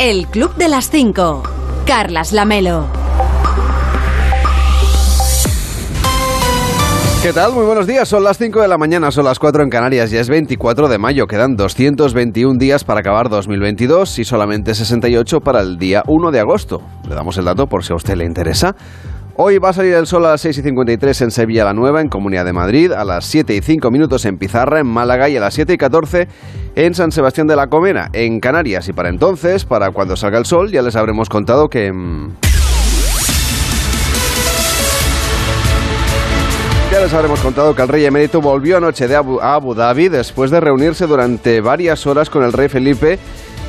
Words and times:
El 0.00 0.28
Club 0.28 0.54
de 0.54 0.68
las 0.68 0.90
5. 0.90 1.42
Carlas 1.84 2.32
Lamelo. 2.32 2.86
¿Qué 7.20 7.32
tal? 7.32 7.52
Muy 7.52 7.64
buenos 7.64 7.88
días. 7.88 8.08
Son 8.08 8.22
las 8.22 8.38
5 8.38 8.60
de 8.60 8.68
la 8.68 8.78
mañana, 8.78 9.10
son 9.10 9.24
las 9.24 9.40
4 9.40 9.64
en 9.64 9.70
Canarias. 9.70 10.12
Ya 10.12 10.20
es 10.20 10.28
24 10.28 10.86
de 10.86 10.98
mayo. 10.98 11.26
Quedan 11.26 11.56
221 11.56 12.60
días 12.60 12.84
para 12.84 13.00
acabar 13.00 13.28
2022 13.28 14.20
y 14.20 14.24
solamente 14.24 14.72
68 14.76 15.40
para 15.40 15.62
el 15.62 15.78
día 15.78 16.04
1 16.06 16.30
de 16.30 16.38
agosto. 16.38 16.80
Le 17.08 17.16
damos 17.16 17.36
el 17.36 17.46
dato 17.46 17.66
por 17.66 17.84
si 17.84 17.92
a 17.92 17.96
usted 17.96 18.14
le 18.14 18.24
interesa. 18.24 18.76
Hoy 19.40 19.58
va 19.58 19.68
a 19.68 19.72
salir 19.72 19.94
el 19.94 20.08
sol 20.08 20.26
a 20.26 20.30
las 20.30 20.40
6 20.40 20.58
y 20.58 20.62
53 20.62 21.20
en 21.20 21.30
Sevilla 21.30 21.64
la 21.64 21.72
Nueva, 21.72 22.00
en 22.00 22.08
Comunidad 22.08 22.44
de 22.44 22.52
Madrid, 22.52 22.90
a 22.90 23.04
las 23.04 23.24
7 23.26 23.54
y 23.54 23.60
5 23.60 23.88
minutos 23.92 24.24
en 24.24 24.36
Pizarra, 24.36 24.80
en 24.80 24.88
Málaga 24.88 25.28
y 25.28 25.36
a 25.36 25.40
las 25.40 25.54
7 25.54 25.74
y 25.74 25.78
14 25.78 26.26
en 26.74 26.92
San 26.92 27.12
Sebastián 27.12 27.46
de 27.46 27.54
la 27.54 27.68
Comera, 27.68 28.10
en 28.14 28.40
Canarias. 28.40 28.88
Y 28.88 28.92
para 28.92 29.10
entonces, 29.10 29.64
para 29.64 29.92
cuando 29.92 30.16
salga 30.16 30.38
el 30.38 30.44
sol, 30.44 30.72
ya 30.72 30.82
les 30.82 30.96
habremos 30.96 31.28
contado 31.28 31.70
que... 31.70 31.92
mm, 31.92 32.32
Ya 36.90 37.00
les 37.00 37.12
habremos 37.12 37.38
contado 37.38 37.76
que 37.76 37.82
el 37.82 37.88
rey 37.88 38.04
emérito 38.06 38.40
volvió 38.40 38.78
anoche 38.78 39.06
de 39.06 39.14
Abu, 39.14 39.40
Abu 39.40 39.74
Dhabi 39.74 40.08
después 40.08 40.50
de 40.50 40.58
reunirse 40.58 41.06
durante 41.06 41.60
varias 41.60 42.06
horas 42.08 42.28
con 42.28 42.42
el 42.42 42.52
rey 42.52 42.68
Felipe 42.68 43.18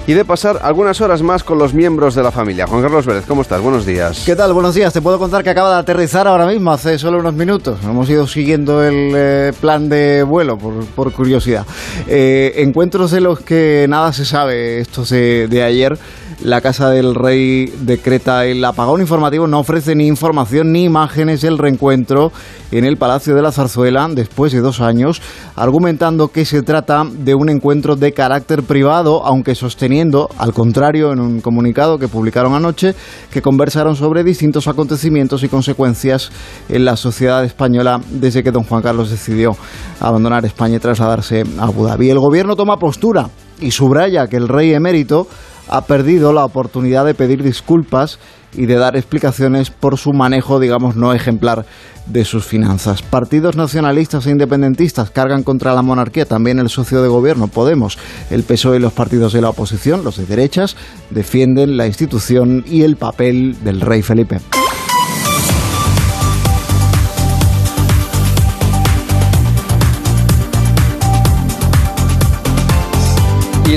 y 0.07 0.13
de 0.13 0.25
pasar 0.25 0.59
algunas 0.63 1.01
horas 1.01 1.21
más 1.21 1.43
con 1.43 1.57
los 1.57 1.73
miembros 1.73 2.15
de 2.15 2.23
la 2.23 2.31
familia. 2.31 2.67
Juan 2.67 2.81
Carlos 2.81 3.05
Vélez, 3.05 3.25
¿cómo 3.27 3.41
estás? 3.41 3.61
Buenos 3.61 3.85
días. 3.85 4.23
¿Qué 4.25 4.35
tal? 4.35 4.53
Buenos 4.53 4.75
días. 4.75 4.91
Te 4.91 5.01
puedo 5.01 5.19
contar 5.19 5.43
que 5.43 5.49
acaba 5.49 5.73
de 5.73 5.79
aterrizar 5.79 6.27
ahora 6.27 6.45
mismo, 6.45 6.71
hace 6.71 6.97
solo 6.97 7.19
unos 7.19 7.33
minutos. 7.33 7.79
Hemos 7.83 8.09
ido 8.09 8.25
siguiendo 8.27 8.83
el 8.83 9.11
eh, 9.15 9.53
plan 9.59 9.89
de 9.89 10.23
vuelo, 10.23 10.57
por, 10.57 11.11
curiosidad. 11.11 11.65
Eh, 12.07 12.53
encuentros 12.57 13.11
de 13.11 13.21
los 13.21 13.39
que 13.41 13.85
nada 13.89 14.11
se 14.13 14.25
sabe, 14.25 14.79
estos 14.79 15.09
de 15.09 15.63
ayer. 15.63 15.97
La 16.43 16.61
Casa 16.61 16.89
del 16.89 17.15
Rey 17.15 17.65
decreta 17.81 18.45
el 18.45 18.63
apagón 18.63 19.01
informativo, 19.01 19.45
no 19.45 19.59
ofrece 19.59 19.93
ni 19.93 20.07
información 20.07 20.71
ni 20.71 20.85
imágenes 20.85 21.41
del 21.41 21.57
reencuentro 21.57 22.31
en 22.71 22.85
el 22.85 22.95
Palacio 22.95 23.35
de 23.35 23.41
la 23.41 23.51
Zarzuela 23.51 24.07
después 24.09 24.53
de 24.53 24.61
dos 24.61 24.79
años, 24.79 25.21
argumentando 25.57 26.29
que 26.29 26.45
se 26.45 26.61
trata 26.61 27.03
de 27.05 27.35
un 27.35 27.49
encuentro 27.49 27.97
de 27.97 28.13
carácter 28.13 28.63
privado, 28.63 29.25
aunque 29.25 29.53
sosteniendo, 29.53 30.29
al 30.37 30.53
contrario, 30.53 31.11
en 31.11 31.19
un 31.19 31.41
comunicado 31.41 31.97
que 31.97 32.07
publicaron 32.07 32.53
anoche, 32.53 32.95
que 33.31 33.41
conversaron 33.41 33.97
sobre 33.97 34.23
distintos 34.23 34.69
acontecimientos 34.69 35.43
y 35.43 35.49
consecuencias 35.49 36.31
en 36.69 36.85
la 36.85 36.95
sociedad 36.95 37.43
española 37.43 37.99
desde 38.11 38.43
que 38.43 38.51
don 38.51 38.63
Juan 38.63 38.81
Carlos 38.81 39.09
decidió 39.09 39.57
abandonar 39.99 40.45
España 40.45 40.77
y 40.77 40.79
trasladarse 40.79 41.43
a 41.59 41.63
Abu 41.63 41.85
Dhabi. 41.85 42.09
El 42.09 42.19
gobierno 42.19 42.55
toma 42.55 42.77
postura 42.77 43.29
y 43.59 43.71
subraya 43.71 44.27
que 44.27 44.37
el 44.37 44.47
rey 44.47 44.73
emérito 44.73 45.27
ha 45.69 45.81
perdido 45.81 46.33
la 46.33 46.45
oportunidad 46.45 47.05
de 47.05 47.13
pedir 47.13 47.43
disculpas 47.43 48.19
y 48.53 48.65
de 48.65 48.75
dar 48.75 48.97
explicaciones 48.97 49.69
por 49.69 49.97
su 49.97 50.11
manejo, 50.11 50.59
digamos, 50.59 50.95
no 50.95 51.13
ejemplar 51.13 51.65
de 52.07 52.25
sus 52.25 52.45
finanzas. 52.45 53.01
Partidos 53.01 53.55
nacionalistas 53.55 54.25
e 54.25 54.31
independentistas 54.31 55.11
cargan 55.11 55.43
contra 55.43 55.73
la 55.73 55.81
monarquía, 55.81 56.25
también 56.25 56.59
el 56.59 56.69
socio 56.69 57.01
de 57.01 57.09
gobierno, 57.09 57.47
Podemos, 57.47 57.97
el 58.31 58.43
PSOE 58.43 58.77
y 58.77 58.79
los 58.79 58.93
partidos 58.93 59.33
de 59.33 59.41
la 59.41 59.49
oposición, 59.49 60.03
los 60.03 60.17
de 60.17 60.25
derechas, 60.25 60.75
defienden 61.11 61.77
la 61.77 61.87
institución 61.87 62.63
y 62.65 62.81
el 62.83 62.95
papel 62.95 63.55
del 63.63 63.81
rey 63.81 64.01
Felipe. 64.01 64.39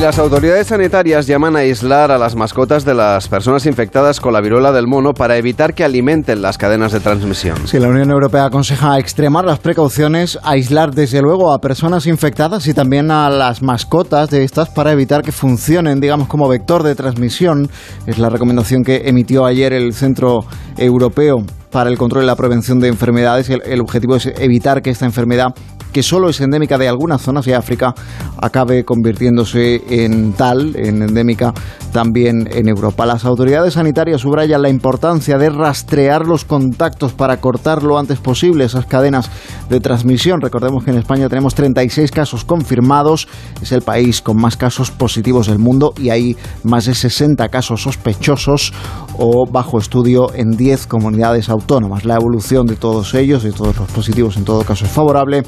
Las 0.02 0.18
autoridades 0.18 0.66
sanitarias 0.66 1.28
llaman 1.28 1.54
a 1.54 1.60
aislar 1.60 2.10
a 2.10 2.18
las 2.18 2.34
mascotas 2.34 2.84
de 2.84 2.92
las 2.92 3.28
personas 3.28 3.66
infectadas 3.66 4.20
con 4.20 4.32
la 4.32 4.40
viruela 4.40 4.72
del 4.72 4.88
mono 4.88 5.14
para 5.14 5.36
evitar 5.36 5.74
que 5.74 5.84
alimenten 5.84 6.42
las 6.42 6.58
cadenas 6.58 6.90
de 6.90 6.98
transmisión. 6.98 7.68
Si 7.68 7.78
la 7.78 7.86
Unión 7.86 8.10
Europea 8.10 8.46
aconseja 8.46 8.98
extremar 8.98 9.44
las 9.44 9.60
precauciones, 9.60 10.40
aislar 10.42 10.92
desde 10.92 11.22
luego 11.22 11.52
a 11.52 11.60
personas 11.60 12.08
infectadas 12.08 12.66
y 12.66 12.74
también 12.74 13.12
a 13.12 13.30
las 13.30 13.62
mascotas 13.62 14.28
de 14.28 14.42
estas 14.42 14.70
para 14.70 14.90
evitar 14.90 15.22
que 15.22 15.30
funcionen, 15.30 16.00
digamos, 16.00 16.26
como 16.26 16.48
vector 16.48 16.82
de 16.82 16.96
transmisión. 16.96 17.70
Es 18.04 18.18
la 18.18 18.28
recomendación 18.28 18.82
que 18.82 19.02
emitió 19.04 19.46
ayer 19.46 19.72
el 19.72 19.94
Centro 19.94 20.40
Europeo 20.78 21.44
para 21.72 21.90
el 21.90 21.98
Control 21.98 22.22
y 22.22 22.26
la 22.26 22.36
Prevención 22.36 22.78
de 22.78 22.88
Enfermedades. 22.88 23.50
El, 23.50 23.62
el 23.64 23.80
objetivo 23.80 24.14
es 24.14 24.26
evitar 24.26 24.82
que 24.82 24.90
esta 24.90 25.06
enfermedad 25.06 25.54
que 25.92 26.02
solo 26.02 26.28
es 26.28 26.40
endémica 26.40 26.78
de 26.78 26.88
algunas 26.88 27.20
zonas 27.20 27.44
de 27.44 27.54
África, 27.54 27.94
acabe 28.40 28.84
convirtiéndose 28.84 29.82
en 29.88 30.32
tal, 30.32 30.74
en 30.74 31.02
endémica 31.02 31.52
también 31.92 32.48
en 32.50 32.68
Europa. 32.68 33.04
Las 33.04 33.24
autoridades 33.24 33.74
sanitarias 33.74 34.22
subrayan 34.22 34.62
la 34.62 34.70
importancia 34.70 35.36
de 35.36 35.50
rastrear 35.50 36.26
los 36.26 36.44
contactos 36.44 37.12
para 37.12 37.36
cortar 37.36 37.82
lo 37.82 37.98
antes 37.98 38.18
posible 38.18 38.64
esas 38.64 38.86
cadenas 38.86 39.30
de 39.68 39.80
transmisión. 39.80 40.40
Recordemos 40.40 40.84
que 40.84 40.90
en 40.90 40.98
España 40.98 41.28
tenemos 41.28 41.54
36 41.54 42.10
casos 42.10 42.44
confirmados, 42.44 43.28
es 43.60 43.72
el 43.72 43.82
país 43.82 44.22
con 44.22 44.38
más 44.38 44.56
casos 44.56 44.90
positivos 44.90 45.46
del 45.46 45.58
mundo 45.58 45.92
y 45.98 46.08
hay 46.08 46.36
más 46.64 46.86
de 46.86 46.94
60 46.94 47.48
casos 47.50 47.82
sospechosos 47.82 48.72
o 49.18 49.46
bajo 49.46 49.78
estudio 49.78 50.32
en 50.34 50.52
10 50.56 50.86
comunidades 50.86 51.50
autónomas. 51.50 51.61
La 52.04 52.16
evolución 52.16 52.66
de 52.66 52.76
todos 52.76 53.14
ellos, 53.14 53.42
de 53.42 53.52
todos 53.52 53.76
los 53.78 53.90
positivos 53.90 54.36
en 54.36 54.44
todo 54.44 54.62
caso 54.62 54.84
es 54.84 54.90
favorable 54.90 55.42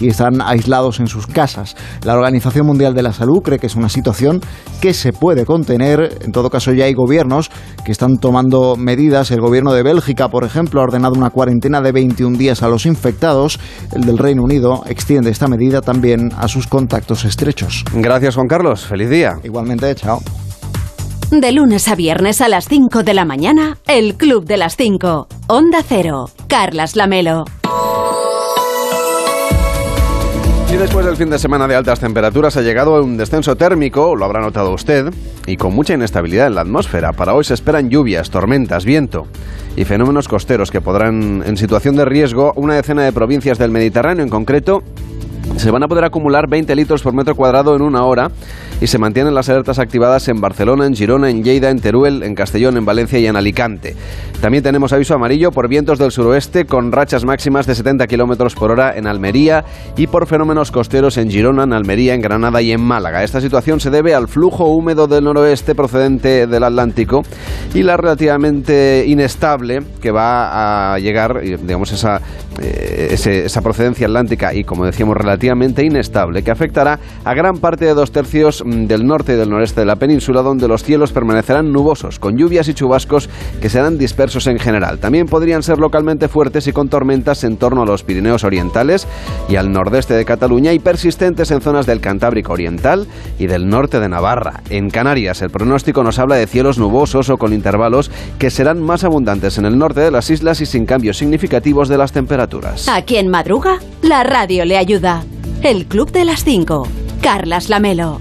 y 0.00 0.08
están 0.08 0.40
aislados 0.40 0.98
en 0.98 1.06
sus 1.06 1.26
casas. 1.26 1.76
La 2.02 2.14
Organización 2.14 2.66
Mundial 2.66 2.94
de 2.94 3.02
la 3.02 3.12
Salud 3.12 3.42
cree 3.42 3.58
que 3.58 3.68
es 3.68 3.76
una 3.76 3.88
situación 3.88 4.40
que 4.80 4.92
se 4.92 5.12
puede 5.12 5.44
contener. 5.44 6.18
En 6.22 6.32
todo 6.32 6.50
caso, 6.50 6.72
ya 6.72 6.86
hay 6.86 6.94
gobiernos 6.94 7.50
que 7.84 7.92
están 7.92 8.18
tomando 8.18 8.74
medidas. 8.76 9.30
El 9.30 9.40
gobierno 9.40 9.72
de 9.72 9.84
Bélgica, 9.84 10.28
por 10.28 10.44
ejemplo, 10.44 10.80
ha 10.80 10.84
ordenado 10.84 11.14
una 11.14 11.30
cuarentena 11.30 11.80
de 11.80 11.92
21 11.92 12.36
días 12.36 12.62
a 12.62 12.68
los 12.68 12.84
infectados. 12.84 13.60
El 13.92 14.04
del 14.04 14.18
Reino 14.18 14.42
Unido 14.42 14.82
extiende 14.86 15.30
esta 15.30 15.46
medida 15.46 15.80
también 15.80 16.32
a 16.36 16.48
sus 16.48 16.66
contactos 16.66 17.24
estrechos. 17.24 17.84
Gracias, 17.92 18.34
Juan 18.34 18.48
Carlos. 18.48 18.84
Feliz 18.84 19.10
día. 19.10 19.34
Igualmente, 19.44 19.94
chao. 19.94 20.20
De 21.30 21.52
lunes 21.52 21.86
a 21.88 21.94
viernes 21.94 22.40
a 22.40 22.48
las 22.48 22.68
5 22.68 23.02
de 23.02 23.12
la 23.12 23.26
mañana, 23.26 23.76
El 23.86 24.14
Club 24.14 24.46
de 24.46 24.56
las 24.56 24.76
5. 24.76 25.28
Onda 25.48 25.80
Cero. 25.86 26.30
Carlas 26.48 26.96
Lamelo. 26.96 27.44
Y 30.72 30.76
después 30.78 31.04
del 31.04 31.16
fin 31.16 31.28
de 31.28 31.38
semana 31.38 31.68
de 31.68 31.74
altas 31.74 32.00
temperaturas 32.00 32.56
ha 32.56 32.62
llegado 32.62 33.04
un 33.04 33.18
descenso 33.18 33.56
térmico, 33.56 34.16
lo 34.16 34.24
habrá 34.24 34.40
notado 34.40 34.72
usted, 34.72 35.12
y 35.46 35.58
con 35.58 35.74
mucha 35.74 35.92
inestabilidad 35.92 36.46
en 36.46 36.54
la 36.54 36.62
atmósfera. 36.62 37.12
Para 37.12 37.34
hoy 37.34 37.44
se 37.44 37.52
esperan 37.52 37.90
lluvias, 37.90 38.30
tormentas, 38.30 38.86
viento 38.86 39.26
y 39.76 39.84
fenómenos 39.84 40.28
costeros 40.28 40.70
que 40.70 40.80
podrán, 40.80 41.42
en 41.44 41.58
situación 41.58 41.94
de 41.96 42.06
riesgo, 42.06 42.54
una 42.56 42.74
decena 42.74 43.02
de 43.02 43.12
provincias 43.12 43.58
del 43.58 43.70
Mediterráneo 43.70 44.24
en 44.24 44.30
concreto, 44.30 44.82
se 45.56 45.70
van 45.70 45.82
a 45.82 45.88
poder 45.88 46.04
acumular 46.04 46.48
20 46.48 46.74
litros 46.74 47.02
por 47.02 47.12
metro 47.12 47.34
cuadrado 47.34 47.76
en 47.76 47.82
una 47.82 48.04
hora 48.04 48.30
y 48.80 48.86
se 48.86 48.98
mantienen 48.98 49.34
las 49.34 49.48
alertas 49.48 49.78
activadas 49.78 50.28
en 50.28 50.40
Barcelona, 50.40 50.86
en 50.86 50.94
Girona, 50.94 51.30
en 51.30 51.42
Lleida, 51.42 51.70
en 51.70 51.80
Teruel, 51.80 52.22
en 52.22 52.34
Castellón, 52.34 52.76
en 52.76 52.84
Valencia 52.84 53.18
y 53.18 53.26
en 53.26 53.36
Alicante. 53.36 53.96
También 54.40 54.62
tenemos 54.62 54.92
aviso 54.92 55.14
amarillo 55.14 55.50
por 55.50 55.68
vientos 55.68 55.98
del 55.98 56.12
suroeste 56.12 56.64
con 56.64 56.92
rachas 56.92 57.24
máximas 57.24 57.66
de 57.66 57.74
70 57.74 58.06
kilómetros 58.06 58.54
por 58.54 58.70
hora 58.70 58.96
en 58.96 59.06
Almería 59.06 59.64
y 59.96 60.06
por 60.06 60.26
fenómenos 60.26 60.70
costeros 60.70 61.16
en 61.16 61.30
Girona, 61.30 61.64
en 61.64 61.72
Almería, 61.72 62.14
en 62.14 62.20
Granada 62.20 62.62
y 62.62 62.70
en 62.70 62.80
Málaga. 62.80 63.24
Esta 63.24 63.40
situación 63.40 63.80
se 63.80 63.90
debe 63.90 64.14
al 64.14 64.28
flujo 64.28 64.66
húmedo 64.66 65.08
del 65.08 65.24
noroeste 65.24 65.74
procedente 65.74 66.46
del 66.46 66.62
Atlántico 66.62 67.22
y 67.74 67.82
la 67.82 67.96
relativamente 67.96 69.04
inestable 69.06 69.80
que 70.00 70.10
va 70.12 70.94
a 70.94 70.98
llegar, 70.98 71.40
digamos, 71.40 71.92
esa, 71.92 72.20
eh, 72.62 73.08
esa 73.44 73.60
procedencia 73.60 74.06
atlántica 74.06 74.54
y, 74.54 74.62
como 74.62 74.84
decíamos, 74.84 75.16
relativamente 75.16 75.84
inestable 75.84 76.42
que 76.42 76.50
afectará 76.50 76.98
a 77.24 77.34
gran 77.34 77.58
parte 77.58 77.84
de 77.84 77.94
dos 77.94 78.12
tercios 78.12 78.62
del 78.86 79.06
norte 79.06 79.32
y 79.32 79.36
del 79.36 79.50
noreste 79.50 79.80
de 79.80 79.86
la 79.86 79.96
península, 79.96 80.42
donde 80.42 80.68
los 80.68 80.82
cielos 80.82 81.12
permanecerán 81.12 81.72
nubosos, 81.72 82.18
con 82.18 82.36
lluvias 82.36 82.68
y 82.68 82.74
chubascos 82.74 83.28
que 83.60 83.68
serán 83.68 83.98
dispersos 83.98 84.46
en 84.46 84.58
general. 84.58 84.98
También 84.98 85.26
podrían 85.26 85.62
ser 85.62 85.78
localmente 85.78 86.28
fuertes 86.28 86.66
y 86.66 86.72
con 86.72 86.88
tormentas 86.88 87.44
en 87.44 87.56
torno 87.56 87.82
a 87.82 87.86
los 87.86 88.02
Pirineos 88.02 88.44
orientales 88.44 89.06
y 89.48 89.56
al 89.56 89.72
nordeste 89.72 90.14
de 90.14 90.24
Cataluña 90.24 90.72
y 90.72 90.78
persistentes 90.78 91.50
en 91.50 91.60
zonas 91.60 91.86
del 91.86 92.00
Cantábrico 92.00 92.52
oriental 92.52 93.06
y 93.38 93.46
del 93.46 93.68
norte 93.68 94.00
de 94.00 94.08
Navarra. 94.08 94.62
En 94.70 94.90
Canarias, 94.90 95.42
el 95.42 95.50
pronóstico 95.50 96.02
nos 96.02 96.18
habla 96.18 96.36
de 96.36 96.46
cielos 96.46 96.78
nubosos 96.78 97.30
o 97.30 97.38
con 97.38 97.52
intervalos 97.52 98.10
que 98.38 98.50
serán 98.50 98.80
más 98.80 99.04
abundantes 99.04 99.58
en 99.58 99.64
el 99.64 99.78
norte 99.78 100.00
de 100.00 100.10
las 100.10 100.30
islas 100.30 100.60
y 100.60 100.66
sin 100.66 100.86
cambios 100.86 101.16
significativos 101.18 101.88
de 101.88 101.98
las 101.98 102.12
temperaturas. 102.12 102.88
¿A 102.88 103.02
quién 103.02 103.28
madruga? 103.28 103.78
La 104.02 104.24
radio 104.24 104.64
le 104.64 104.76
ayuda. 104.76 105.24
El 105.62 105.86
Club 105.86 106.12
de 106.12 106.24
las 106.24 106.44
5. 106.44 106.86
Carlas 107.20 107.68
Lamelo. 107.68 108.20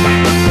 Thank 0.00 0.47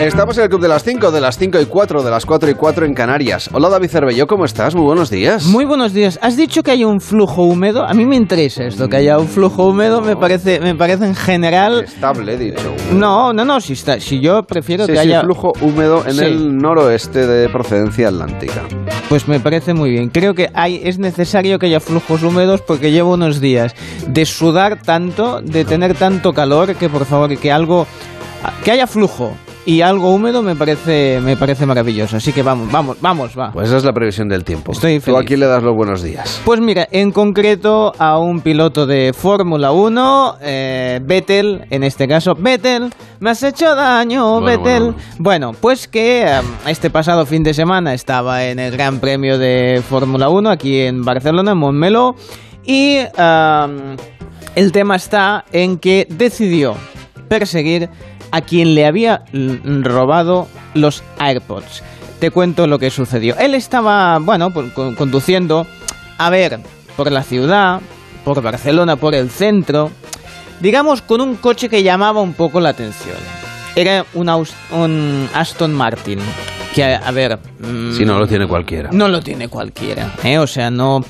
Estamos 0.00 0.38
en 0.38 0.44
el 0.44 0.48
Club 0.48 0.62
de 0.62 0.68
las 0.68 0.82
5, 0.82 1.10
de 1.10 1.20
las 1.20 1.36
5 1.36 1.60
y 1.60 1.66
4, 1.66 2.02
de 2.02 2.10
las 2.10 2.24
4 2.24 2.50
y 2.50 2.54
4 2.54 2.86
en 2.86 2.94
Canarias. 2.94 3.50
Hola 3.52 3.68
David 3.68 3.90
Cervelló, 3.90 4.26
¿cómo 4.26 4.46
estás? 4.46 4.74
Muy 4.74 4.84
buenos 4.84 5.10
días. 5.10 5.44
Muy 5.44 5.66
buenos 5.66 5.92
días. 5.92 6.18
Has 6.22 6.38
dicho 6.38 6.62
que 6.62 6.70
hay 6.70 6.84
un 6.84 7.02
flujo 7.02 7.42
húmedo. 7.42 7.84
A 7.86 7.92
mí 7.92 8.06
me 8.06 8.16
interesa 8.16 8.64
esto, 8.64 8.88
que 8.88 8.96
haya 8.96 9.18
un 9.18 9.28
flujo 9.28 9.66
húmedo. 9.66 10.00
Me 10.00 10.16
parece, 10.16 10.58
me 10.60 10.74
parece 10.74 11.04
en 11.04 11.14
general. 11.14 11.84
Estable, 11.84 12.32
he 12.32 12.38
dicho. 12.38 12.74
No, 12.94 13.34
no, 13.34 13.44
no. 13.44 13.60
Si, 13.60 13.74
está, 13.74 14.00
si 14.00 14.20
yo 14.20 14.42
prefiero 14.44 14.86
Sí, 14.86 14.92
que 14.92 14.98
sí, 14.98 15.08
haya. 15.08 15.20
flujo 15.20 15.52
húmedo 15.60 16.02
en 16.06 16.14
Sí. 16.14 16.24
el 16.24 16.56
noroeste 16.56 17.26
de 17.26 17.50
procedencia 17.50 18.08
atlántica. 18.08 18.62
Pues 19.10 19.28
me 19.28 19.38
parece 19.38 19.74
muy 19.74 19.90
bien. 19.90 20.08
Creo 20.08 20.32
que 20.34 20.48
hay, 20.54 20.80
es 20.82 20.98
necesario 20.98 21.58
que 21.58 21.66
haya 21.66 21.80
flujos 21.80 22.22
húmedos 22.22 22.62
porque 22.62 22.90
llevo 22.90 23.12
unos 23.12 23.38
días 23.40 23.74
de 24.06 24.24
sudar 24.24 24.80
tanto, 24.80 25.42
de 25.42 25.66
tener 25.66 25.94
tanto 25.94 26.32
calor, 26.32 26.74
que 26.76 26.88
por 26.88 27.04
favor, 27.04 27.36
que 27.36 27.52
algo. 27.52 27.86
que 28.64 28.70
haya 28.70 28.86
flujo. 28.86 29.36
Y 29.66 29.82
algo 29.82 30.12
húmedo 30.14 30.42
me 30.42 30.56
parece, 30.56 31.20
me 31.22 31.36
parece 31.36 31.66
maravilloso. 31.66 32.16
Así 32.16 32.32
que 32.32 32.42
vamos, 32.42 32.72
vamos, 32.72 32.96
vamos, 33.00 33.38
va. 33.38 33.52
Pues 33.52 33.68
esa 33.68 33.76
es 33.76 33.84
la 33.84 33.92
previsión 33.92 34.26
del 34.28 34.42
tiempo. 34.42 34.72
Estoy 34.72 34.98
Tú 35.00 35.04
feliz. 35.12 35.20
aquí 35.20 35.36
le 35.36 35.46
das 35.46 35.62
los 35.62 35.74
buenos 35.76 36.02
días. 36.02 36.40
Pues 36.46 36.60
mira, 36.60 36.88
en 36.90 37.12
concreto 37.12 37.92
a 37.98 38.18
un 38.18 38.40
piloto 38.40 38.86
de 38.86 39.12
Fórmula 39.12 39.70
1, 39.70 40.36
eh, 40.40 41.00
Vettel, 41.04 41.66
en 41.70 41.84
este 41.84 42.08
caso, 42.08 42.34
Vettel, 42.38 42.90
me 43.20 43.30
has 43.30 43.42
hecho 43.42 43.74
daño, 43.74 44.40
Bueno, 44.40 44.46
Vettel. 44.46 44.82
bueno, 44.82 44.96
Bueno, 45.18 45.52
pues 45.60 45.86
que 45.88 46.22
eh, 46.26 46.40
este 46.66 46.88
pasado 46.88 47.26
fin 47.26 47.42
de 47.42 47.52
semana 47.52 47.92
estaba 47.92 48.44
en 48.46 48.58
el 48.58 48.72
Gran 48.72 48.98
Premio 48.98 49.38
de 49.38 49.82
Fórmula 49.86 50.30
1 50.30 50.48
aquí 50.50 50.80
en 50.80 51.04
Barcelona, 51.04 51.52
en 51.52 51.58
Montmeló, 51.58 52.14
y 52.64 52.96
eh, 52.96 53.96
el 54.54 54.72
tema 54.72 54.96
está 54.96 55.44
en 55.52 55.76
que 55.78 56.06
decidió 56.10 56.74
perseguir 57.28 57.88
a 58.30 58.40
quien 58.42 58.74
le 58.74 58.86
había 58.86 59.24
mm, 59.32 59.82
robado 59.82 60.48
los 60.74 61.02
AirPods. 61.18 61.82
Te 62.18 62.30
cuento 62.30 62.66
lo 62.66 62.78
que 62.78 62.90
sucedió. 62.90 63.36
Él 63.38 63.54
estaba, 63.54 64.18
bueno, 64.18 64.50
pues, 64.50 64.72
con- 64.72 64.94
conduciendo, 64.94 65.66
a 66.18 66.30
ver, 66.30 66.60
por 66.96 67.10
la 67.10 67.22
ciudad, 67.22 67.80
por 68.24 68.42
Barcelona, 68.42 68.96
por 68.96 69.14
el 69.14 69.30
centro, 69.30 69.90
digamos 70.60 71.00
con 71.02 71.20
un 71.22 71.36
coche 71.36 71.68
que 71.70 71.82
llamaba 71.82 72.20
un 72.20 72.34
poco 72.34 72.60
la 72.60 72.68
atención. 72.70 73.16
Era 73.76 74.04
un, 74.14 75.28
Aston 75.32 75.72
Martin, 75.72 76.18
que 76.74 76.84
a, 76.84 76.98
a 76.98 77.10
ver... 77.12 77.38
mm, 77.60 77.92
Si 77.96 78.04
no 78.04 78.18
lo 78.18 78.26
tiene 78.26 78.46
cualquiera. 78.46 78.90
no 78.92 79.08
lo 79.08 79.20
tiene 79.22 79.48
cualquiera, 79.48 80.12
¿eh? 80.22 80.38
O 80.38 80.46
sea, 80.46 80.70
no 80.70 81.02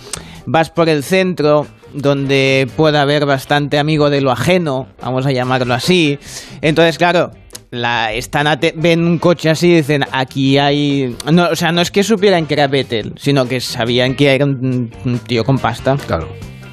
vas 0.47 0.71
por 0.71 0.89
el 0.89 1.03
centro 1.03 1.67
donde 1.93 2.69
pueda 2.77 3.03
haber 3.03 3.27
bastante 3.27 3.79
amigo 3.79 4.11
de 4.11 4.21
lo 4.21 4.31
ajeno, 4.31 4.89
vamos 5.01 5.27
a 5.27 5.33
llamarlo 5.33 5.75
así. 5.75 6.19
Entonces, 6.63 6.99
claro, 6.99 7.31
la, 7.71 8.13
están 8.13 8.47
ven 8.77 9.05
un 9.05 9.19
coche 9.19 9.51
así 9.51 9.69
y 9.69 9.77
dicen, 9.77 10.05
aquí 10.13 10.59
hay... 10.59 11.17
No, 11.33 11.49
o 11.49 11.57
sea, 11.57 11.73
no 11.73 11.81
es 11.81 11.91
que 11.91 12.03
supieran 12.03 12.47
que 12.47 12.55
era 12.55 12.67
Vettel, 12.67 13.15
sino 13.17 13.47
que 13.47 13.61
sabían 13.61 14.15
que 14.15 14.35
era 14.35 14.45
un, 14.45 14.91
un 15.05 15.19
tío 15.21 15.45
con 15.45 15.59
pasta. 15.59 15.97
Claro. 16.07 16.29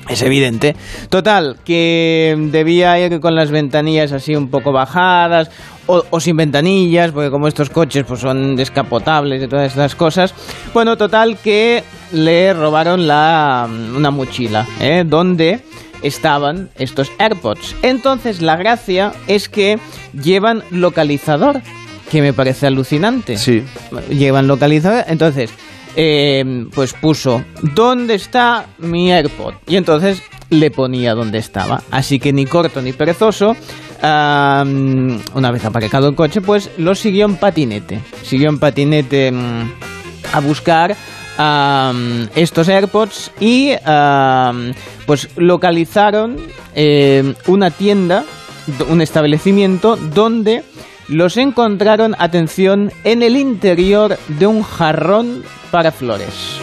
Es 0.10 0.22
evidente. 0.22 0.76
Total, 1.10 1.58
que 1.66 2.36
debía 2.52 2.98
ir 3.00 3.20
con 3.20 3.36
las 3.36 3.52
ventanillas 3.52 4.14
así 4.14 4.36
un 4.36 4.50
poco 4.50 4.72
bajadas 4.72 5.52
o, 5.86 6.04
o 6.10 6.20
sin 6.20 6.38
ventanillas, 6.38 7.12
porque 7.12 7.30
como 7.30 7.48
estos 7.48 7.70
coches 7.70 8.06
pues 8.08 8.22
son 8.22 8.56
descapotables 8.56 9.44
y 9.44 9.48
todas 9.48 9.68
estas 9.68 9.96
cosas. 9.96 10.34
Bueno, 10.74 10.96
total 10.96 11.38
que 11.38 11.84
le 12.12 12.54
robaron 12.54 13.08
la, 13.08 13.68
una 13.96 14.12
mochila, 14.12 14.66
¿eh? 14.80 15.04
donde 15.06 15.62
estaban 16.02 16.70
estos 16.78 17.12
AirPods. 17.18 17.76
Entonces 17.82 18.42
la 18.42 18.56
gracia 18.56 19.14
es 19.28 19.50
que 19.50 19.80
llevan 20.14 20.64
localizador, 20.72 21.62
que 22.12 22.22
me 22.22 22.34
parece 22.34 22.68
alucinante 22.68 23.38
Sí. 23.38 23.64
llevan 24.10 24.48
localizador. 24.48 25.04
Entonces, 25.08 25.50
eh, 25.96 26.66
pues 26.74 26.94
puso, 26.94 27.44
¿dónde 27.62 28.14
está 28.16 28.68
mi 28.78 29.12
AirPod? 29.12 29.56
Y 29.68 29.76
entonces 29.76 30.22
le 30.50 30.72
ponía 30.72 31.14
dónde 31.16 31.40
estaba. 31.40 31.82
Así 31.92 32.20
que 32.20 32.32
ni 32.32 32.46
corto 32.46 32.82
ni 32.82 32.94
perezoso, 32.94 33.56
am, 34.02 35.20
una 35.34 35.52
vez 35.52 35.66
aparcado 35.66 36.08
el 36.08 36.16
coche, 36.16 36.40
pues 36.42 36.70
lo 36.78 36.96
siguió 36.96 37.26
en 37.26 37.36
patinete. 37.36 38.00
Siguió 38.24 38.50
en 38.50 38.60
patinete 38.60 39.32
mm, 39.32 39.72
a 40.34 40.40
buscar 40.40 40.96
am, 41.38 42.28
estos 42.36 42.68
AirPods 42.68 43.32
y 43.40 43.74
pues 45.06 45.30
localizaron 45.38 46.38
eh, 46.76 47.34
una 47.48 47.72
tienda, 47.72 48.26
un 48.90 49.02
establecimiento 49.02 49.96
donde 49.96 50.64
los 51.08 51.38
encontraron, 51.38 52.16
atención, 52.20 52.92
en 53.04 53.24
el 53.24 53.38
interior 53.38 54.20
de 54.28 54.46
un 54.46 54.62
jarrón 54.62 55.44
para 55.72 55.92
flores. 55.92 56.60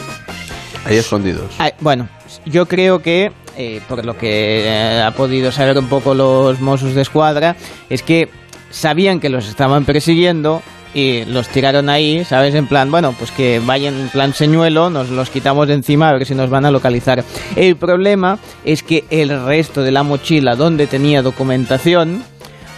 Ahí 0.84 0.96
escondidos. 0.96 1.50
Ah, 1.58 1.72
bueno, 1.80 2.08
yo 2.44 2.66
creo 2.66 3.00
que, 3.00 3.32
eh, 3.56 3.80
por 3.88 4.04
lo 4.04 4.18
que 4.18 4.66
eh, 4.66 5.02
ha 5.02 5.12
podido 5.12 5.50
saber 5.50 5.78
un 5.78 5.88
poco 5.88 6.14
los 6.14 6.60
Mossos 6.60 6.94
de 6.94 7.02
Escuadra, 7.02 7.56
es 7.88 8.02
que 8.02 8.28
sabían 8.70 9.20
que 9.20 9.30
los 9.30 9.48
estaban 9.48 9.86
persiguiendo 9.86 10.62
y 10.94 11.24
los 11.24 11.48
tiraron 11.48 11.88
ahí, 11.88 12.24
¿sabes? 12.24 12.54
En 12.54 12.66
plan, 12.66 12.90
bueno, 12.90 13.14
pues 13.18 13.30
que 13.32 13.60
vayan 13.64 13.98
en 14.00 14.08
plan 14.08 14.32
señuelo, 14.32 14.90
nos 14.90 15.10
los 15.10 15.28
quitamos 15.28 15.68
de 15.68 15.74
encima 15.74 16.08
a 16.08 16.12
ver 16.12 16.24
si 16.24 16.34
nos 16.34 16.48
van 16.48 16.64
a 16.64 16.70
localizar. 16.70 17.24
El 17.56 17.76
problema 17.76 18.38
es 18.64 18.82
que 18.82 19.04
el 19.10 19.44
resto 19.44 19.82
de 19.82 19.90
la 19.90 20.04
mochila 20.04 20.54
donde 20.54 20.86
tenía 20.86 21.22
documentación, 21.22 22.22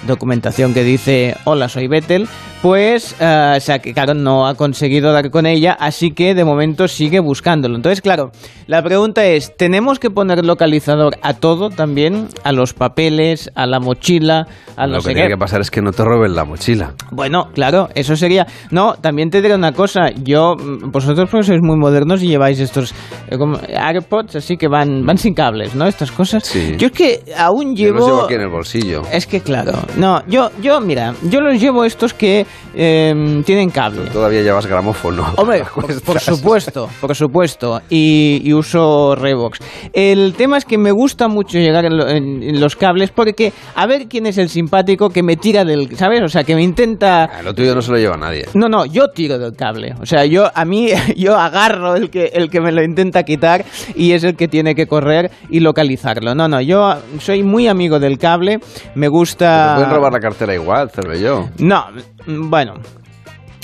documentación 0.07 0.73
que 0.73 0.83
dice 0.83 1.37
hola 1.45 1.69
soy 1.69 1.89
Vettel 1.89 2.29
pues 2.67 3.15
eh, 3.21 3.55
o 3.57 3.61
sea 3.61 3.79
que 3.79 3.95
claro 3.95 4.13
no 4.13 4.49
ha 4.49 4.57
conseguido 4.57 5.13
dar 5.13 5.31
con 5.31 5.47
ella 5.47 5.77
así 5.79 6.11
que 6.11 6.35
de 6.35 6.45
momento 6.45 6.89
sigue 6.89 7.21
buscándolo 7.21 7.77
entonces 7.77 8.01
claro 8.01 8.33
la 8.67 8.83
pregunta 8.83 9.25
es 9.25 9.57
tenemos 9.57 10.01
que 10.01 10.11
poner 10.11 10.45
localizador 10.45 11.17
a 11.23 11.35
todo 11.35 11.71
también 11.71 12.27
a 12.43 12.51
los 12.51 12.75
papeles 12.75 13.53
a 13.55 13.67
la 13.67 13.79
mochila 13.79 14.49
a 14.77 14.87
Lo 14.89 14.95
no 14.95 14.99
que 14.99 15.03
sé 15.05 15.09
tiene 15.15 15.29
qué 15.29 15.35
que 15.35 15.39
pasar 15.39 15.61
es 15.61 15.71
que 15.71 15.81
no 15.81 15.93
te 15.93 16.03
roben 16.05 16.35
la 16.35 16.45
mochila. 16.45 16.93
bueno, 17.11 17.49
claro, 17.55 17.89
eso 17.95 18.15
sería. 18.15 18.47
No, 18.71 18.95
también 19.01 19.31
te 19.31 19.41
diré 19.41 19.55
una 19.55 19.73
cosa. 19.73 20.11
Yo, 20.23 20.55
mm, 20.55 20.91
vosotros 20.91 21.31
pues 21.31 21.47
sois 21.47 21.63
muy 21.63 21.79
modernos 21.79 22.23
y 22.23 22.27
lleváis 22.29 22.61
estos 22.61 22.93
eh, 23.31 23.39
como 23.39 23.59
AirPods 23.59 24.37
así 24.37 24.59
que 24.59 24.69
van, 24.69 25.07
van 25.07 25.17
sin 25.17 25.33
cables, 25.33 25.75
¿no? 25.75 25.87
Estas 25.87 26.13
cosas. 26.13 26.45
Sí. 26.45 26.75
Yo 26.77 26.89
es 26.89 26.93
que 26.93 27.23
aún 27.39 27.75
Yo 27.75 27.87
llevo. 27.87 27.99
los 27.99 28.07
llevo 28.07 28.23
aquí 28.25 28.35
en 28.35 28.41
el 28.43 28.49
bolsillo. 28.51 29.03
Es 29.11 29.27
que 29.27 29.41
claro, 29.41 29.73
no, 29.97 30.23
yo, 30.27 30.51
yo, 30.61 30.79
mira, 30.83 31.15
yo 31.23 31.41
los 31.41 31.59
llevo 31.59 31.85
estos 31.87 32.13
que 32.13 32.45
eh, 32.75 33.43
tienen 33.45 33.71
cable. 33.71 34.11
Todavía 34.11 34.43
llevas 34.43 34.67
gramófono. 34.67 35.33
Hombre, 35.37 35.65
por, 36.05 36.21
supuesto, 36.21 36.89
por 37.01 37.15
supuesto. 37.15 37.81
Y, 37.91 38.41
y 38.45 38.53
uso 38.53 39.15
Revox. 39.15 39.59
El 39.93 40.35
tema 40.35 40.59
es 40.59 40.65
que 40.65 40.79
me 40.79 40.91
gusta 40.93 41.29
mucho 41.29 41.59
llegar 41.59 41.85
en, 41.85 41.97
lo- 41.97 42.09
en- 42.09 42.43
en 42.43 42.61
los 42.61 42.77
cables 42.77 43.11
porque 43.11 43.53
a 43.75 43.87
ver 43.87 44.07
quién 44.09 44.27
es 44.27 44.39
el 44.39 44.49
simpático 44.49 45.11
que 45.11 45.23
me 45.23 45.37
tira 45.37 45.65
del, 45.65 45.97
¿sabes? 45.97 46.23
O 46.23 46.29
sea, 46.29 46.45
que 46.45 46.55
me 46.55 46.63
intenta 46.63 47.25
Ah, 47.25 47.43
Lo 47.43 47.55
tuyo 47.55 47.75
no 47.75 47.83
se 47.83 47.91
lo 47.93 47.99
lleva 47.99 48.17
nadie. 48.17 48.47
no, 48.55 48.69
no, 48.69 48.85
yo 48.87 49.09
tiro 49.09 49.39
del 49.39 49.53
cable. 49.55 49.95
O 50.01 50.07
sea, 50.07 50.25
yo 50.27 50.51
a 50.55 50.65
mí 50.65 50.89
yo 51.17 51.37
agarro 51.37 51.97
el 51.97 52.11
que 52.11 52.27
el 52.35 52.51
que 52.51 52.61
me 52.61 52.73
lo 52.73 52.83
intenta 52.83 53.23
quitar 53.23 53.65
y 53.95 54.13
es 54.13 54.25
el 54.25 54.37
que 54.37 54.49
tiene 54.49 54.75
que 54.75 54.87
correr 54.87 55.31
y 55.51 55.61
localizarlo. 55.61 56.35
No, 56.35 56.49
no, 56.49 56.61
yo 56.61 56.95
soy 57.21 57.43
muy 57.43 57.69
amigo 57.69 57.99
del 57.99 58.19
cable. 58.19 58.59
Me 58.95 59.07
Te 59.07 59.11
gusta 59.11 59.75
pueden 59.77 59.91
robar 59.95 60.13
la 60.13 60.21
cartera 60.21 60.55
igual, 60.55 60.91
Cervelló. 60.91 61.49
No, 61.59 61.85
bueno, 62.27 62.75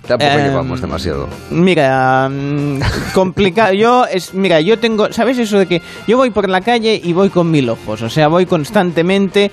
Tampoco 0.06 0.32
Em, 0.32 0.44
llevamos 0.48 0.80
demasiado. 0.80 1.28
Mira, 1.50 2.28
mm, 2.28 2.80
complicado. 3.14 3.72
Yo 3.72 4.04
es, 4.06 4.34
mira, 4.34 4.60
yo 4.60 4.78
tengo, 4.78 5.12
¿sabes 5.12 5.38
eso 5.38 5.58
de 5.58 5.66
que 5.66 5.82
yo 6.06 6.16
voy 6.16 6.30
por 6.30 6.48
la 6.48 6.60
calle 6.60 7.00
y 7.02 7.12
voy 7.12 7.30
con 7.30 7.50
mil 7.50 7.68
ojos? 7.68 8.02
O 8.02 8.10
sea, 8.10 8.28
voy 8.28 8.46
constantemente, 8.46 9.50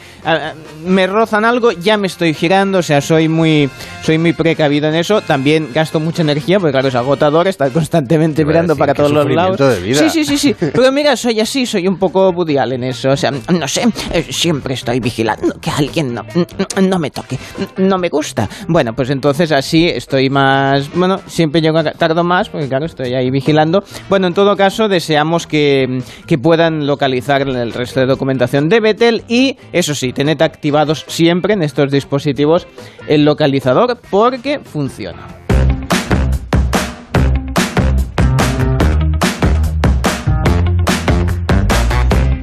me 0.86 1.08
rozan 1.08 1.46
algo, 1.46 1.72
ya 1.72 1.98
me 1.98 2.08
estoy 2.08 2.34
girando, 2.34 2.80
o 2.80 2.84
sea, 2.84 3.02
soy 3.02 3.28
muy, 3.28 3.70
soy 4.04 4.18
muy 4.18 4.34
precavido 4.34 4.88
en 4.88 4.96
eso. 4.96 5.22
También 5.22 5.70
gasto 5.74 6.00
mucha 6.00 6.22
energía, 6.22 6.60
porque 6.60 6.72
claro, 6.72 6.88
es 6.88 6.96
agotador 6.96 7.48
estar 7.48 7.72
constantemente 7.72 8.44
mirando 8.44 8.76
para 8.76 8.94
todos 8.94 9.12
los 9.12 9.30
lados. 9.30 9.58
sufrimiento 9.58 9.70
de 9.70 9.88
vida. 9.88 10.10
Sí, 10.10 10.10
sí, 10.10 10.26
sí, 10.26 10.38
sí. 10.38 10.56
Pero 10.60 10.92
mira, 10.92 11.16
soy 11.16 11.40
así, 11.40 11.66
soy 11.66 11.88
un 11.88 11.98
poco 11.98 12.32
budial 12.34 12.74
en 12.74 12.84
eso. 12.86 13.10
O 13.12 13.18
sea, 13.18 13.32
no 13.32 13.68
sé, 13.68 13.84
eh, 14.12 14.26
siempre 14.32 14.74
estoy 14.74 15.00
vigilando 15.00 15.60
que 15.60 15.70
alguien 15.70 16.14
no, 16.14 16.26
no 16.82 17.00
me 17.00 17.12
toque, 17.12 17.38
no 17.78 17.98
me 17.98 18.10
gusta. 18.10 18.50
Bueno, 18.68 18.94
pues 18.96 19.10
entonces 19.10 19.52
así 19.52 19.88
estoy 19.88 20.30
más, 20.30 20.39
bueno, 20.96 21.18
siempre 21.28 21.62
llego 21.62 21.78
a- 21.80 21.84
tardo 21.92 22.24
más, 22.24 22.50
porque 22.50 22.68
claro, 22.68 22.86
estoy 22.86 23.14
ahí 23.14 23.30
vigilando. 23.32 23.84
Bueno, 24.10 24.28
en 24.28 24.34
todo 24.34 24.56
caso, 24.56 24.88
deseamos 24.88 25.48
que, 25.48 26.00
que 26.28 26.38
puedan 26.38 26.86
localizar 26.88 27.42
el 27.48 27.74
resto 27.74 28.00
de 28.00 28.06
documentación 28.06 28.70
de 28.70 28.80
Betel 28.80 29.24
y, 29.28 29.58
eso 29.74 29.94
sí, 29.96 30.14
tened 30.14 30.42
activados 30.42 31.06
siempre 31.08 31.54
en 31.54 31.64
estos 31.64 31.92
dispositivos 31.92 32.68
el 33.08 33.26
localizador 33.26 33.98
porque 34.10 34.60
funciona. 34.60 35.28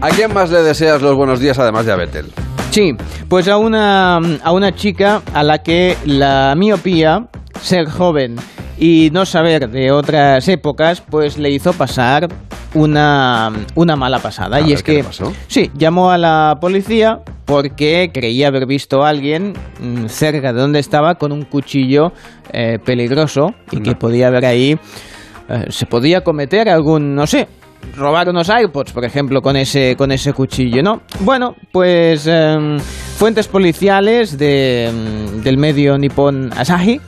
¿A 0.01 0.09
quién 0.11 0.33
más 0.33 0.51
le 0.51 0.63
deseas 0.63 1.03
los 1.03 1.17
buenos 1.17 1.41
días 1.41 1.59
además 1.59 1.87
de 1.87 1.93
a 1.93 1.97
Betel? 1.97 2.27
Sí, 2.71 2.93
pues 3.29 3.49
a 3.49 3.57
una, 3.57 4.17
a 4.19 4.53
una 4.53 4.73
chica 4.75 5.23
a 5.33 5.43
la 5.43 5.59
que 5.63 5.97
la 6.05 6.55
miopía, 6.57 7.27
ser 7.61 7.89
joven 7.89 8.37
y 8.79 9.11
no 9.13 9.25
saber 9.25 9.71
de 9.71 9.91
otras 9.91 10.47
épocas, 10.49 11.01
pues 11.01 11.39
le 11.39 11.51
hizo 11.51 11.73
pasar 11.73 12.29
una, 12.75 13.51
una 13.75 13.97
mala 13.97 14.19
pasada. 14.19 14.59
A 14.59 14.61
y 14.61 14.65
ver, 14.65 14.75
es 14.75 14.83
¿qué 14.83 14.97
que, 14.97 15.05
pasó? 15.05 15.33
sí, 15.49 15.71
llamó 15.75 16.11
a 16.11 16.19
la 16.19 16.57
policía 16.61 17.21
porque 17.47 18.11
creía 18.13 18.49
haber 18.49 18.67
visto 18.67 19.05
a 19.05 19.09
alguien 19.09 19.55
mm, 19.81 20.07
cerca 20.07 20.53
de 20.53 20.61
donde 20.61 20.79
estaba 20.81 21.15
con 21.15 21.33
un 21.33 21.43
cuchillo 21.45 22.13
eh, 22.53 22.79
peligroso 22.85 23.55
y 23.71 23.81
que 23.81 23.95
podía 23.95 24.27
haber 24.29 24.45
ahí, 24.45 24.79
eh, 25.49 25.65
se 25.69 25.87
podía 25.87 26.23
cometer 26.23 26.69
algún, 26.69 27.15
no 27.15 27.27
sé, 27.27 27.49
robar 27.97 28.29
unos 28.29 28.49
iPods, 28.49 28.93
por 28.93 29.05
ejemplo, 29.05 29.41
con 29.41 29.57
ese, 29.57 29.95
con 29.97 30.11
ese 30.13 30.33
cuchillo, 30.33 30.83
¿no? 30.83 31.03
Bueno, 31.21 31.55
pues 31.73 32.27
em, 32.27 32.79
fuentes 32.81 33.47
policiales 33.49 34.37
de, 34.37 34.89
em, 34.89 35.43
del 35.43 35.57
medio 35.57 35.97
nipón 35.97 36.51
Asahi, 36.57 37.01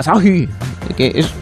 Asahi, 0.00 0.48
que 0.96 1.12
es 1.14 1.32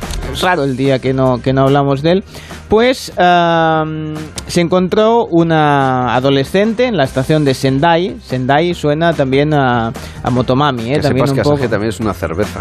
raro 0.43 0.65
el 0.65 0.77
día 0.77 0.99
que 0.99 1.12
no, 1.15 1.41
que 1.41 1.53
no 1.53 1.62
hablamos 1.62 2.03
de 2.03 2.12
él, 2.12 2.25
pues 2.69 3.12
em, 3.17 4.15
se 4.47 4.61
encontró 4.61 5.25
una 5.27 6.15
adolescente 6.15 6.87
en 6.87 6.97
la 6.97 7.05
estación 7.05 7.45
de 7.45 7.55
Sendai. 7.55 8.17
Sendai 8.21 8.75
suena 8.75 9.15
también 9.15 9.55
a, 9.55 9.93
a 10.23 10.31
Motomami, 10.31 10.91
¿eh? 10.93 10.97
Que 10.97 11.00
también 11.00 11.27
sepas 11.27 11.31
un 11.31 11.37
que 11.37 11.43
poco. 11.43 11.57
Asahi 11.57 11.69
también 11.69 11.88
es 11.88 12.00
una 12.00 12.12
cerveza. 12.12 12.61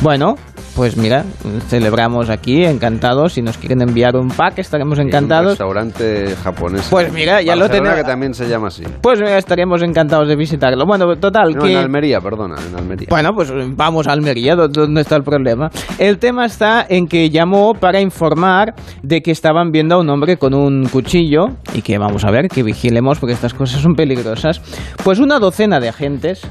Bueno, 0.00 0.36
pues 0.78 0.96
mira, 0.96 1.24
celebramos 1.66 2.30
aquí, 2.30 2.64
encantados. 2.64 3.32
Si 3.32 3.42
nos 3.42 3.58
quieren 3.58 3.82
enviar 3.82 4.14
un 4.16 4.28
pack, 4.28 4.60
estaremos 4.60 4.96
Y 4.98 5.00
Un 5.02 5.08
encantados. 5.08 5.48
restaurante 5.58 6.36
japonés. 6.40 6.86
Pues 6.88 7.12
mira, 7.12 7.42
ya 7.42 7.56
lo 7.56 7.62
Barcelona, 7.62 7.90
tenemos. 7.90 7.96
que 7.96 8.04
también 8.04 8.32
se 8.34 8.48
llama 8.48 8.68
así. 8.68 8.84
Pues 9.02 9.18
mira, 9.18 9.38
estaríamos 9.38 9.82
encantados 9.82 10.28
de 10.28 10.36
visitarlo. 10.36 10.86
Bueno, 10.86 11.16
total, 11.16 11.54
No, 11.56 11.62
que... 11.64 11.72
en 11.72 11.78
Almería, 11.78 12.20
perdona, 12.20 12.54
en 12.64 12.76
Almería. 12.78 13.08
Bueno, 13.10 13.34
pues 13.34 13.52
vamos 13.74 14.06
a 14.06 14.12
Almería, 14.12 14.54
¿dó- 14.54 14.68
¿dónde 14.68 15.00
está 15.00 15.16
el 15.16 15.24
problema? 15.24 15.68
El 15.98 16.18
tema 16.18 16.46
está 16.46 16.86
en 16.88 17.08
que 17.08 17.28
llamó 17.28 17.74
para 17.74 18.00
informar 18.00 18.74
de 19.02 19.20
que 19.20 19.32
estaban 19.32 19.72
viendo 19.72 19.96
a 19.96 19.98
un 19.98 20.08
hombre 20.10 20.36
con 20.36 20.54
un 20.54 20.86
cuchillo 20.88 21.46
y 21.74 21.82
que 21.82 21.98
vamos 21.98 22.24
a 22.24 22.30
ver, 22.30 22.46
que 22.48 22.62
vigilemos 22.62 23.18
porque 23.18 23.32
estas 23.34 23.52
cosas 23.52 23.80
son 23.80 23.94
peligrosas. 23.96 24.60
Pues 25.02 25.18
una 25.18 25.40
docena 25.40 25.80
de 25.80 25.88
agentes, 25.88 26.42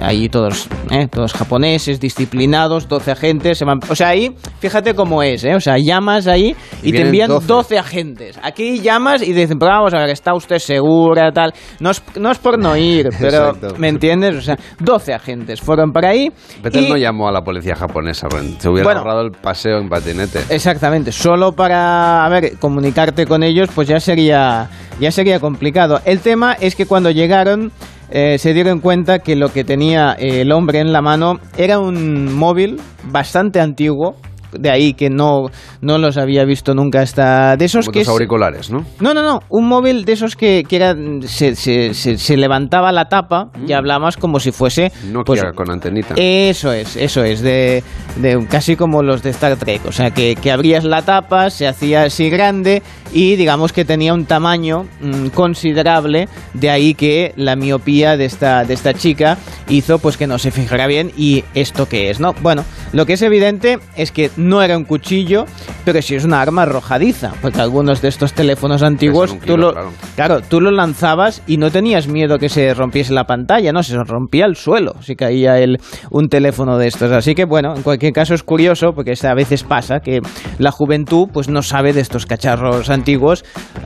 ahí 0.00 0.28
todos, 0.28 0.68
¿eh? 0.90 1.08
todos 1.08 1.32
japoneses, 1.32 1.98
disciplinados, 1.98 2.86
12 2.88 3.10
agentes, 3.10 3.58
se 3.58 3.64
van- 3.64 3.71
o 3.88 3.94
sea, 3.94 4.08
ahí, 4.08 4.34
fíjate 4.60 4.94
cómo 4.94 5.22
es, 5.22 5.44
¿eh? 5.44 5.54
o 5.54 5.60
sea, 5.60 5.76
llamas 5.78 6.26
ahí 6.26 6.54
Y 6.82 6.88
y, 6.90 6.92
te 6.92 7.02
envían 7.02 7.28
12. 7.28 7.46
12 7.46 7.78
agentes. 7.78 8.38
Aquí 8.42 8.80
llamas 8.80 9.22
y 9.22 9.32
dicen, 9.32 9.58
pero 9.58 9.72
vamos 9.72 9.94
a 9.94 9.98
ver, 9.98 10.10
¿está 10.10 10.34
usted 10.34 10.58
segura, 10.58 11.30
tal? 11.32 11.52
No 11.80 11.90
es, 11.90 12.02
no 12.18 12.30
es 12.30 12.38
por 12.38 12.58
no 12.58 12.76
ir, 12.76 13.08
pero, 13.20 13.48
Exacto. 13.50 13.74
¿me 13.78 13.88
entiendes? 13.88 14.36
O 14.36 14.40
sea, 14.40 14.56
12 14.80 15.14
agentes 15.14 15.60
fueron 15.60 15.92
para 15.92 16.10
ahí. 16.10 16.28
Vettel 16.62 16.84
y- 16.86 16.88
no 16.90 16.96
llamó 16.96 17.28
a 17.28 17.32
la 17.32 17.42
policía 17.42 17.74
japonesa, 17.74 18.28
se 18.58 18.68
hubiera 18.68 18.84
Bueno. 18.84 19.00
ahorrado 19.00 19.20
el 19.22 19.32
paseo 19.32 19.78
en 19.78 19.88
patinete. 19.88 20.40
Exactamente, 20.50 21.12
solo 21.12 21.52
para 21.52 22.24
a 22.24 22.28
ver, 22.28 22.58
comunicarte 22.58 23.26
con 23.26 23.42
ellos, 23.42 23.68
pues 23.74 23.88
ya 23.88 23.98
sería, 24.00 24.68
ya 25.00 25.10
sería 25.10 25.40
complicado. 25.40 26.00
El 26.04 26.20
tema 26.20 26.52
es 26.54 26.74
que 26.74 26.86
cuando 26.86 27.10
llegaron 27.10 27.72
eh, 28.14 28.36
se 28.36 28.52
dieron 28.52 28.80
cuenta 28.80 29.20
que 29.20 29.36
lo 29.36 29.48
que 29.48 29.64
tenía 29.64 30.14
eh, 30.18 30.42
el 30.42 30.52
hombre 30.52 30.80
en 30.80 30.92
la 30.92 31.00
mano 31.00 31.40
era 31.56 31.78
un 31.78 32.34
móvil 32.34 32.78
bastante 33.04 33.58
antiguo, 33.58 34.16
de 34.52 34.70
ahí 34.70 34.92
que 34.92 35.08
no, 35.08 35.46
no 35.82 35.98
los 35.98 36.16
había 36.16 36.44
visto 36.44 36.74
nunca 36.74 37.02
hasta 37.02 37.56
de 37.58 37.66
esos 37.66 37.84
Como 37.84 37.92
que 37.92 37.98
tus 38.00 38.08
es- 38.08 38.12
auriculares, 38.12 38.70
¿no? 38.70 38.86
no, 39.00 39.12
no, 39.12 39.22
no, 39.22 39.40
un 39.50 39.68
móvil 39.68 40.04
de 40.06 40.12
esos 40.14 40.34
que, 40.36 40.64
que 40.66 40.76
era, 40.76 40.96
se, 41.26 41.54
se, 41.54 41.92
se- 41.92 42.16
se 42.16 42.36
levantaba 42.38 42.90
la 42.92 43.10
tapa 43.10 43.50
y 43.66 43.72
hablabas 43.72 44.16
como 44.16 44.40
si 44.40 44.50
fuese 44.52 44.90
Nokia 45.10 45.24
pues, 45.24 45.42
con 45.54 45.70
antenita. 45.70 46.14
eso 46.16 46.72
es, 46.72 46.96
eso 46.96 47.22
es, 47.24 47.42
de, 47.42 47.82
de 48.16 48.46
casi 48.48 48.76
como 48.76 49.02
los 49.02 49.22
de 49.22 49.30
Star 49.30 49.56
Trek. 49.56 49.84
O 49.86 49.92
sea, 49.92 50.10
que, 50.12 50.36
que 50.36 50.50
abrías 50.50 50.84
la 50.84 51.02
tapa, 51.02 51.50
se 51.50 51.66
hacía 51.66 52.04
así 52.04 52.30
grande 52.30 52.82
y 53.12 53.36
digamos 53.36 53.72
que 53.72 53.84
tenía 53.84 54.14
un 54.14 54.24
tamaño 54.24 54.86
mm, 55.00 55.26
considerable. 55.28 56.28
De 56.54 56.70
ahí 56.70 56.94
que 56.94 57.32
la 57.36 57.56
miopía 57.56 58.16
de 58.16 58.24
esta, 58.24 58.64
de 58.64 58.74
esta 58.74 58.94
chica 58.94 59.36
hizo 59.68 59.98
pues 59.98 60.16
que 60.16 60.26
no 60.26 60.38
se 60.38 60.50
fijara 60.50 60.86
bien 60.86 61.10
y 61.16 61.44
esto 61.54 61.88
qué 61.88 62.10
es, 62.10 62.20
¿no? 62.20 62.34
Bueno, 62.40 62.64
lo 62.92 63.04
que 63.06 63.14
es 63.14 63.22
evidente 63.22 63.78
es 63.96 64.12
que 64.12 64.30
no 64.36 64.62
era 64.62 64.76
un 64.78 64.84
cuchillo, 64.84 65.46
pero 65.84 66.00
sí 66.02 66.14
es 66.14 66.24
una 66.24 66.40
arma 66.40 66.62
arrojadiza. 66.62 67.32
Porque 67.40 67.60
algunos 67.60 68.02
de 68.02 68.08
estos 68.08 68.32
teléfonos 68.32 68.82
antiguos, 68.82 69.36
tú 69.46 69.56
lo, 69.56 69.72
claro. 69.72 69.92
Claro, 70.14 70.40
tú 70.40 70.60
lo 70.60 70.70
lanzabas 70.70 71.42
y 71.46 71.56
no 71.56 71.70
tenías 71.70 72.08
miedo 72.08 72.38
que 72.38 72.48
se 72.48 72.74
rompiese 72.74 73.12
la 73.12 73.24
pantalla, 73.24 73.72
no, 73.72 73.82
se 73.82 73.96
rompía 73.96 74.46
el 74.46 74.56
suelo 74.56 74.94
si 75.00 75.16
caía 75.16 75.58
el, 75.58 75.78
un 76.10 76.28
teléfono 76.28 76.78
de 76.78 76.88
estos. 76.88 77.10
Así 77.12 77.34
que 77.34 77.44
bueno, 77.44 77.74
en 77.76 77.82
cualquier 77.82 78.12
caso 78.12 78.34
es 78.34 78.42
curioso 78.42 78.92
porque 78.94 79.14
a 79.22 79.34
veces 79.34 79.64
pasa 79.64 80.00
que 80.00 80.20
la 80.58 80.70
juventud 80.70 81.28
pues 81.32 81.48
no 81.48 81.62
sabe 81.62 81.92
de 81.92 82.00
estos 82.00 82.26
cacharros 82.26 82.90
antiguos. 82.90 83.44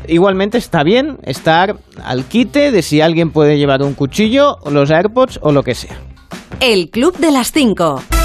Igualmente 0.08 0.58
está 0.58 0.82
bien 0.82 1.18
estar 1.22 1.76
al 2.02 2.24
quite 2.24 2.70
de 2.70 2.82
si 2.82 3.00
alguien 3.00 3.30
puede 3.30 3.58
llevar 3.58 3.82
un 3.82 3.94
cuchillo, 3.94 4.56
o 4.62 4.70
los 4.70 4.90
AirPods 4.90 5.38
o 5.42 5.52
lo 5.52 5.62
que 5.62 5.74
sea. 5.74 5.96
El 6.60 6.90
Club 6.90 7.16
de 7.18 7.30
las 7.30 7.52
5. 7.52 8.15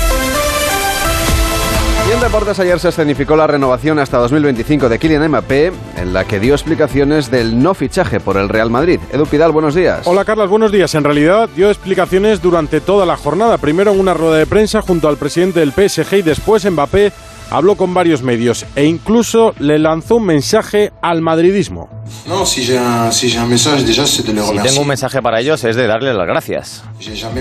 Y 2.12 2.14
en 2.14 2.20
deportes 2.20 2.60
ayer 2.60 2.78
se 2.78 2.90
escenificó 2.90 3.38
la 3.38 3.48
renovación 3.48 3.98
hasta 3.98 4.18
2025 4.18 4.90
de 4.90 5.00
Kylian 5.00 5.30
Mbappé, 5.30 5.72
en 5.96 6.14
la 6.14 6.26
que 6.26 6.42
dio 6.42 6.54
explicaciones 6.54 7.32
del 7.32 7.64
no 7.64 7.74
fichaje 7.74 8.20
por 8.20 8.36
el 8.36 8.50
Real 8.50 8.70
Madrid. 8.70 9.00
Edu 9.14 9.26
Pidal, 9.26 9.54
buenos 9.54 9.76
días. 9.76 10.06
Hola 10.06 10.26
Carlos, 10.26 10.50
buenos 10.50 10.74
días. 10.74 10.94
En 10.94 11.06
realidad 11.06 11.48
dio 11.56 11.70
explicaciones 11.70 12.42
durante 12.42 12.82
toda 12.82 13.06
la 13.06 13.16
jornada. 13.16 13.58
Primero 13.60 13.94
en 13.94 14.00
una 14.02 14.14
rueda 14.14 14.36
de 14.36 14.46
prensa 14.46 14.82
junto 14.82 15.08
al 15.08 15.16
presidente 15.16 15.62
del 15.62 15.72
PSG 15.72 16.16
y 16.16 16.22
después 16.22 16.70
Mbappé 16.70 17.14
habló 17.50 17.76
con 17.76 17.94
varios 17.94 18.24
medios 18.24 18.66
e 18.76 18.86
incluso 18.86 19.54
le 19.60 19.78
lanzó 19.78 20.16
un 20.16 20.26
mensaje 20.26 20.92
al 21.02 21.22
madridismo. 21.22 21.90
Non, 22.26 22.46
si 22.46 22.64
si 22.64 24.24
tengo 24.24 24.82
un 24.82 24.88
mensaje 24.88 25.22
para 25.22 25.40
ellos 25.40 25.64
es 25.64 25.76
de 25.76 25.88
darle 25.88 26.14
las 26.14 26.28
gracias. 26.28 26.84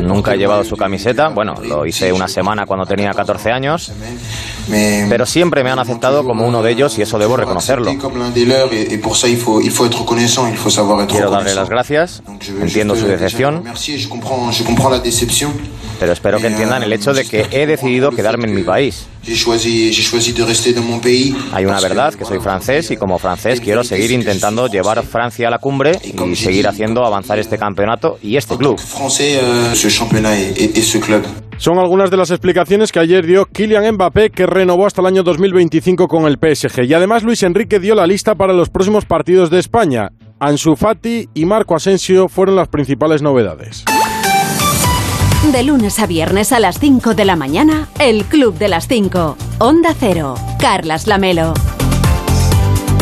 Nunca 0.03 0.35
he 0.35 0.39
llevado 0.39 0.62
le 0.62 0.69
su 0.69 0.77
camiseta, 0.77 1.29
bueno, 1.29 1.55
lo 1.62 1.87
hice 1.87 2.12
una 2.12 2.29
semana 2.29 2.67
cuando 2.67 2.87
tenía 2.87 3.12
14 3.12 3.50
años, 3.50 3.93
pero 4.69 5.26
siempre 5.26 5.64
me 5.64 5.71
han 5.71 5.79
aceptado 5.79 6.25
como 6.25 6.47
uno 6.47 6.62
de 6.62 6.73
ellos 6.73 6.99
y 6.99 7.02
eso 7.02 7.19
debo 7.19 7.37
reconocerlo. 7.37 7.93
Quiero 11.07 11.31
darle 11.31 11.55
las 11.55 11.69
gracias, 11.69 12.23
entiendo 12.61 12.97
su 12.97 13.07
euh, 13.07 13.09
decepción, 13.09 13.64
pero 15.99 16.12
espero 16.12 16.38
que 16.38 16.47
entiendan 16.47 16.83
euh, 16.83 16.87
el 16.87 16.93
hecho 16.93 17.12
de 17.12 17.26
que 17.26 17.47
he 17.50 17.67
decidido 17.67 18.11
quedarme 18.11 18.49
en 18.49 18.55
mi 18.55 18.62
país. 18.62 19.07
Hay 21.52 21.67
una 21.67 21.81
verdad 21.81 22.14
que 22.14 22.25
soy 22.25 22.40
francés 22.40 22.90
y 22.90 22.97
como 22.97 23.19
francés 23.19 23.61
quiero 23.61 23.85
seguir 23.85 24.11
intentando 24.11 24.67
llevar 24.67 24.99
français. 24.99 25.21
Francia 25.21 25.49
a 25.49 25.50
la 25.50 25.59
cumbre 25.59 25.99
y 26.02 26.37
seguir 26.37 26.67
haciendo 26.67 27.05
avanzar 27.05 27.38
este 27.38 27.59
campeonato 27.59 28.19
y 28.23 28.37
este 28.37 28.57
club. 28.57 28.81
Son 31.61 31.79
algunas 31.79 32.11
de 32.11 32.17
las 32.17 32.31
explicaciones 32.31 32.90
que 32.90 33.00
ayer 33.00 33.26
dio 33.26 33.45
Kylian 33.45 33.93
Mbappé, 33.93 34.31
que 34.31 34.47
renovó 34.47 34.87
hasta 34.87 35.02
el 35.02 35.09
año 35.09 35.23
2025 35.23 36.09
con 36.09 36.25
el 36.25 36.38
PSG. 36.38 36.85
Y 36.85 36.95
además 36.95 37.23
Luis 37.23 37.43
Enrique 37.43 37.79
dio 37.79 37.95
la 37.95 38.07
lista 38.07 38.35
para 38.35 38.55
los 38.55 38.71
próximos 38.71 39.05
partidos 39.05 39.50
de 39.50 39.59
España. 39.59 40.09
Ansu 40.38 40.75
Fati 40.75 41.29
y 41.35 41.45
Marco 41.45 41.76
Asensio 41.76 42.31
fueron 42.31 42.57
las 42.57 42.69
principales 42.69 43.21
novedades. 43.21 43.85
De 45.52 45.62
lunes 45.62 45.99
a 45.99 46.07
viernes 46.07 46.50
a 46.52 46.61
las 46.61 46.79
5 46.79 47.12
de 47.12 47.26
la 47.26 47.37
mañana, 47.37 47.88
El 47.99 48.25
Club 48.25 48.57
de 48.57 48.69
las 48.69 48.88
5. 48.88 49.37
Onda 49.59 49.95
Cero. 49.99 50.37
Carlas 50.59 51.07
Lamelo. 51.07 51.52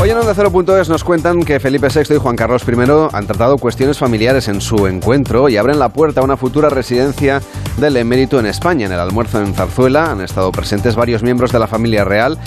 Hoy 0.01 0.11
en 0.11 0.17
Onda 0.17 0.33
Cero.es 0.33 0.89
nos 0.89 1.03
cuentan 1.03 1.43
que 1.43 1.59
Felipe 1.59 1.89
VI 1.93 2.15
y 2.15 2.19
Juan 2.19 2.37
Carlos 2.37 2.63
I 2.69 2.73
han 3.13 3.27
tratado 3.27 3.59
cuestiones 3.59 3.99
familiares 3.99 4.47
en 4.47 4.61
su 4.61 4.87
encuentro 4.87 5.49
y 5.49 5.57
abren 5.57 5.81
la 5.81 5.89
puerta 5.89 6.21
a 6.21 6.25
una 6.25 6.37
futura 6.37 6.71
residencia 6.71 7.43
del 7.79 7.97
emérito 7.97 8.39
en 8.39 8.47
España. 8.47 8.87
En 8.87 8.93
el 8.93 9.01
almuerzo 9.01 9.41
en 9.41 9.55
Zarzuela 9.55 10.13
han 10.13 10.21
estado 10.21 10.53
presentes 10.53 10.95
varios 10.95 11.25
miembros 11.25 11.51
de 11.51 11.59
la 11.59 11.67
familia 11.67 12.05
real. 12.05 12.39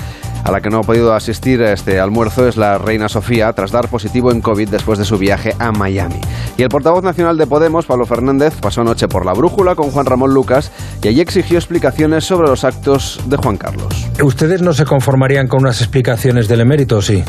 A 0.43 0.51
la 0.51 0.62
que 0.62 0.69
no 0.69 0.79
ha 0.79 0.83
podido 0.83 1.13
asistir 1.13 1.62
a 1.62 1.74
este 1.74 2.00
almuerzo 2.00 2.48
es 2.48 2.57
la 2.57 2.77
reina 2.77 3.10
Sofía 3.10 3.51
tras 3.53 3.71
dar 3.71 3.88
positivo 3.88 4.31
en 4.31 4.41
COVID 4.41 4.69
después 4.69 4.98
de 4.98 5.05
su 5.05 5.17
viaje 5.17 5.55
a 5.60 5.71
Miami. 5.71 6.19
Y 6.57 6.63
el 6.63 6.69
portavoz 6.69 7.03
nacional 7.03 7.38
de 7.38 7.48
Podemos, 7.48 7.86
Pablo 7.86 8.05
Fernández, 8.05 8.53
pasó 8.62 8.81
anoche 8.81 9.07
por 9.07 9.25
la 9.25 9.33
brújula 9.33 9.75
con 9.75 9.91
Juan 9.91 10.05
Ramón 10.05 10.33
Lucas 10.33 10.71
y 11.01 11.07
allí 11.10 11.21
exigió 11.21 11.57
explicaciones 11.57 12.25
sobre 12.25 12.48
los 12.48 12.63
actos 12.63 13.19
de 13.27 13.38
Juan 13.38 13.57
Carlos. 13.57 14.07
¿Ustedes 14.24 14.62
no 14.62 14.74
se 14.74 14.86
conformarían 14.86 15.48
con 15.48 15.62
unas 15.62 15.81
explicaciones 15.81 16.48
del 16.48 16.62
emérito 16.62 17.01
sí? 17.01 17.24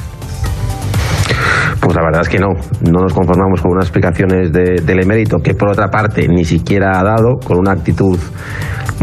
Pues 1.81 1.97
la 1.97 2.03
verdad 2.03 2.23
es 2.23 2.29
que 2.29 2.39
no, 2.39 2.49
no 2.91 3.01
nos 3.03 3.13
conformamos 3.13 3.61
con 3.61 3.73
unas 3.73 3.85
explicaciones 3.87 4.53
de- 4.53 4.83
del 4.85 5.01
emérito 5.03 5.39
que 5.39 5.55
por 5.55 5.71
otra 5.71 5.89
parte 5.89 6.29
ni 6.29 6.45
siquiera 6.45 6.99
ha 6.99 7.03
dado, 7.03 7.39
con 7.45 7.59
una 7.59 7.73
actitud 7.73 8.19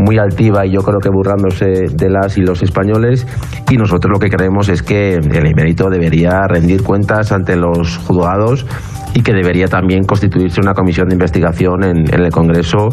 muy 0.01 0.17
altiva 0.17 0.65
y 0.65 0.71
yo 0.71 0.81
creo 0.81 0.99
que 0.99 1.09
burlándose 1.09 1.65
de 1.93 2.09
las 2.09 2.37
y 2.37 2.41
los 2.41 2.61
españoles. 2.63 3.27
Y 3.69 3.75
nosotros 3.77 4.11
lo 4.13 4.19
que 4.19 4.29
creemos 4.29 4.69
es 4.69 4.81
que 4.81 5.15
el 5.15 5.45
emérito 5.45 5.89
debería 5.89 6.41
rendir 6.47 6.83
cuentas 6.83 7.31
ante 7.31 7.55
los 7.55 7.97
juzgados 7.97 8.65
y 9.13 9.21
que 9.21 9.33
debería 9.33 9.67
también 9.67 10.03
constituirse 10.03 10.61
una 10.61 10.73
comisión 10.73 11.07
de 11.07 11.15
investigación 11.15 11.83
en, 11.83 12.13
el 12.13 12.31
Congreso 12.31 12.89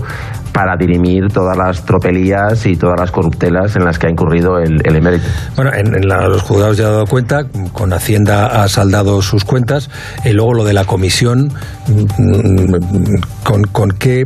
para 0.53 0.77
dirimir 0.77 1.29
todas 1.33 1.57
las 1.57 1.85
tropelías 1.85 2.65
y 2.67 2.77
todas 2.77 2.99
las 2.99 3.11
corruptelas 3.11 3.77
en 3.77 3.85
las 3.85 3.99
que 3.99 4.07
ha 4.07 4.11
incurrido 4.11 4.59
el, 4.59 4.81
emérito. 4.85 5.25
Bueno, 5.57 5.73
en, 5.75 5.93
los 6.09 6.43
juzgados 6.43 6.77
ya 6.77 6.87
ha 6.87 6.91
dado 6.91 7.07
cuenta, 7.07 7.45
con 7.73 7.93
Hacienda 7.93 8.63
ha 8.63 8.69
saldado 8.69 9.21
sus 9.23 9.45
cuentas, 9.45 9.91
y 10.25 10.33
luego 10.33 10.55
lo 10.55 10.65
de 10.65 10.73
la 10.73 10.85
comisión, 10.85 11.53
mm, 11.89 12.23
mm, 12.23 13.21
¿con, 13.45 13.63
con 13.65 13.91
qué 13.91 14.25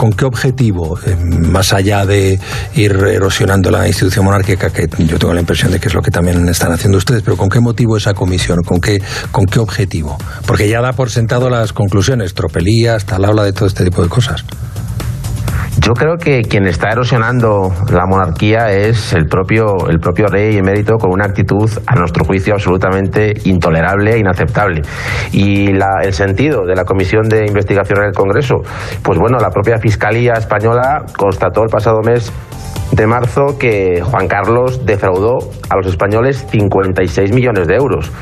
¿Con 0.00 0.14
qué 0.14 0.24
objetivo? 0.24 0.98
Eh, 1.04 1.14
más 1.14 1.74
allá 1.74 2.06
de 2.06 2.40
ir 2.74 2.92
erosionando 2.92 3.70
la 3.70 3.86
institución 3.86 4.24
monárquica, 4.24 4.70
que 4.70 4.88
yo 4.96 5.18
tengo 5.18 5.34
la 5.34 5.40
impresión 5.40 5.72
de 5.72 5.78
que 5.78 5.88
es 5.88 5.94
lo 5.94 6.00
que 6.00 6.10
también 6.10 6.48
están 6.48 6.72
haciendo 6.72 6.96
ustedes, 6.96 7.22
pero 7.22 7.36
¿con 7.36 7.50
qué 7.50 7.60
motivo 7.60 7.98
esa 7.98 8.14
comisión? 8.14 8.62
¿Con 8.64 8.80
qué, 8.80 9.02
con 9.30 9.44
qué 9.44 9.58
objetivo? 9.58 10.16
Porque 10.46 10.70
ya 10.70 10.80
da 10.80 10.94
por 10.94 11.10
sentado 11.10 11.50
las 11.50 11.74
conclusiones, 11.74 12.32
tropelías, 12.32 13.04
tal, 13.04 13.26
habla 13.26 13.44
de 13.44 13.52
todo 13.52 13.66
este 13.66 13.84
tipo 13.84 14.02
de 14.02 14.08
cosas. 14.08 14.42
Yo 15.82 15.94
creo 15.94 16.18
que 16.18 16.42
quien 16.42 16.66
está 16.66 16.90
erosionando 16.90 17.72
la 17.90 18.04
monarquía 18.04 18.70
es 18.70 19.14
el 19.14 19.26
propio, 19.26 19.88
el 19.88 19.98
propio 19.98 20.26
rey 20.26 20.58
emérito 20.58 20.98
con 20.98 21.10
una 21.10 21.24
actitud, 21.24 21.70
a 21.86 21.94
nuestro 21.94 22.22
juicio, 22.26 22.52
absolutamente 22.52 23.32
intolerable 23.44 24.12
e 24.12 24.18
inaceptable. 24.18 24.82
Y 25.32 25.68
el 25.70 26.12
sentido 26.12 26.66
de 26.66 26.74
la 26.74 26.84
comisión 26.84 27.30
de 27.30 27.46
investigación 27.46 28.00
en 28.00 28.08
el 28.08 28.12
Congreso, 28.12 28.56
pues 29.02 29.18
bueno, 29.18 29.38
la 29.38 29.48
propia 29.48 29.78
Fiscalía 29.78 30.34
Española 30.34 31.06
constató 31.16 31.62
el 31.62 31.70
pasado 31.70 32.02
mes 32.02 32.30
de 32.92 33.06
marzo 33.06 33.56
que 33.58 34.02
Juan 34.02 34.28
Carlos 34.28 34.84
defraudó 34.84 35.38
a 35.70 35.76
los 35.76 35.86
españoles 35.86 36.46
56 36.50 37.32
millones 37.32 37.66
de 37.66 37.76
euros. 37.76 38.12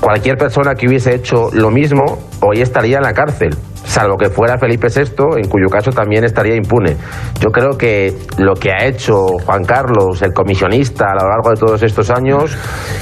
Cualquier 0.00 0.38
persona 0.38 0.74
que 0.74 0.88
hubiese 0.88 1.14
hecho 1.14 1.50
lo 1.52 1.70
mismo 1.70 2.04
hoy 2.40 2.62
estaría 2.62 2.96
en 2.98 3.02
la 3.02 3.12
cárcel 3.12 3.50
salvo 3.86 4.16
que 4.16 4.28
fuera 4.28 4.58
Felipe 4.58 4.88
VI, 4.88 5.40
en 5.42 5.48
cuyo 5.48 5.68
caso 5.70 5.90
también 5.90 6.24
estaría 6.24 6.54
impune. 6.56 6.96
Yo 7.40 7.50
creo 7.50 7.78
que 7.78 8.14
lo 8.38 8.54
que 8.54 8.70
ha 8.72 8.84
hecho 8.84 9.38
Juan 9.44 9.64
Carlos, 9.64 10.20
el 10.22 10.32
comisionista, 10.32 11.06
a 11.12 11.22
lo 11.22 11.28
largo 11.28 11.50
de 11.50 11.56
todos 11.56 11.82
estos 11.82 12.10
años, 12.10 12.56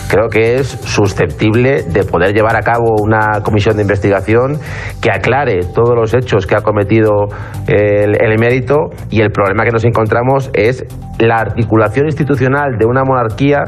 creo 0.08 0.28
que 0.28 0.56
es 0.56 0.68
susceptible 0.68 1.82
de 1.82 2.04
poder 2.04 2.34
llevar 2.34 2.56
a 2.56 2.60
cabo 2.60 2.96
una 3.02 3.40
comisión 3.42 3.76
de 3.76 3.82
investigación 3.82 4.58
que 5.00 5.10
aclare 5.10 5.60
todos 5.74 5.94
los 5.96 6.14
hechos 6.14 6.46
que 6.46 6.54
ha 6.54 6.60
cometido 6.60 7.26
el, 7.66 8.22
el 8.22 8.32
emérito 8.32 8.90
y 9.10 9.20
el 9.20 9.30
problema 9.30 9.64
que 9.64 9.70
nos 9.70 9.84
encontramos 9.84 10.50
es 10.52 10.84
la 11.18 11.36
articulación 11.36 12.06
institucional 12.06 12.76
de 12.78 12.86
una 12.86 13.04
monarquía 13.04 13.62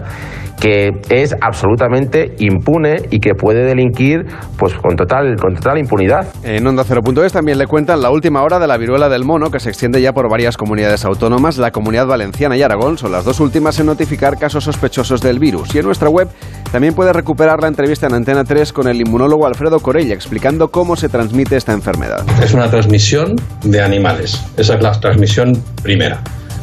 que 0.60 0.90
es 1.10 1.34
absolutamente 1.40 2.34
impune 2.38 2.96
y 3.10 3.20
que 3.20 3.34
puede 3.34 3.64
delinquir 3.64 4.26
pues 4.58 4.74
con 4.74 4.96
total, 4.96 5.36
con 5.36 5.54
total 5.54 5.78
impunidad. 5.78 6.26
En 6.42 6.66
Onda 6.66 6.84
0.es 6.84 7.32
también 7.32 7.58
le 7.58 7.66
cuentan 7.66 8.00
la 8.00 8.10
última 8.10 8.42
hora 8.42 8.58
de 8.58 8.66
la 8.66 8.76
viruela 8.76 9.08
del 9.08 9.24
mono 9.24 9.50
que 9.50 9.60
se 9.60 9.68
extiende 9.68 10.00
ya 10.00 10.12
por 10.12 10.30
varias 10.30 10.56
comunidades 10.56 11.04
autónomas. 11.04 11.58
La 11.58 11.70
comunidad 11.70 12.06
valenciana 12.06 12.56
y 12.56 12.62
Aragón 12.62 12.98
son 12.98 13.12
las 13.12 13.24
dos 13.24 13.40
últimas 13.40 13.78
en 13.78 13.86
notificar 13.86 14.38
casos 14.38 14.64
sospechosos 14.64 15.20
del 15.20 15.38
virus. 15.38 15.74
Y 15.74 15.78
en 15.78 15.86
nuestra 15.86 16.08
web 16.08 16.28
también 16.72 16.94
puede 16.94 17.12
recuperar 17.12 17.60
la 17.60 17.68
entrevista 17.68 18.06
en 18.06 18.14
Antena 18.14 18.44
3 18.44 18.72
con 18.72 18.88
el 18.88 19.00
inmunólogo 19.00 19.46
Alfredo 19.46 19.80
Corella 19.80 20.14
explicando 20.14 20.68
cómo 20.68 20.96
se 20.96 21.08
transmite 21.08 21.56
esta 21.56 21.72
enfermedad. 21.72 22.24
Es 22.42 22.54
una 22.54 22.70
transmisión 22.70 23.36
de 23.62 23.82
animales. 23.82 24.42
Esa 24.56 24.74
es 24.74 24.82
la 24.82 24.92
transmisión 24.92 25.62
primera. 25.82 26.22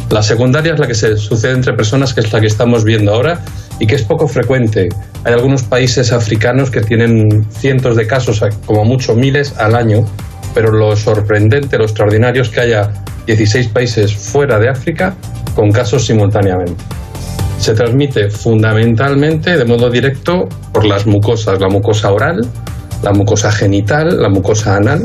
La 0.10 0.22
secundaria 0.22 0.74
es 0.74 0.80
la 0.80 0.88
que 0.88 0.94
se 0.94 1.18
sucede 1.18 1.54
entre 1.54 1.74
personas, 1.74 2.14
que 2.14 2.22
es 2.22 2.32
la 2.32 2.40
que 2.40 2.48
estamos 2.48 2.84
viendo 2.84 3.14
ahora 3.14 3.40
y 3.84 3.86
que 3.86 3.96
es 3.96 4.04
poco 4.04 4.30
frecuente. 4.30 4.88
Hay 5.26 5.34
algunos 5.34 5.64
países 5.64 6.14
africanos 6.14 6.72
que 6.72 6.80
tienen 6.80 7.46
cientos 7.52 7.98
de 7.98 8.08
casos, 8.08 8.42
como 8.66 8.86
mucho 8.86 9.14
miles 9.14 9.58
al 9.58 9.76
año, 9.76 10.06
pero 10.56 10.72
lo 10.72 10.96
sorprendente, 10.96 11.78
lo 11.78 11.84
extraordinario 11.84 12.44
es 12.44 12.50
que 12.50 12.62
haya 12.62 12.94
16 13.26 13.68
países 13.68 14.16
fuera 14.16 14.58
de 14.58 14.70
África 14.70 15.18
con 15.54 15.70
casos 15.70 16.06
simultáneamente. 16.06 16.82
Se 17.60 17.74
transmite 17.74 18.30
fundamentalmente 18.30 19.58
de 19.58 19.66
modo 19.66 19.90
directo 19.90 20.48
por 20.72 20.86
las 20.86 21.06
mucosas, 21.06 21.60
la 21.60 21.68
mucosa 21.68 22.10
oral, 22.14 22.40
la 23.02 23.12
mucosa 23.12 23.52
genital, 23.52 24.22
la 24.22 24.30
mucosa 24.30 24.78
anal, 24.78 25.04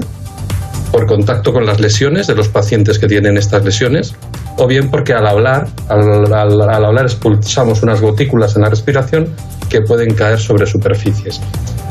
por 0.92 1.06
contacto 1.06 1.52
con 1.52 1.66
las 1.66 1.81
lesiones 1.81 2.29
de 2.29 2.37
los 2.37 2.46
pacientes 2.46 3.00
que 3.00 3.09
tienen 3.09 3.38
estas 3.38 3.64
lesiones 3.64 4.14
o 4.59 4.66
bien 4.66 4.90
porque 4.90 5.12
al 5.12 5.27
hablar, 5.27 5.68
al, 5.88 6.85
hablar 6.85 7.05
expulsamos 7.05 7.83
unas 7.83 8.01
gotículas 8.01 8.57
en 8.57 8.62
la 8.62 8.68
respiración 8.68 9.35
que 9.68 9.81
pueden 9.83 10.14
caer 10.14 10.38
sobre 10.38 10.66
superficies. 10.66 11.40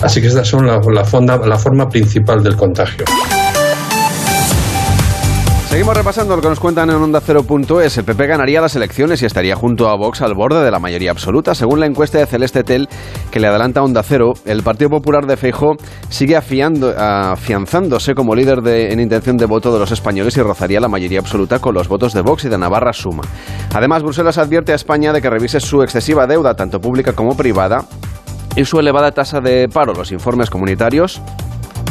Así 0.02 0.22
que 0.22 0.28
estas 0.28 0.48
son 0.48 0.68
la, 0.68 0.80
la 0.80 1.58
forma 1.58 1.90
principal 1.90 2.44
del 2.44 2.56
contagio. 2.56 3.06
Seguimos 5.70 5.98
repasando 5.98 6.34
lo 6.38 6.42
que 6.42 6.48
nos 6.48 6.62
cuentan 6.62 6.90
en 6.90 6.96
Onda 6.96 7.20
0.es. 7.20 7.98
El 7.98 8.06
PP 8.06 8.26
ganaría 8.26 8.62
las 8.62 8.78
elecciones 8.78 9.22
y 9.22 9.26
estaría 9.26 9.54
junto 9.58 9.90
a 9.90 9.98
Vox 9.98 10.22
al 10.22 10.34
borde 10.34 10.64
de 10.64 10.72
la 10.72 10.80
mayoría 10.80 11.12
absoluta. 11.12 11.54
Según 11.54 11.82
la 11.82 11.86
encuesta 11.86 12.18
de 12.18 12.26
Celeste 12.26 12.64
Tel, 12.64 12.88
que 13.32 13.42
le 13.42 13.48
adelanta 13.48 13.84
Onda 13.84 14.02
Cero, 14.02 14.32
el 14.46 14.64
Partido 14.64 14.90
Popular 14.90 15.26
de 15.26 15.36
Feijo 15.36 15.76
sigue 16.08 16.38
afianzándose 16.38 18.16
como 18.16 18.34
líder 18.34 18.62
de, 18.62 18.94
en 18.94 19.02
intención 19.02 19.36
de 19.36 19.46
voto 19.46 19.74
de 19.74 19.80
los 19.80 19.92
españoles 19.92 20.38
y 20.38 20.42
rozaría 20.42 20.80
la 20.80 20.88
mayoría 20.88 21.20
absoluta 21.20 21.60
con 21.60 21.76
los 21.76 21.90
votos 21.90 22.14
de 22.14 22.22
Vox 22.22 22.46
y 22.46 22.50
de 22.50 22.58
Navarra 22.58 22.94
Suma. 22.94 23.24
Además, 23.76 24.04
Bruselas 24.04 24.38
advierte 24.38 24.72
a 24.72 24.76
España 24.76 25.12
de 25.12 25.22
que 25.22 25.30
revise 25.30 25.60
su 25.60 25.84
excesiva 25.84 26.28
deuda, 26.28 26.56
tanto 26.56 26.80
pública 26.80 27.12
como 27.12 27.36
privada, 27.36 27.84
y 28.56 28.64
su 28.64 28.80
elevada 28.80 29.12
tasa 29.12 29.42
de 29.42 29.68
paro. 29.68 29.94
Los 29.94 30.14
informes 30.14 30.50
comunitarios 30.50 31.22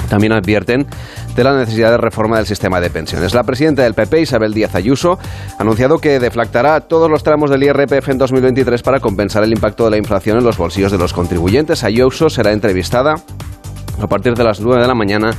también 0.08 0.32
advierten 0.32 0.86
de 1.34 1.44
la 1.44 1.56
necesidad 1.56 1.90
de 1.90 1.98
reforma 1.98 2.36
del 2.36 2.46
sistema 2.46 2.80
de 2.80 2.90
pensiones. 2.90 3.34
La 3.34 3.44
presidenta 3.44 3.82
del 3.82 3.94
PP, 3.94 4.22
Isabel 4.22 4.54
Díaz 4.54 4.74
Ayuso, 4.74 5.18
ha 5.58 5.62
anunciado 5.62 5.98
que 5.98 6.18
deflactará 6.18 6.80
todos 6.80 7.10
los 7.10 7.22
tramos 7.22 7.50
del 7.50 7.62
IRPF 7.62 8.08
en 8.08 8.18
2023 8.18 8.82
para 8.82 9.00
compensar 9.00 9.44
el 9.44 9.52
impacto 9.52 9.84
de 9.84 9.90
la 9.90 9.96
inflación 9.98 10.38
en 10.38 10.44
los 10.44 10.56
bolsillos 10.56 10.92
de 10.92 10.98
los 10.98 11.12
contribuyentes. 11.12 11.84
Ayuso 11.84 12.30
será 12.30 12.52
entrevistada 12.52 13.14
a 14.00 14.06
partir 14.06 14.34
de 14.34 14.44
las 14.44 14.60
9 14.60 14.82
de 14.82 14.88
la 14.88 14.94
mañana 14.94 15.30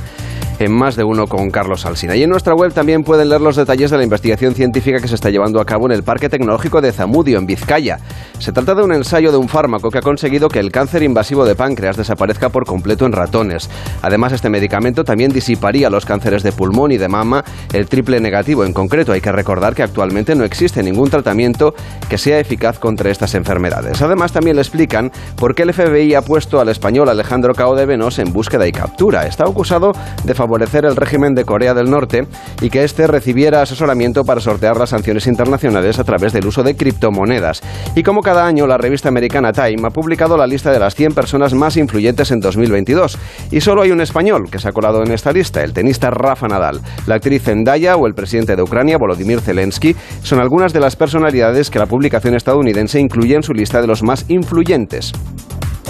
en 0.58 0.72
más 0.72 0.96
de 0.96 1.04
uno 1.04 1.26
con 1.26 1.50
Carlos 1.50 1.86
Alsina. 1.86 2.16
Y 2.16 2.22
en 2.22 2.30
nuestra 2.30 2.54
web 2.54 2.72
también 2.72 3.04
pueden 3.04 3.28
leer 3.28 3.40
los 3.40 3.56
detalles 3.56 3.90
de 3.90 3.96
la 3.96 4.04
investigación 4.04 4.54
científica 4.54 4.98
que 5.00 5.08
se 5.08 5.14
está 5.14 5.30
llevando 5.30 5.60
a 5.60 5.64
cabo 5.64 5.86
en 5.86 5.92
el 5.92 6.02
Parque 6.02 6.28
Tecnológico 6.28 6.80
de 6.80 6.92
Zamudio, 6.92 7.38
en 7.38 7.46
Vizcaya. 7.46 7.98
Se 8.38 8.52
trata 8.52 8.74
de 8.74 8.82
un 8.82 8.92
ensayo 8.92 9.30
de 9.30 9.38
un 9.38 9.48
fármaco 9.48 9.90
que 9.90 9.98
ha 9.98 10.02
conseguido 10.02 10.48
que 10.48 10.60
el 10.60 10.70
cáncer 10.72 11.02
invasivo 11.02 11.44
de 11.44 11.54
páncreas 11.54 11.96
desaparezca 11.96 12.48
por 12.50 12.64
completo 12.64 13.06
en 13.06 13.12
ratones. 13.12 13.68
Además, 14.02 14.32
este 14.32 14.50
medicamento 14.50 15.04
también 15.04 15.32
disiparía 15.32 15.90
los 15.90 16.04
cánceres 16.04 16.42
de 16.42 16.52
pulmón 16.52 16.92
y 16.92 16.98
de 16.98 17.08
mama, 17.08 17.44
el 17.72 17.88
triple 17.88 18.20
negativo 18.20 18.64
en 18.64 18.72
concreto. 18.72 19.12
Hay 19.12 19.20
que 19.20 19.32
recordar 19.32 19.74
que 19.74 19.82
actualmente 19.82 20.34
no 20.34 20.44
existe 20.44 20.82
ningún 20.82 21.10
tratamiento 21.10 21.74
que 22.08 22.18
sea 22.18 22.38
eficaz 22.38 22.78
contra 22.78 23.10
estas 23.10 23.34
enfermedades. 23.34 24.00
Además, 24.02 24.32
también 24.32 24.56
le 24.56 24.62
explican 24.62 25.10
por 25.36 25.54
qué 25.54 25.62
el 25.62 25.72
FBI 25.72 26.14
ha 26.14 26.22
puesto 26.22 26.60
al 26.60 26.68
español 26.68 27.08
Alejandro 27.08 27.54
Cao 27.54 27.74
de 27.74 27.86
Venos 27.86 28.18
en 28.18 28.32
búsqueda 28.32 28.66
y 28.66 28.72
captura. 28.72 29.26
Está 29.26 29.44
acusado 29.44 29.92
de 30.24 30.34
favorecer 30.48 30.86
el 30.86 30.96
régimen 30.96 31.34
de 31.34 31.44
Corea 31.44 31.74
del 31.74 31.90
Norte 31.90 32.26
y 32.62 32.70
que 32.70 32.82
éste 32.82 33.06
recibiera 33.06 33.60
asesoramiento 33.60 34.24
para 34.24 34.40
sortear 34.40 34.78
las 34.78 34.88
sanciones 34.88 35.26
internacionales 35.26 35.98
a 35.98 36.04
través 36.04 36.32
del 36.32 36.46
uso 36.46 36.62
de 36.62 36.74
criptomonedas. 36.74 37.60
Y 37.94 38.02
como 38.02 38.22
cada 38.22 38.46
año, 38.46 38.66
la 38.66 38.78
revista 38.78 39.10
americana 39.10 39.52
Time 39.52 39.86
ha 39.86 39.90
publicado 39.90 40.38
la 40.38 40.46
lista 40.46 40.72
de 40.72 40.78
las 40.78 40.94
100 40.94 41.12
personas 41.12 41.52
más 41.52 41.76
influyentes 41.76 42.30
en 42.30 42.40
2022. 42.40 43.18
Y 43.50 43.60
solo 43.60 43.82
hay 43.82 43.90
un 43.90 44.00
español 44.00 44.48
que 44.50 44.58
se 44.58 44.70
ha 44.70 44.72
colado 44.72 45.02
en 45.02 45.12
esta 45.12 45.32
lista, 45.32 45.62
el 45.62 45.74
tenista 45.74 46.08
Rafa 46.08 46.48
Nadal. 46.48 46.80
La 47.06 47.16
actriz 47.16 47.42
Zendaya 47.42 47.96
o 47.96 48.06
el 48.06 48.14
presidente 48.14 48.56
de 48.56 48.62
Ucrania, 48.62 48.96
Volodymyr 48.96 49.42
Zelensky, 49.42 49.94
son 50.22 50.40
algunas 50.40 50.72
de 50.72 50.80
las 50.80 50.96
personalidades 50.96 51.68
que 51.68 51.78
la 51.78 51.84
publicación 51.84 52.34
estadounidense 52.34 52.98
incluye 52.98 53.34
en 53.34 53.42
su 53.42 53.52
lista 53.52 53.82
de 53.82 53.86
los 53.86 54.02
más 54.02 54.24
influyentes. 54.28 55.12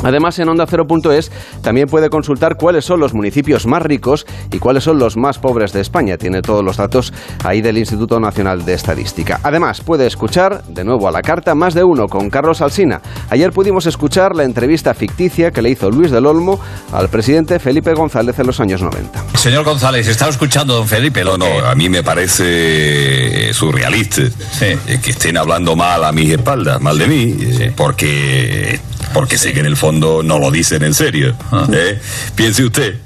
Además, 0.03 0.39
en 0.39 0.49
Onda 0.49 0.67
0.es 0.67 1.31
también 1.63 1.89
puede 1.89 2.09
consultar 2.11 2.57
cuáles 2.57 2.85
son 2.85 3.01
los 3.01 3.15
municipios 3.15 3.67
más 3.67 3.83
ricos 3.83 4.27
y 4.53 4.59
cuáles 4.59 4.85
son 4.85 4.99
los 4.99 5.17
más 5.17 5.39
pobres 5.39 5.73
de 5.73 5.81
España. 5.81 6.17
Tiene 6.17 6.43
todos 6.43 6.65
los 6.65 6.77
datos 6.77 7.13
ahí 7.45 7.61
del 7.61 7.79
Instituto 7.79 8.21
Nacional 8.21 8.65
de 8.65 8.75
Estadística. 8.75 9.41
Además, 9.43 9.81
puede 9.81 10.07
escuchar, 10.07 10.63
de 10.65 10.85
nuevo 10.85 11.09
a 11.09 11.11
la 11.11 11.23
carta, 11.23 11.55
más 11.55 11.75
de 11.75 11.85
uno 11.85 12.07
con 12.07 12.31
Carlos 12.31 12.61
Alsina. 12.61 13.01
Ayer 13.31 13.53
pudimos 13.53 13.87
escuchar 13.87 14.35
la 14.35 14.45
entrevista 14.45 14.95
ficticia 14.95 15.51
que 15.51 15.63
le 15.63 15.71
hizo 15.71 15.91
Luis 15.91 16.11
del 16.11 16.27
Olmo 16.27 16.61
al 16.93 17.09
presidente 17.09 17.59
Felipe 17.59 17.93
González 17.95 18.39
en 18.39 18.47
los 18.47 18.61
años 18.61 18.83
90. 18.83 19.25
Señor 19.35 19.65
González, 19.65 20.07
¿está 20.09 20.29
escuchando 20.29 20.75
don 20.75 20.87
Felipe? 20.87 21.25
no, 21.25 21.37
no, 21.37 21.47
a 21.67 21.75
mí 21.75 21.89
me 21.89 22.03
parece 22.03 23.53
surrealista 23.53 24.23
eh, 24.61 25.01
que 25.03 25.11
estén 25.11 25.37
hablando 25.37 25.77
mal 25.77 26.05
a 26.05 26.13
mis 26.13 26.31
espaldas, 26.31 26.81
mal 26.81 26.99
de 26.99 27.07
mí, 27.07 27.37
eh, 27.41 27.73
porque 27.75 28.81
porque 29.15 29.39
sé 29.39 29.53
que 29.53 29.61
en 29.61 29.67
el 29.67 29.77
fondo 29.77 30.23
no 30.23 30.39
lo 30.39 30.51
dicen 30.51 30.83
en 30.83 30.95
serio. 30.95 31.37
Ah. 31.51 31.67
¿eh? 31.73 32.01
Piense 32.35 32.65
usted 32.65 32.97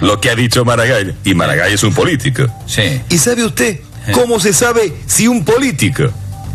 lo 0.00 0.20
que 0.20 0.30
ha 0.30 0.34
dicho 0.34 0.64
Maragall. 0.64 1.14
Y 1.24 1.34
Maragall 1.34 1.72
es 1.72 1.82
un 1.82 1.94
político. 1.94 2.46
Sí. 2.66 3.00
¿Y 3.08 3.18
sabe 3.18 3.44
usted 3.44 3.80
cómo 4.12 4.40
se 4.40 4.52
sabe 4.52 4.92
si 5.06 5.28
un 5.28 5.44
político 5.44 6.10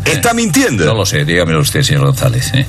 ¿Está 0.06 0.34
mintiendo? 0.34 0.84
No 0.84 0.94
lo 0.94 1.06
sé, 1.06 1.24
dígamelo 1.24 1.60
usted, 1.60 1.82
señor 1.82 2.06
González. 2.06 2.50
¿eh? 2.54 2.66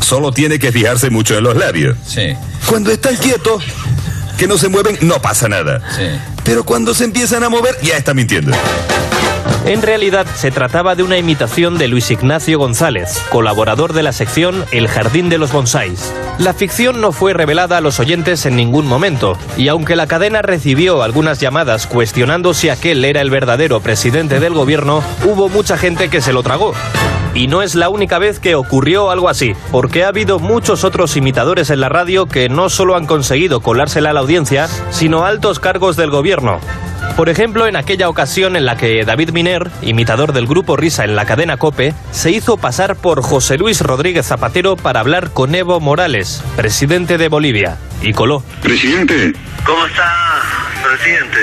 Solo 0.00 0.32
tiene 0.32 0.58
que 0.58 0.72
fijarse 0.72 1.10
mucho 1.10 1.36
en 1.36 1.44
los 1.44 1.56
labios. 1.56 1.96
Sí. 2.06 2.34
Cuando 2.66 2.90
están 2.90 3.16
quietos, 3.16 3.62
que 4.36 4.46
no 4.46 4.58
se 4.58 4.68
mueven, 4.68 4.98
no 5.02 5.22
pasa 5.22 5.48
nada. 5.48 5.80
Sí. 5.96 6.04
Pero 6.44 6.64
cuando 6.64 6.94
se 6.94 7.04
empiezan 7.04 7.44
a 7.44 7.48
mover, 7.48 7.76
ya 7.82 7.96
está 7.96 8.14
mintiendo. 8.14 8.52
En 9.64 9.80
realidad 9.80 10.26
se 10.34 10.50
trataba 10.50 10.96
de 10.96 11.04
una 11.04 11.18
imitación 11.18 11.78
de 11.78 11.86
Luis 11.86 12.10
Ignacio 12.10 12.58
González, 12.58 13.22
colaborador 13.30 13.92
de 13.92 14.02
la 14.02 14.12
sección 14.12 14.64
El 14.72 14.88
Jardín 14.88 15.28
de 15.28 15.38
los 15.38 15.52
Bonsáis. 15.52 16.12
La 16.38 16.52
ficción 16.52 17.00
no 17.00 17.12
fue 17.12 17.32
revelada 17.32 17.78
a 17.78 17.80
los 17.80 18.00
oyentes 18.00 18.44
en 18.44 18.56
ningún 18.56 18.88
momento, 18.88 19.38
y 19.56 19.68
aunque 19.68 19.94
la 19.94 20.08
cadena 20.08 20.42
recibió 20.42 21.04
algunas 21.04 21.38
llamadas 21.38 21.86
cuestionando 21.86 22.54
si 22.54 22.70
aquel 22.70 23.04
era 23.04 23.20
el 23.20 23.30
verdadero 23.30 23.78
presidente 23.80 24.40
del 24.40 24.52
gobierno, 24.52 25.00
hubo 25.24 25.48
mucha 25.48 25.78
gente 25.78 26.10
que 26.10 26.20
se 26.20 26.32
lo 26.32 26.42
tragó. 26.42 26.74
Y 27.32 27.46
no 27.46 27.62
es 27.62 27.76
la 27.76 27.88
única 27.88 28.18
vez 28.18 28.40
que 28.40 28.56
ocurrió 28.56 29.10
algo 29.12 29.28
así, 29.28 29.52
porque 29.70 30.02
ha 30.02 30.08
habido 30.08 30.40
muchos 30.40 30.82
otros 30.82 31.16
imitadores 31.16 31.70
en 31.70 31.80
la 31.80 31.88
radio 31.88 32.26
que 32.26 32.48
no 32.48 32.68
solo 32.68 32.96
han 32.96 33.06
conseguido 33.06 33.60
colársela 33.60 34.10
a 34.10 34.12
la 34.12 34.20
audiencia, 34.20 34.68
sino 34.90 35.24
altos 35.24 35.60
cargos 35.60 35.96
del 35.96 36.10
gobierno. 36.10 36.58
Por 37.16 37.28
ejemplo, 37.28 37.66
en 37.66 37.76
aquella 37.76 38.08
ocasión 38.08 38.56
en 38.56 38.64
la 38.64 38.76
que 38.76 39.04
David 39.04 39.30
Miner, 39.30 39.70
imitador 39.82 40.32
del 40.32 40.46
grupo 40.46 40.76
Risa 40.76 41.04
en 41.04 41.14
la 41.14 41.26
cadena 41.26 41.58
Cope, 41.58 41.94
se 42.10 42.30
hizo 42.30 42.56
pasar 42.56 42.96
por 42.96 43.22
José 43.22 43.58
Luis 43.58 43.82
Rodríguez 43.82 44.26
Zapatero 44.26 44.76
para 44.76 45.00
hablar 45.00 45.30
con 45.30 45.54
Evo 45.54 45.78
Morales, 45.78 46.42
presidente 46.56 47.18
de 47.18 47.28
Bolivia, 47.28 47.76
y 48.00 48.12
coló. 48.14 48.42
Presidente. 48.62 49.34
¿Cómo 49.64 49.84
está, 49.86 50.10
presidente? 50.82 51.38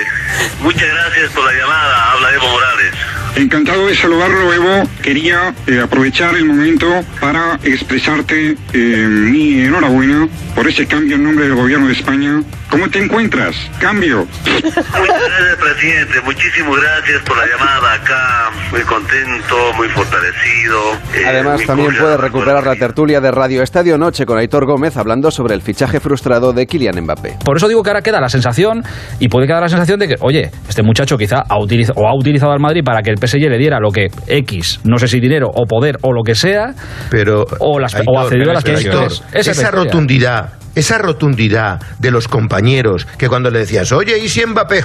Muchas 0.62 0.90
gracias 0.90 1.32
por 1.32 1.46
la 1.46 1.60
llamada. 1.60 2.12
Habla 2.14 2.34
Evo 2.34 2.48
Morales. 2.48 2.94
Encantado 3.36 3.88
de 3.88 3.96
saludarlo, 3.96 4.52
Evo. 4.52 4.90
Quería 5.04 5.54
eh, 5.68 5.82
aprovechar 5.82 6.36
el 6.36 6.46
momento 6.46 6.88
para 7.22 7.60
expresarte 7.64 8.58
eh, 8.74 8.78
mi 9.08 9.62
enhorabuena 9.62 10.28
por 10.56 10.68
ese 10.68 10.88
cambio 10.88 11.16
en 11.16 11.24
nombre 11.24 11.46
del 11.46 11.56
gobierno 11.56 11.88
de 11.88 11.94
España. 11.94 12.42
¿Cómo 12.70 12.88
te 12.90 13.00
encuentras? 13.00 13.56
Cambio. 13.80 14.28
Muchas 14.46 14.86
gracias, 14.86 15.58
presidente. 15.60 16.22
Muchísimas 16.24 16.80
gracias 16.80 17.22
por 17.24 17.38
la 17.38 17.46
llamada 17.48 17.94
acá. 17.94 18.52
Muy 18.72 18.82
contento, 18.82 19.74
muy 19.76 19.88
fortalecido. 19.90 20.94
Eh, 21.16 21.26
Además, 21.28 21.58
muy 21.58 21.66
también 21.66 21.96
puede 22.00 22.18
recuperar 22.18 22.66
la 22.66 22.76
tertulia 22.76 23.20
de 23.22 23.32
Radio 23.32 23.64
Estadio 23.64 23.98
Noche 23.98 24.26
con 24.26 24.38
Aitor 24.38 24.68
Gómez 24.68 24.98
hablando 24.98 25.32
sobre 25.32 25.56
el 25.56 25.62
fichaje 25.62 26.00
frustrado 26.00 26.54
de 26.54 26.68
Kylian 26.68 27.02
Mbappé. 27.02 27.38
Por 27.44 27.58
eso 27.58 27.68
digo 27.68 27.82
que 27.82 27.90
ahora 27.90 28.02
queda 28.02 28.22
la 28.22 28.30
sensación, 28.30 28.84
y 29.20 29.30
puede 29.30 29.48
quedar 29.48 29.62
la 29.62 29.70
sensación 29.70 30.00
de 30.00 30.08
que, 30.08 30.16
oye, 30.22 30.52
este 30.68 30.84
muchacho 30.84 31.18
quizá 31.18 31.44
ha 31.50 31.60
utilizado, 31.60 32.00
o 32.00 32.08
ha 32.08 32.16
utilizado 32.16 32.52
al 32.52 32.60
Madrid 32.60 32.82
para 32.86 33.02
que 33.02 33.10
el 33.10 33.18
PSG 33.18 33.50
le 33.50 33.58
diera 33.58 33.80
lo 33.80 33.90
que 33.90 34.08
X, 34.28 34.82
no 34.84 34.98
sé 34.98 35.08
si 35.08 35.20
dinero 35.20 35.48
o 35.54 35.66
poder 35.66 35.98
o 36.02 36.14
lo 36.14 36.22
que 36.24 36.36
sea, 36.36 36.74
pero 37.10 37.46
o, 37.60 37.80
las, 37.80 37.96
o 37.96 37.98
Aitor, 37.98 38.18
accedió 38.20 38.52
a 38.52 38.54
las. 38.54 38.66
Aitor, 38.66 39.12
Esa 39.34 39.72
rotundidad, 39.72 40.54
esa 40.76 40.98
rotundidad 40.98 41.82
de 42.00 42.12
los 42.12 42.28
compañeros 42.28 43.08
que 43.18 43.30
cuando 43.30 43.52
le 43.52 43.60
decías, 43.60 43.92
oye, 43.92 44.18
¿y 44.18 44.30
si 44.30 44.46
Mbappé? 44.46 44.84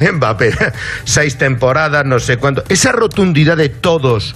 Mbappé, 0.12 0.54
seis 1.04 1.38
temporadas, 1.38 2.04
no 2.04 2.18
sé 2.18 2.36
cuánto. 2.36 2.62
Esa 2.68 2.92
rotundidad 2.92 3.56
de 3.56 3.68
todos 3.68 4.34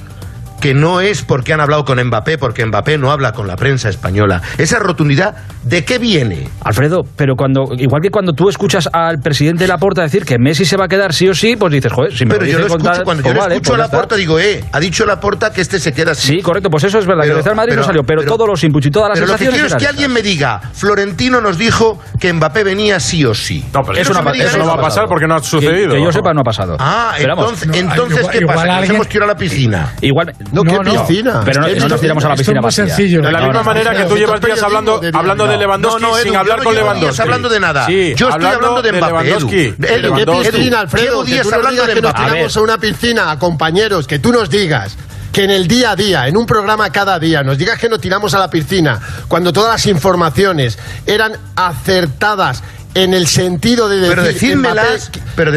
que 0.61 0.75
no 0.75 1.01
es 1.01 1.23
porque 1.23 1.53
han 1.53 1.61
hablado 1.61 1.85
con 1.85 2.03
Mbappé, 2.03 2.38
porque 2.38 2.64
Mbappé 2.64 2.99
no 2.99 3.11
habla 3.11 3.33
con 3.33 3.47
la 3.47 3.57
prensa 3.57 3.88
española. 3.88 4.42
Esa 4.59 4.79
rotundidad, 4.79 5.37
¿de 5.64 5.85
qué 5.85 5.99
viene? 5.99 6.49
Alfredo, 6.64 7.03
pero 7.16 7.35
cuando 7.37 7.69
igual 7.77 8.01
que 8.03 8.11
cuando 8.11 8.33
tú 8.33 8.49
escuchas 8.49 8.88
al 8.92 9.19
presidente 9.21 9.64
de 9.64 9.69
la 9.69 9.79
Porta 9.79 10.03
decir 10.03 10.25
que 10.25 10.38
Messi 10.38 10.64
se 10.64 10.77
va 10.77 10.87
a 10.87 10.88
quedar 10.88 11.12
sí 11.12 11.29
o 11.29 11.35
sí, 11.35 11.57
pues 11.57 11.73
dices, 11.73 11.92
joder, 11.92 12.16
si 12.16 12.25
me 12.25 12.35
Pero 12.35 12.47
lo 12.47 12.51
yo 12.53 12.59
lo 12.59 12.66
escucho, 12.66 12.85
tal- 12.85 13.05
cuando 13.05 13.23
pues 13.23 13.35
yo 13.35 13.40
vale, 13.40 13.55
escucho 13.57 13.71
pues 13.73 13.81
a. 13.81 13.85
Laporta, 13.85 14.16
digo, 14.16 14.38
eh, 14.38 14.64
ha 14.73 14.81
dicho 14.81 15.05
Laporta 15.07 15.53
que 15.53 15.61
este 15.61 15.79
se 15.79 15.92
queda 15.92 16.12
así. 16.12 16.37
Sí, 16.37 16.42
correcto, 16.42 16.71
pues 16.71 16.85
eso 16.85 16.99
es 16.99 17.07
verdad, 17.07 17.23
que 17.23 17.29
Pero- 17.29 17.38
el 17.38 17.45
Real 17.45 17.57
Madrid 17.57 17.75
no 17.77 17.83
salió, 17.83 18.03
pero, 18.03 18.23
pero- 18.23 18.33
todos 18.33 18.49
los 18.49 18.62
inputs 18.64 18.87
y 18.87 18.90
todas 18.90 19.09
las 19.11 19.19
Pero 19.19 19.33
lo 19.33 19.38
que 19.38 19.49
quiero 19.49 19.66
es 19.66 19.75
que 19.75 19.87
alguien 19.87 20.12
me 20.12 20.23
diga, 20.23 20.61
Florentino 20.73 21.40
nos 21.40 21.59
dijo 21.59 22.01
que 22.19 22.33
Mbappé 22.33 22.64
venía 22.64 22.99
sí 23.01 23.25
o 23.25 23.35
sí. 23.35 23.64
No, 23.73 23.83
pero 23.83 23.99
eso 23.99 24.12
no, 24.14 24.33
que 24.33 24.42
eso 24.42 24.59
no 24.59 24.66
va 24.66 24.75
a 24.75 24.81
pasar 24.81 25.07
porque 25.09 25.27
no 25.27 25.35
ha 25.35 25.42
sucedido. 25.42 25.90
Que, 25.90 25.97
que 25.99 26.05
yo 26.05 26.12
sepa, 26.12 26.33
no 26.33 26.40
ha 26.40 26.45
pasado. 26.45 26.77
Ah, 26.79 27.14
Pero 27.19 27.37
vamos, 27.37 27.62
entonces, 27.62 27.83
entonces 27.83 28.29
¿qué 28.29 28.47
pasa? 28.47 28.62
¿Que 28.64 28.81
nos 28.81 28.90
hemos 28.90 29.09
tirado 29.09 29.31
a 29.31 29.35
la 29.35 29.38
piscina? 29.38 29.92
Igual, 30.01 30.33
No, 30.52 30.62
¿qué 30.62 30.78
piscina? 30.78 31.42
Pero 31.44 31.61
no, 31.62 31.68
no 31.68 31.88
nos 31.88 32.00
tiramos 32.00 32.24
a 32.24 32.28
la 32.28 32.37
piscina 32.37 32.59
es 32.59 32.62
muy 32.62 32.66
vacía. 32.68 32.87
sencillo. 32.87 33.22
De 33.22 33.32
la 33.32 33.40
No, 33.40 33.46
misma 33.46 33.61
no, 33.61 33.64
manera 33.64 33.92
no. 33.92 33.98
que 33.98 34.04
tú 34.04 34.16
llevas 34.16 34.40
días 34.40 34.62
hablando, 34.62 35.00
hablando 35.12 35.46
de 35.46 35.56
Lewandowski 35.56 36.02
No, 36.02 36.09
no, 36.09 36.16
Edu, 36.16 36.24
sin 36.24 36.37
hablar 36.37 36.59
no 36.59 36.64
con 36.64 36.74
Lewandowski. 36.74 37.22
hablando 37.22 37.48
de 37.48 37.61
nada. 37.61 37.87
Sí, 37.87 38.14
Yo 38.16 38.28
estoy 38.28 38.44
hablando 38.46 38.82
de 38.82 38.92
Mbappé, 38.92 39.06
Edu. 39.06 39.22
Lewandowski. 39.24 39.61
Edu, 39.61 39.74
De 39.78 39.87
¿qué 39.88 39.98
Lewandowski. 39.98 40.50
piscina, 40.52 40.80
Alfredo, 40.80 41.24
días 41.24 41.52
hablando 41.52 41.87
de 41.87 41.94
que 41.94 42.00
nos 42.02 42.14
tiramos 42.14 42.56
a 42.56 42.61
una 42.61 42.78
piscina 42.78 43.30
a 43.30 43.38
compañeros, 43.38 44.06
que 44.06 44.18
tú 44.18 44.32
nos 44.32 44.48
digas 44.50 44.96
que 45.32 45.44
en 45.44 45.50
el 45.50 45.68
día 45.68 45.90
a 45.90 45.96
día, 45.96 46.26
en 46.28 46.37
un 46.37 46.46
programa 46.46 46.88
cada 46.90 47.18
día, 47.18 47.42
nos 47.42 47.59
digas 47.59 47.78
que 47.78 47.88
nos 47.90 48.00
tiramos 48.00 48.32
a 48.32 48.38
la 48.38 48.48
piscina 48.48 48.98
cuando 49.28 49.52
todas 49.52 49.72
las 49.72 49.87
informaciones 49.87 50.78
eran 51.06 51.32
acertadas 51.56 52.62
en 53.02 53.14
el 53.14 53.26
sentido 53.26 53.88
de 53.88 53.96
decir 53.96 54.11
Pero 54.14 54.22
decídmelas, 54.24 55.09
Mbappé 55.11 55.32
pero 55.37 55.52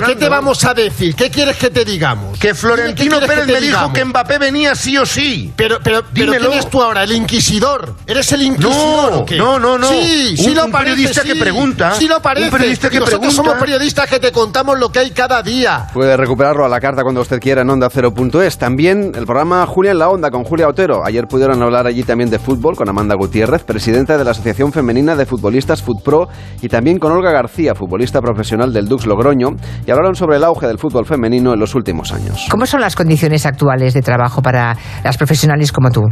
pero 0.00 0.06
¿qué 0.06 0.16
te 0.16 0.28
vamos 0.28 0.64
a 0.64 0.74
decir? 0.74 1.14
¿Qué 1.14 1.30
quieres 1.30 1.56
que 1.56 1.70
te 1.70 1.84
digamos? 1.84 2.38
Que 2.38 2.54
Florentino 2.54 3.18
¿Qué 3.20 3.26
quieres 3.26 3.44
Pérez 3.46 3.60
me 3.60 3.66
dijo 3.66 3.92
que 3.92 4.04
Mbappé 4.04 4.38
venía 4.38 4.74
sí 4.74 4.96
o 4.98 5.06
sí. 5.06 5.52
Pero, 5.56 5.78
pero, 5.82 6.02
pero 6.12 6.32
Dímelo. 6.32 6.40
¿quién 6.48 6.52
eres 6.52 6.70
tú 6.70 6.82
ahora? 6.82 7.02
¿El 7.04 7.12
inquisidor? 7.12 7.94
¿Eres 8.06 8.30
el 8.32 8.42
inquisidor 8.42 9.12
No, 9.12 9.18
o 9.20 9.24
qué? 9.24 9.36
no, 9.36 9.58
no, 9.58 9.78
no. 9.78 9.88
Sí, 9.88 10.36
sí 10.36 10.48
Un- 10.50 10.54
lo 10.56 10.64
un 10.66 10.70
parece, 10.72 10.90
periodista 10.96 11.22
sí. 11.22 11.28
que 11.28 11.36
pregunta, 11.36 11.94
Sí 11.94 12.06
lo 12.08 12.20
parece. 12.20 12.46
un 12.46 12.52
periodista 12.52 12.90
que 12.90 12.98
Nosotros 13.00 13.20
pregunta. 13.20 13.42
somos 13.50 13.58
periodistas 13.60 14.08
que 14.08 14.20
te 14.20 14.30
contamos 14.32 14.78
lo 14.78 14.92
que 14.92 14.98
hay 14.98 15.10
cada 15.10 15.42
día. 15.42 15.86
Puede 15.92 16.16
recuperarlo 16.16 16.64
a 16.64 16.68
la 16.68 16.80
carta 16.80 17.02
cuando 17.02 17.22
usted 17.22 17.40
quiera 17.40 17.62
en 17.62 17.70
Onda 17.70 17.88
0.es. 17.90 18.58
También 18.58 19.12
el 19.14 19.24
programa 19.24 19.64
Julia 19.66 19.92
en 19.92 19.98
la 19.98 20.08
Onda 20.10 20.30
con 20.30 20.44
Julia 20.44 20.68
Otero. 20.68 21.02
Ayer 21.04 21.26
pudieron 21.26 21.62
hablar 21.62 21.86
allí 21.86 22.02
también 22.02 22.28
de 22.30 22.38
fútbol 22.38 22.76
con 22.76 22.88
Amanda 22.88 23.14
Gutiérrez, 23.14 23.62
presidenta 23.64 24.18
de 24.18 24.24
la 24.24 24.32
Asociación 24.32 24.72
Femenina 24.72 25.16
de 25.16 25.24
Futbolistas 25.26 25.82
FutPro, 25.82 26.28
y 26.60 26.68
también 26.68 26.98
con 26.98 27.12
Olga 27.12 27.32
García, 27.32 27.74
futbolista 27.74 28.20
profesional 28.20 28.72
del 28.72 28.86
Dux 28.86 29.06
Logroño, 29.06 29.48
y 29.86 29.90
hablaron 29.90 30.14
sobre 30.14 30.36
el 30.36 30.44
auge 30.44 30.66
del 30.66 30.78
fútbol 30.78 31.06
femenino 31.06 31.52
en 31.52 31.60
los 31.60 31.74
últimos 31.74 32.12
años. 32.12 32.46
¿Cómo 32.50 32.66
son 32.66 32.80
las 32.80 32.94
condiciones 32.94 33.46
actuales 33.46 33.94
de 33.94 34.02
trabajo 34.02 34.42
para 34.42 34.76
las 35.04 35.16
profesionales 35.16 35.72
como 35.72 35.90
tú? 35.90 36.02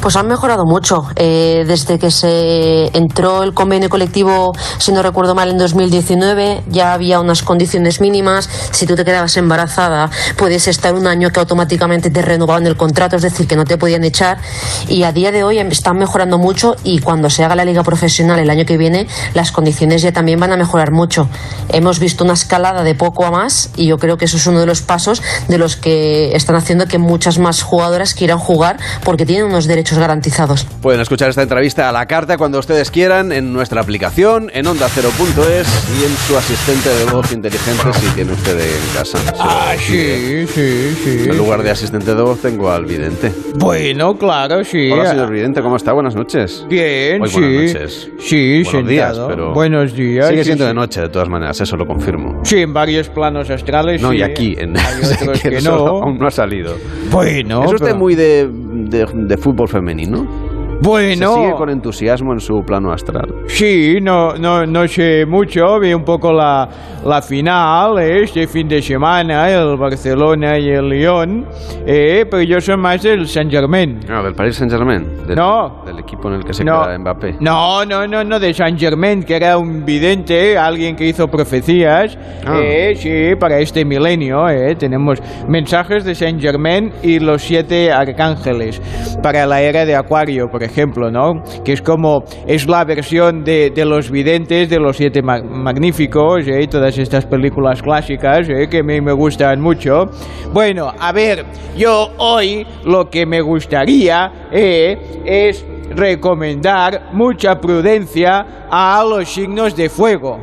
Pues 0.00 0.14
han 0.16 0.28
mejorado 0.28 0.64
mucho. 0.66 1.06
Eh, 1.16 1.64
desde 1.66 1.98
que 1.98 2.10
se 2.10 2.96
entró 2.96 3.42
el 3.42 3.54
convenio 3.54 3.88
colectivo, 3.88 4.52
si 4.78 4.92
no 4.92 5.02
recuerdo 5.02 5.34
mal, 5.34 5.48
en 5.50 5.58
2019, 5.58 6.64
ya 6.68 6.92
había 6.92 7.18
unas 7.18 7.42
condiciones 7.42 8.00
mínimas. 8.00 8.48
Si 8.72 8.86
tú 8.86 8.94
te 8.94 9.04
quedabas 9.04 9.36
embarazada, 9.36 10.10
puedes 10.36 10.68
estar 10.68 10.94
un 10.94 11.06
año 11.06 11.30
que 11.30 11.40
automáticamente 11.40 12.10
te 12.10 12.22
renovaban 12.22 12.66
el 12.66 12.76
contrato, 12.76 13.16
es 13.16 13.22
decir, 13.22 13.48
que 13.48 13.56
no 13.56 13.64
te 13.64 13.78
podían 13.78 14.04
echar. 14.04 14.38
Y 14.86 15.02
a 15.02 15.12
día 15.12 15.32
de 15.32 15.44
hoy 15.44 15.58
em- 15.58 15.72
están 15.72 15.96
mejorando 15.96 16.38
mucho 16.38 16.76
y 16.84 16.98
cuando 17.00 17.30
se 17.30 17.42
haga 17.42 17.56
la 17.56 17.64
liga 17.64 17.82
profesional 17.82 18.38
el 18.38 18.50
año 18.50 18.64
que 18.66 18.76
viene, 18.76 19.08
las 19.34 19.50
condiciones 19.50 20.02
ya 20.02 20.12
también 20.12 20.38
van 20.38 20.52
a 20.52 20.56
mejorar 20.56 20.92
mucho. 20.92 21.28
Hemos 21.70 21.98
visto 21.98 22.22
una 22.22 22.34
escalada 22.34 22.82
de 22.82 22.94
poco 22.94 23.24
a 23.24 23.30
más 23.30 23.70
y 23.76 23.86
yo 23.86 23.98
creo 23.98 24.18
que 24.18 24.26
eso 24.26 24.36
es 24.36 24.46
uno 24.46 24.60
de 24.60 24.66
los 24.66 24.82
pasos 24.82 25.22
de 25.48 25.58
los 25.58 25.76
que 25.76 26.36
están 26.36 26.54
haciendo 26.54 26.86
que 26.86 26.98
muchas 26.98 27.38
más 27.38 27.62
jugadoras 27.62 28.14
quieran 28.14 28.38
jugar 28.38 28.76
porque 29.02 29.24
tienen 29.26 29.45
unos 29.46 29.66
derechos 29.66 29.98
garantizados. 29.98 30.64
Pueden 30.82 31.00
escuchar 31.00 31.30
esta 31.30 31.42
entrevista 31.42 31.88
a 31.88 31.92
la 31.92 32.06
carta 32.06 32.36
cuando 32.36 32.58
ustedes 32.58 32.90
quieran 32.90 33.32
en 33.32 33.52
nuestra 33.52 33.80
aplicación, 33.80 34.50
en 34.52 34.66
onda0.es 34.66 35.66
y 36.00 36.04
en 36.04 36.16
su 36.26 36.36
asistente 36.36 36.88
de 36.90 37.04
voz 37.10 37.32
inteligente 37.32 37.82
si 37.94 38.06
tiene 38.14 38.32
usted 38.32 38.58
en 38.60 38.94
casa. 38.94 39.18
Ah, 39.38 39.74
sí, 39.78 40.46
sí, 40.46 40.94
sí. 41.02 41.24
En 41.30 41.36
lugar 41.38 41.62
de 41.62 41.70
asistente 41.70 42.14
de 42.14 42.22
voz 42.22 42.40
tengo 42.40 42.70
al 42.70 42.84
vidente. 42.84 43.32
Bueno, 43.56 44.16
claro, 44.18 44.64
sí. 44.64 44.90
Hola, 44.90 45.10
señor 45.10 45.30
vidente, 45.30 45.62
¿cómo 45.62 45.76
está? 45.76 45.92
Buenas 45.92 46.14
noches. 46.14 46.64
Bien, 46.68 47.22
Hoy 47.22 47.28
sí. 47.28 47.40
buenas 47.40 47.74
noches. 47.74 48.10
Sí, 48.20 48.62
Buenos 48.64 48.88
días, 48.88 49.18
pero... 49.28 49.52
Buenos 49.54 49.94
días. 49.94 50.28
Sigue 50.28 50.40
sí, 50.42 50.44
siendo 50.46 50.64
sí. 50.64 50.68
de 50.68 50.74
noche, 50.74 51.00
de 51.00 51.08
todas 51.08 51.28
maneras, 51.28 51.60
eso 51.60 51.76
lo 51.76 51.86
confirmo. 51.86 52.40
Sí, 52.44 52.58
en 52.58 52.72
varios 52.74 53.08
planos 53.08 53.48
astrales. 53.50 54.02
No, 54.02 54.10
sí. 54.10 54.18
y 54.18 54.22
aquí, 54.22 54.56
en... 54.58 54.76
Hay 54.76 54.94
otros 55.20 55.40
que 55.40 55.60
no. 55.60 55.72
aún 55.86 56.18
no 56.18 56.26
ha 56.26 56.30
salido. 56.30 56.74
Bueno, 57.10 57.64
¿Es 57.64 57.72
usted 57.72 57.86
pero- 57.86 57.96
muy 57.98 58.14
de, 58.14 58.48
de, 58.50 59.06
de 59.26 59.36
fútbol 59.36 59.68
femenino? 59.68 60.55
Bueno. 60.82 61.34
¿Se 61.34 61.40
sigue 61.40 61.52
con 61.56 61.70
entusiasmo 61.70 62.32
en 62.32 62.40
su 62.40 62.62
plano 62.62 62.92
astral? 62.92 63.26
Sí, 63.46 63.98
no, 64.02 64.34
no, 64.34 64.66
no 64.66 64.86
sé 64.86 65.24
mucho, 65.26 65.78
vi 65.80 65.92
un 65.94 66.04
poco 66.04 66.32
la, 66.32 66.68
la 67.04 67.22
final 67.22 67.98
eh, 67.98 68.22
este 68.24 68.46
fin 68.46 68.68
de 68.68 68.80
semana, 68.82 69.50
el 69.50 69.76
Barcelona 69.76 70.58
y 70.58 70.68
el 70.68 70.88
Lyon, 70.88 71.46
eh, 71.86 72.24
pero 72.30 72.42
yo 72.42 72.60
soy 72.60 72.76
más 72.76 73.02
del 73.02 73.26
Saint 73.26 73.50
Germain. 73.50 74.00
No, 74.08 74.22
del 74.22 74.34
Paris 74.34 74.56
Saint 74.56 74.70
Germain. 74.72 75.26
Del, 75.26 75.36
No. 75.36 75.82
Del 75.84 75.98
equipo 76.00 76.28
en 76.28 76.34
el 76.34 76.44
que 76.44 76.52
se 76.52 76.64
No. 76.64 76.82
queda 76.82 76.98
Mbappé. 76.98 77.36
No, 77.40 77.84
no, 77.84 78.06
no, 78.06 78.22
no, 78.22 78.38
de 78.38 78.52
Saint 78.52 78.78
Germain, 78.78 79.22
que 79.22 79.36
era 79.36 79.58
un 79.58 79.84
vidente, 79.84 80.56
alguien 80.58 80.94
que 80.96 81.06
hizo 81.06 81.26
profecías, 81.28 82.16
Ah. 82.46 82.58
eh, 82.62 82.94
sí, 82.96 83.34
para 83.38 83.58
este 83.58 83.84
milenio, 83.84 84.48
eh, 84.48 84.74
tenemos 84.76 85.20
mensajes 85.48 86.04
de 86.04 86.14
Saint 86.14 86.40
Germain 86.40 86.92
y 87.02 87.18
los 87.18 87.42
siete 87.42 87.90
arcángeles 87.90 88.80
para 89.22 89.46
la 89.46 89.60
era 89.62 89.84
de 89.84 89.94
Acuario, 89.96 90.48
por 90.48 90.62
ejemplo, 90.62 90.65
¿no? 91.10 91.42
Que 91.64 91.72
es 91.72 91.82
como, 91.82 92.22
es 92.46 92.66
la 92.68 92.84
versión 92.84 93.44
de, 93.44 93.72
los 93.86 94.10
videntes, 94.10 94.68
de 94.68 94.78
los 94.78 94.96
siete 94.96 95.22
ma- 95.22 95.42
magníficos, 95.42 96.46
¿eh? 96.46 96.66
todas 96.68 96.96
estas 96.98 97.26
películas 97.26 97.82
clásicas 97.82 98.48
¿eh? 98.48 98.68
que 98.68 98.78
a 98.78 98.82
mí 98.82 99.00
me 99.00 99.12
gustan 99.12 99.60
mucho. 99.60 100.06
Bueno, 100.52 100.92
a 100.98 101.12
ver, 101.12 101.44
yo 101.76 102.08
hoy 102.18 102.66
lo 102.84 103.08
que 103.10 103.26
me 103.26 103.40
gustaría 103.40 104.30
¿eh? 104.52 104.96
es 105.24 105.64
recomendar 105.94 107.10
mucha 107.12 107.60
prudencia 107.60 108.66
a 108.70 109.04
los 109.08 109.28
signos 109.28 109.76
de 109.76 109.88
fuego, 109.88 110.40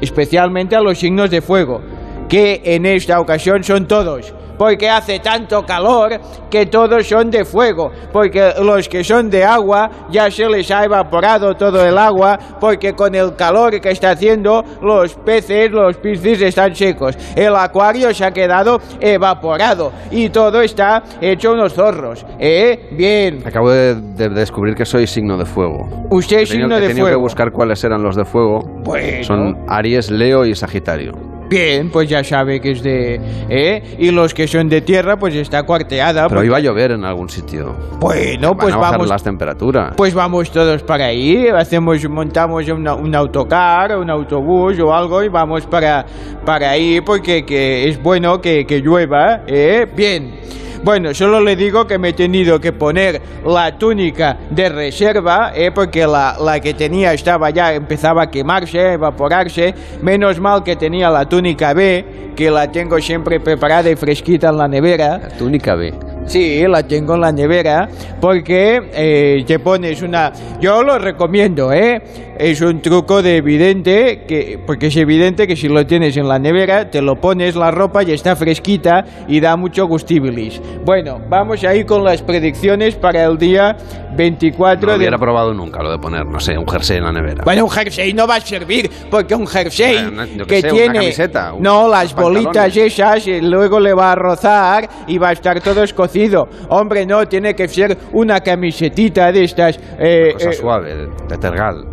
especialmente 0.00 0.76
a 0.76 0.80
los 0.80 0.98
signos 0.98 1.30
de 1.30 1.40
fuego, 1.40 1.80
que 2.28 2.60
en 2.64 2.86
esta 2.86 3.20
ocasión 3.20 3.62
son 3.62 3.86
todos. 3.86 4.34
Porque 4.58 4.88
hace 4.88 5.18
tanto 5.20 5.62
calor 5.64 6.12
que 6.50 6.66
todos 6.66 7.06
son 7.08 7.30
de 7.30 7.44
fuego, 7.44 7.90
porque 8.12 8.52
los 8.62 8.88
que 8.88 9.02
son 9.02 9.28
de 9.28 9.44
agua 9.44 9.90
ya 10.10 10.30
se 10.30 10.48
les 10.48 10.70
ha 10.70 10.84
evaporado 10.84 11.54
todo 11.54 11.84
el 11.84 11.98
agua, 11.98 12.38
porque 12.60 12.92
con 12.92 13.14
el 13.14 13.34
calor 13.34 13.80
que 13.80 13.90
está 13.90 14.10
haciendo 14.12 14.62
los 14.82 15.14
peces, 15.16 15.70
los 15.70 15.96
piscis 15.96 16.40
están 16.42 16.74
secos, 16.74 17.16
el 17.34 17.54
acuario 17.56 18.12
se 18.14 18.24
ha 18.24 18.30
quedado 18.30 18.78
evaporado 19.00 19.92
y 20.10 20.28
todo 20.28 20.60
está 20.60 21.02
hecho 21.20 21.52
unos 21.52 21.72
zorros. 21.74 22.24
¿Eh? 22.38 22.90
Bien. 22.96 23.42
Acabo 23.46 23.70
de, 23.70 23.94
de 23.96 24.28
descubrir 24.28 24.74
que 24.74 24.84
soy 24.84 25.06
signo 25.06 25.36
de 25.36 25.44
fuego. 25.44 25.88
Usted 26.10 26.40
es 26.40 26.50
He 26.50 26.52
tenido- 26.54 26.68
signo 26.68 26.76
he 26.76 26.80
de 26.80 26.86
tenido 26.88 27.06
fuego. 27.06 27.18
que 27.18 27.22
buscar 27.22 27.50
cuáles 27.52 27.82
eran 27.84 28.02
los 28.02 28.16
de 28.16 28.24
fuego. 28.24 28.60
Bueno. 28.84 29.22
Son 29.24 29.56
Aries, 29.68 30.10
Leo 30.10 30.44
y 30.44 30.54
Sagitario. 30.54 31.12
Bien, 31.48 31.90
pues 31.90 32.08
ya 32.08 32.24
sabe 32.24 32.60
que 32.60 32.72
es 32.72 32.82
de... 32.82 33.20
¿eh? 33.48 33.96
Y 33.98 34.10
los 34.10 34.32
que 34.34 34.48
son 34.48 34.68
de 34.68 34.80
tierra, 34.80 35.16
pues 35.16 35.34
está 35.34 35.62
cuarteada. 35.64 36.22
Pero 36.28 36.36
porque- 36.40 36.46
iba 36.46 36.56
a 36.56 36.60
llover 36.60 36.92
en 36.92 37.04
algún 37.04 37.28
sitio. 37.28 37.74
Bueno, 38.00 38.48
Van 38.50 38.58
pues 38.58 38.74
a 38.74 38.78
bajar 38.78 38.92
vamos... 38.94 39.08
las 39.08 39.22
temperaturas. 39.22 39.94
Pues 39.96 40.14
vamos 40.14 40.50
todos 40.50 40.82
para 40.82 41.06
ahí, 41.06 41.46
hacemos, 41.48 42.08
montamos 42.08 42.68
una- 42.68 42.94
un 42.94 43.14
autocar, 43.14 43.96
un 43.96 44.10
autobús 44.10 44.78
o 44.80 44.92
algo 44.92 45.22
y 45.22 45.28
vamos 45.28 45.66
para, 45.66 46.04
para 46.44 46.70
ahí 46.70 47.00
porque 47.00 47.44
que 47.44 47.88
es 47.88 48.02
bueno 48.02 48.40
que, 48.40 48.64
que 48.66 48.80
llueva, 48.80 49.42
¿eh? 49.46 49.86
Bien. 49.94 50.34
Bueno, 50.84 51.14
solo 51.14 51.40
le 51.40 51.56
digo 51.56 51.86
que 51.86 51.96
me 51.96 52.10
he 52.10 52.12
tenido 52.12 52.60
que 52.60 52.70
poner 52.70 53.18
la 53.46 53.78
túnica 53.78 54.36
de 54.50 54.68
reserva, 54.68 55.52
¿eh? 55.54 55.72
porque 55.74 56.06
la, 56.06 56.36
la 56.38 56.60
que 56.60 56.74
tenía 56.74 57.14
estaba 57.14 57.48
ya, 57.48 57.72
empezaba 57.72 58.24
a 58.24 58.30
quemarse, 58.30 58.78
a 58.80 58.92
evaporarse. 58.92 59.74
Menos 60.02 60.38
mal 60.38 60.62
que 60.62 60.76
tenía 60.76 61.08
la 61.08 61.26
túnica 61.26 61.72
B, 61.72 62.32
que 62.36 62.50
la 62.50 62.70
tengo 62.70 63.00
siempre 63.00 63.40
preparada 63.40 63.90
y 63.90 63.96
fresquita 63.96 64.50
en 64.50 64.58
la 64.58 64.68
nevera. 64.68 65.16
La 65.22 65.28
túnica 65.30 65.74
B. 65.74 66.13
Sí, 66.26 66.64
la 66.66 66.82
tengo 66.82 67.14
en 67.14 67.20
la 67.20 67.32
nevera 67.32 67.88
porque 68.20 68.80
eh, 68.94 69.44
te 69.46 69.58
pones 69.58 70.02
una... 70.02 70.32
Yo 70.60 70.82
lo 70.82 70.98
recomiendo, 70.98 71.72
¿eh? 71.72 72.00
Es 72.38 72.60
un 72.62 72.80
truco 72.80 73.22
de 73.22 73.36
evidente, 73.36 74.24
que, 74.26 74.58
porque 74.66 74.86
es 74.86 74.96
evidente 74.96 75.46
que 75.46 75.54
si 75.54 75.68
lo 75.68 75.86
tienes 75.86 76.16
en 76.16 76.26
la 76.26 76.38
nevera, 76.38 76.90
te 76.90 77.02
lo 77.02 77.16
pones 77.16 77.54
la 77.54 77.70
ropa 77.70 78.02
y 78.02 78.12
está 78.12 78.34
fresquita 78.34 79.04
y 79.28 79.40
da 79.40 79.56
mucho 79.56 79.86
gustibilis. 79.86 80.60
Bueno, 80.84 81.20
vamos 81.28 81.62
ahí 81.64 81.84
con 81.84 82.02
las 82.02 82.22
predicciones 82.22 82.96
para 82.96 83.24
el 83.24 83.36
día 83.38 83.76
24 84.16 84.86
No 84.86 84.92
de... 84.92 84.98
hubiera 84.98 85.18
probado 85.18 85.52
nunca 85.54 85.82
lo 85.82 85.90
de 85.92 85.98
poner, 85.98 86.24
no 86.26 86.40
sé, 86.40 86.56
un 86.58 86.66
jersey 86.68 86.98
en 86.98 87.04
la 87.04 87.12
nevera. 87.12 87.42
Bueno, 87.44 87.64
un 87.64 87.70
jersey 87.70 88.12
no 88.12 88.26
va 88.26 88.36
a 88.36 88.40
servir, 88.40 88.90
porque 89.10 89.34
un 89.34 89.46
jersey 89.46 90.04
Bueno, 90.04 90.24
yo 90.26 90.46
qué 90.46 90.54
que 90.56 90.60
sé, 90.62 90.66
una 90.68 90.76
tiene... 90.80 90.94
camiseta, 90.98 91.52
un- 91.54 91.62
no, 91.62 91.88
las 91.88 92.14
bolitas 92.14 92.76
esas, 92.76 93.26
y 93.26 93.40
luego 93.40 93.80
le 93.80 93.92
va 93.94 94.12
a 94.12 94.14
rozar 94.14 94.88
y 95.06 95.18
va 95.18 95.28
a 95.28 95.32
estar 95.32 95.60
todo 95.60 95.82
escocido. 95.82 96.48
Hombre, 96.68 97.06
no, 97.06 97.26
tiene 97.26 97.54
que 97.54 97.68
ser 97.68 97.96
una 98.12 98.40
camisetita 98.40 99.30
de 99.32 99.44
estas... 99.44 99.78
eh, 99.98 100.30
Cosa 100.34 100.50
eh, 100.50 100.52
suave, 100.52 100.94
de 101.28 101.38
tergal. 101.38 101.84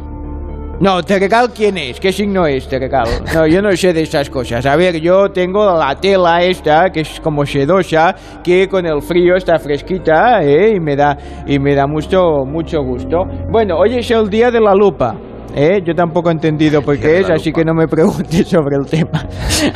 No, 0.82 1.04
Tergal, 1.04 1.52
¿quién 1.54 1.78
es? 1.78 2.00
¿Qué 2.00 2.12
signo 2.12 2.48
es 2.48 2.67
Tergal? 2.67 3.08
No, 3.36 3.46
yo 3.46 3.62
no 3.62 3.72
sé 3.78 3.94
de 3.94 4.02
esas 4.02 4.32
cosas. 4.32 4.65
A 4.65 4.76
ver, 4.76 5.00
yo 5.00 5.30
tengo 5.30 5.78
la 5.78 5.96
tela 5.96 6.41
esta, 6.41 6.89
que 6.89 7.02
es 7.02 7.20
como 7.20 7.46
sedosa, 7.46 8.15
que 8.44 8.67
con 8.67 8.88
el 8.88 9.00
frío 9.02 9.36
está 9.36 9.60
fresquita, 9.60 10.41
¿eh? 10.41 10.74
Y 10.76 10.80
me 10.80 10.96
da, 10.96 11.15
y 11.46 11.60
me 11.60 11.76
da 11.76 11.86
mucho, 11.86 12.46
mucho 12.48 12.82
gusto. 12.82 13.26
Bueno, 13.52 13.78
hoy 13.78 14.00
es 14.00 14.10
el 14.10 14.28
día 14.28 14.50
de 14.50 14.60
la 14.60 14.74
lupa. 14.74 15.15
¿Eh? 15.54 15.82
Yo 15.86 15.94
tampoco 15.94 16.30
he 16.30 16.34
entendido 16.34 16.82
por 16.82 16.98
qué 16.98 17.20
es, 17.20 17.30
así 17.30 17.52
que 17.52 17.63
no 17.63 17.74
me 17.74 17.88
preguntes 17.88 18.48
sobre 18.50 18.78
el 18.78 18.89
tema. 18.89 19.28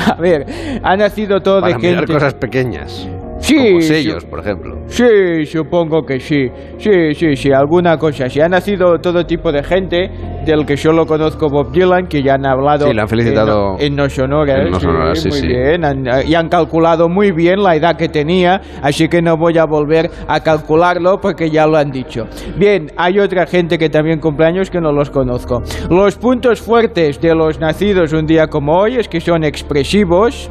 A 0.08 0.20
ver, 0.20 0.46
ha 0.82 0.96
nacido 0.96 1.39
todo 1.39 1.62
Para 1.62 1.74
de 1.74 1.80
mirar 1.80 1.98
gente... 2.00 2.13
cosas 2.13 2.34
pequeñas. 2.34 3.08
Sí, 3.45 3.55
Como 3.58 3.81
sellos, 3.81 4.25
por 4.25 4.39
ejemplo. 4.39 4.75
Sí, 4.88 5.45
supongo 5.45 6.03
que 6.03 6.19
sí. 6.19 6.47
Sí, 6.79 7.13
sí, 7.13 7.36
sí, 7.36 7.51
alguna 7.51 7.95
cosa. 7.97 8.27
Sí, 8.27 8.41
ha 8.41 8.49
nacido 8.49 8.97
todo 8.99 9.23
tipo 9.23 9.51
de 9.51 9.62
gente, 9.63 10.10
del 10.45 10.65
que 10.65 10.75
solo 10.75 11.05
conozco 11.05 11.47
Bob 11.47 11.71
Dylan, 11.71 12.08
que 12.08 12.23
ya 12.23 12.34
han 12.34 12.45
hablado 12.47 12.88
Sí, 12.88 12.93
le 12.93 13.01
han 13.01 13.08
felicitado 13.08 13.75
en, 13.77 13.86
en 13.86 13.95
No 13.95 14.05
en 14.05 14.71
No 14.71 14.79
Sonoras, 14.79 15.19
sí, 15.21 15.29
muy 15.29 15.38
sí. 15.39 15.47
bien. 15.47 15.86
Han- 15.86 16.05
y 16.27 16.34
han 16.34 16.49
calculado 16.49 17.08
muy 17.08 17.31
bien 17.31 17.62
la 17.62 17.75
edad 17.75 17.95
que 17.95 18.10
tenía, 18.10 18.60
así 18.81 19.08
que 19.08 19.21
no 19.21 19.38
voy 19.38 19.60
a 19.60 19.65
volver 19.65 20.10
a 20.27 20.39
calcularlo 20.39 21.19
porque 21.21 21.51
ya 21.51 21.67
lo 21.67 21.77
han 21.77 21.91
dicho. 21.91 22.25
Bien, 22.58 22.88
hay 22.97 23.19
otra 23.19 23.45
gente 23.45 23.77
que 23.77 23.89
también 23.89 24.19
cumpleaños 24.19 24.71
que 24.71 24.81
no 24.81 24.91
los 24.91 25.12
conozco. 25.12 25.62
Los 25.91 26.15
puntos 26.17 26.62
fuertes 26.62 27.21
de 27.21 27.36
los 27.36 27.60
nacidos 27.60 28.12
un 28.12 28.25
día 28.25 28.47
como 28.47 28.75
hoy 28.75 28.95
es 28.95 29.08
que 29.08 29.21
son 29.21 29.43
expresivos, 29.43 30.49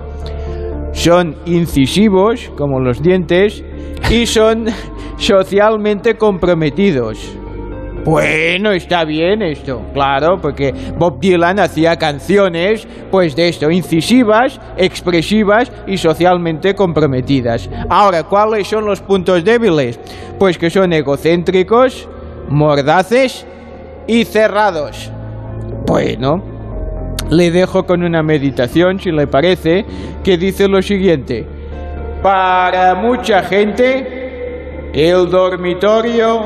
son 0.95 1.37
incisivos, 1.45 2.51
como 2.57 2.81
los 2.81 3.03
dientes, 3.03 3.63
y 4.11 4.27
son 4.27 4.67
socialmente 5.19 6.17
comprometidos. 6.17 7.37
Bueno, 8.05 8.71
está 8.73 9.05
bien 9.05 9.41
esto, 9.41 9.81
claro, 9.95 10.39
porque 10.39 10.75
Bob 10.99 11.19
Dylan 11.21 11.59
hacía 11.59 11.97
canciones, 11.97 12.87
pues 13.11 13.35
de 13.35 13.49
esto, 13.49 13.71
incisivas, 13.71 14.61
expresivas 14.77 15.73
y 15.87 15.97
socialmente 15.97 16.75
comprometidas. 16.75 17.71
Ahora, 17.89 18.25
¿cuáles 18.25 18.69
son 18.69 18.85
los 18.85 19.01
puntos 19.01 19.43
débiles? 19.43 19.99
Pues 20.39 20.59
que 20.59 20.69
son 20.69 20.93
egocéntricos, 20.93 22.07
mordaces 22.51 23.47
y 24.07 24.27
cerrados. 24.27 25.11
Bueno, 25.87 26.54
le 27.31 27.51
dejo 27.51 27.87
con 27.87 28.03
una 28.03 28.23
meditación, 28.23 29.01
si 29.01 29.11
le 29.11 29.27
parece, 29.27 29.87
que 30.23 30.37
dice 30.37 30.69
lo 30.69 30.83
siguiente. 30.83 31.47
Para 32.23 32.95
mucha 32.95 33.43
gente, 33.43 34.91
el 34.93 35.31
dormitorio 35.31 36.43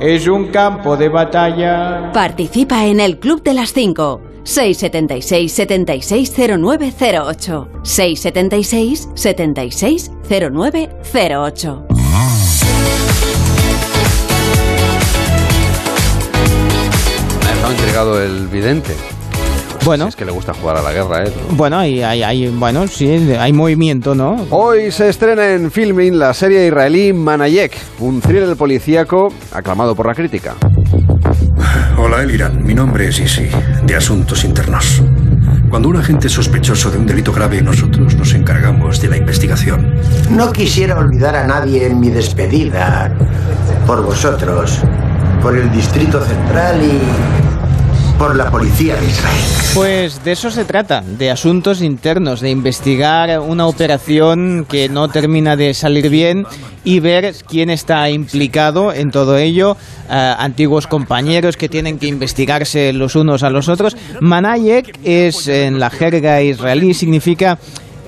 es 0.00 0.26
un 0.28 0.48
campo 0.48 0.96
de 0.96 1.08
batalla. 1.08 2.10
Participa 2.12 2.84
en 2.86 2.98
el 3.00 3.18
Club 3.18 3.42
de 3.42 3.54
las 3.54 3.72
5. 3.72 4.20
676 4.44 5.52
760908 5.52 7.68
676 7.82 9.08
760908 9.14 11.86
Me 17.40 17.46
ha 17.48 17.54
dejado 17.54 17.72
intrigado 17.72 18.22
el 18.22 18.46
vidente. 18.46 18.94
Bueno. 19.86 20.08
es 20.08 20.16
que 20.16 20.24
le 20.24 20.32
gusta 20.32 20.52
jugar 20.52 20.76
a 20.78 20.82
la 20.82 20.92
guerra, 20.92 21.22
¿eh? 21.24 21.32
Bueno, 21.52 21.78
hay, 21.78 22.02
hay, 22.02 22.22
hay- 22.24 22.48
bueno, 22.48 22.86
sí, 22.88 23.08
hay 23.38 23.52
movimiento, 23.52 24.14
¿no? 24.16 24.44
Hoy 24.50 24.90
se 24.90 25.08
estrena 25.08 25.52
en 25.52 25.70
Filmin 25.70 26.18
la 26.18 26.34
serie 26.34 26.66
israelí 26.66 27.12
Manayek, 27.12 27.72
un 28.00 28.20
thriller 28.20 28.56
policíaco 28.56 29.32
aclamado 29.52 29.94
por 29.94 30.06
la 30.06 30.14
crítica. 30.14 30.54
Hola, 31.96 32.22
Eliran. 32.22 32.64
Mi 32.64 32.74
nombre 32.74 33.08
es 33.08 33.18
Isi, 33.20 33.48
de 33.84 33.94
Asuntos 33.96 34.44
Internos. 34.44 35.02
Cuando 35.70 35.88
un 35.88 35.96
agente 35.96 36.26
es 36.26 36.32
sospechoso 36.32 36.90
de 36.90 36.98
un 36.98 37.06
delito 37.06 37.32
grave, 37.32 37.62
nosotros 37.62 38.14
nos 38.16 38.34
encargamos 38.34 39.00
de 39.00 39.08
la 39.08 39.16
investigación. 39.16 39.94
No 40.30 40.52
quisiera 40.52 40.98
olvidar 40.98 41.36
a 41.36 41.46
nadie 41.46 41.86
en 41.86 42.00
mi 42.00 42.10
despedida. 42.10 43.12
Por 43.86 44.02
vosotros, 44.04 44.80
por 45.42 45.56
el 45.56 45.70
Distrito 45.72 46.20
Central 46.24 46.80
y 46.82 47.45
por 48.18 48.34
la 48.34 48.50
Policía 48.50 48.96
de 48.96 49.06
Israel. 49.06 49.44
Pues 49.74 50.24
de 50.24 50.32
eso 50.32 50.50
se 50.50 50.64
trata, 50.64 51.02
de 51.02 51.30
asuntos 51.30 51.82
internos, 51.82 52.40
de 52.40 52.50
investigar 52.50 53.40
una 53.40 53.66
operación 53.66 54.66
que 54.68 54.88
no 54.88 55.08
termina 55.08 55.56
de 55.56 55.74
salir 55.74 56.08
bien 56.08 56.46
y 56.84 57.00
ver 57.00 57.34
quién 57.48 57.68
está 57.70 58.08
implicado 58.08 58.92
en 58.92 59.10
todo 59.10 59.36
ello, 59.36 59.76
eh, 60.10 60.34
antiguos 60.38 60.86
compañeros 60.86 61.56
que 61.56 61.68
tienen 61.68 61.98
que 61.98 62.06
investigarse 62.06 62.92
los 62.92 63.16
unos 63.16 63.42
a 63.42 63.50
los 63.50 63.68
otros. 63.68 63.96
Manayek 64.20 64.98
es 65.04 65.48
en 65.48 65.78
la 65.78 65.90
jerga 65.90 66.42
israelí 66.42 66.94
significa 66.94 67.58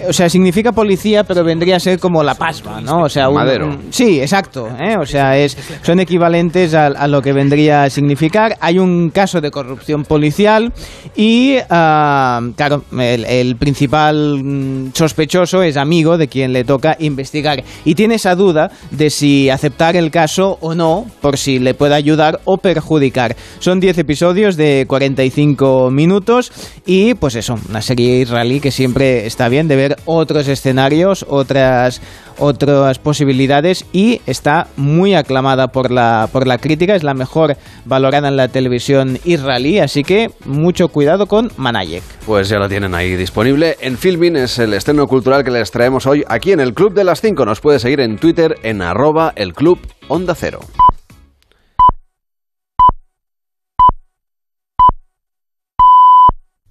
o 0.08 0.12
sea, 0.12 0.28
significa 0.28 0.72
policía, 0.72 1.24
pero 1.24 1.42
vendría 1.44 1.76
a 1.76 1.80
ser 1.80 1.98
como 1.98 2.22
la 2.22 2.34
pasma, 2.34 2.80
¿no? 2.80 3.02
O 3.04 3.08
sea, 3.08 3.28
un, 3.28 3.34
Madero. 3.36 3.66
un- 3.66 3.92
sí, 3.92 4.20
exacto. 4.20 4.68
¿eh? 4.78 4.96
O 5.00 5.06
sea, 5.06 5.36
es, 5.38 5.56
son 5.82 6.00
equivalentes 6.00 6.74
a, 6.74 6.86
a 6.86 7.08
lo 7.08 7.22
que 7.22 7.32
vendría 7.32 7.84
a 7.84 7.90
significar. 7.90 8.56
Hay 8.60 8.78
un 8.78 9.10
caso 9.10 9.40
de 9.40 9.50
corrupción 9.50 10.04
policial 10.04 10.72
y, 11.16 11.56
ah, 11.70 12.40
claro, 12.56 12.84
el, 12.98 13.24
el 13.24 13.56
principal 13.56 14.42
mm, 14.42 14.90
sospechoso 14.94 15.62
es 15.62 15.76
amigo 15.76 16.18
de 16.18 16.28
quien 16.28 16.52
le 16.52 16.64
toca 16.64 16.96
investigar 16.98 17.62
y 17.84 17.94
tiene 17.94 18.16
esa 18.16 18.34
duda 18.34 18.70
de 18.90 19.10
si 19.10 19.50
aceptar 19.50 19.96
el 19.96 20.10
caso 20.10 20.58
o 20.60 20.74
no, 20.74 21.06
por 21.20 21.38
si 21.38 21.58
le 21.58 21.74
puede 21.74 21.94
ayudar 21.94 22.40
o 22.44 22.58
perjudicar. 22.58 23.36
Son 23.58 23.80
10 23.80 23.98
episodios 23.98 24.56
de 24.56 24.84
45 24.88 25.90
minutos 25.90 26.52
y, 26.86 27.14
pues 27.14 27.34
eso, 27.34 27.56
una 27.68 27.80
serie 27.82 28.20
israelí 28.20 28.60
que 28.60 28.70
siempre 28.70 29.26
está 29.26 29.48
bien 29.48 29.68
de 29.68 29.76
ver 29.76 29.87
otros 30.04 30.48
escenarios, 30.48 31.24
otras 31.28 32.00
otras 32.38 32.98
posibilidades 32.98 33.84
y 33.92 34.20
está 34.26 34.68
muy 34.76 35.14
aclamada 35.14 35.68
por 35.68 35.90
la 35.90 36.28
por 36.32 36.46
la 36.46 36.58
crítica, 36.58 36.94
es 36.94 37.02
la 37.02 37.14
mejor 37.14 37.56
valorada 37.84 38.28
en 38.28 38.36
la 38.36 38.48
televisión 38.48 39.18
israelí, 39.24 39.78
así 39.78 40.04
que 40.04 40.30
mucho 40.44 40.88
cuidado 40.88 41.26
con 41.26 41.50
Manayek. 41.56 42.02
Pues 42.26 42.48
ya 42.48 42.58
la 42.58 42.68
tienen 42.68 42.94
ahí 42.94 43.16
disponible. 43.16 43.76
En 43.80 43.98
Filmin 43.98 44.36
es 44.36 44.58
el 44.58 44.74
estreno 44.74 45.06
cultural 45.06 45.44
que 45.44 45.50
les 45.50 45.70
traemos 45.70 46.06
hoy 46.06 46.24
aquí 46.28 46.52
en 46.52 46.60
el 46.60 46.74
Club 46.74 46.94
de 46.94 47.04
las 47.04 47.20
5. 47.20 47.44
Nos 47.44 47.60
puede 47.60 47.78
seguir 47.78 48.00
en 48.00 48.18
Twitter 48.18 48.56
en 48.62 48.82
arroba 48.82 49.32
el 49.36 49.54
Club 49.54 49.78
Onda 50.08 50.34
Cero. 50.34 50.60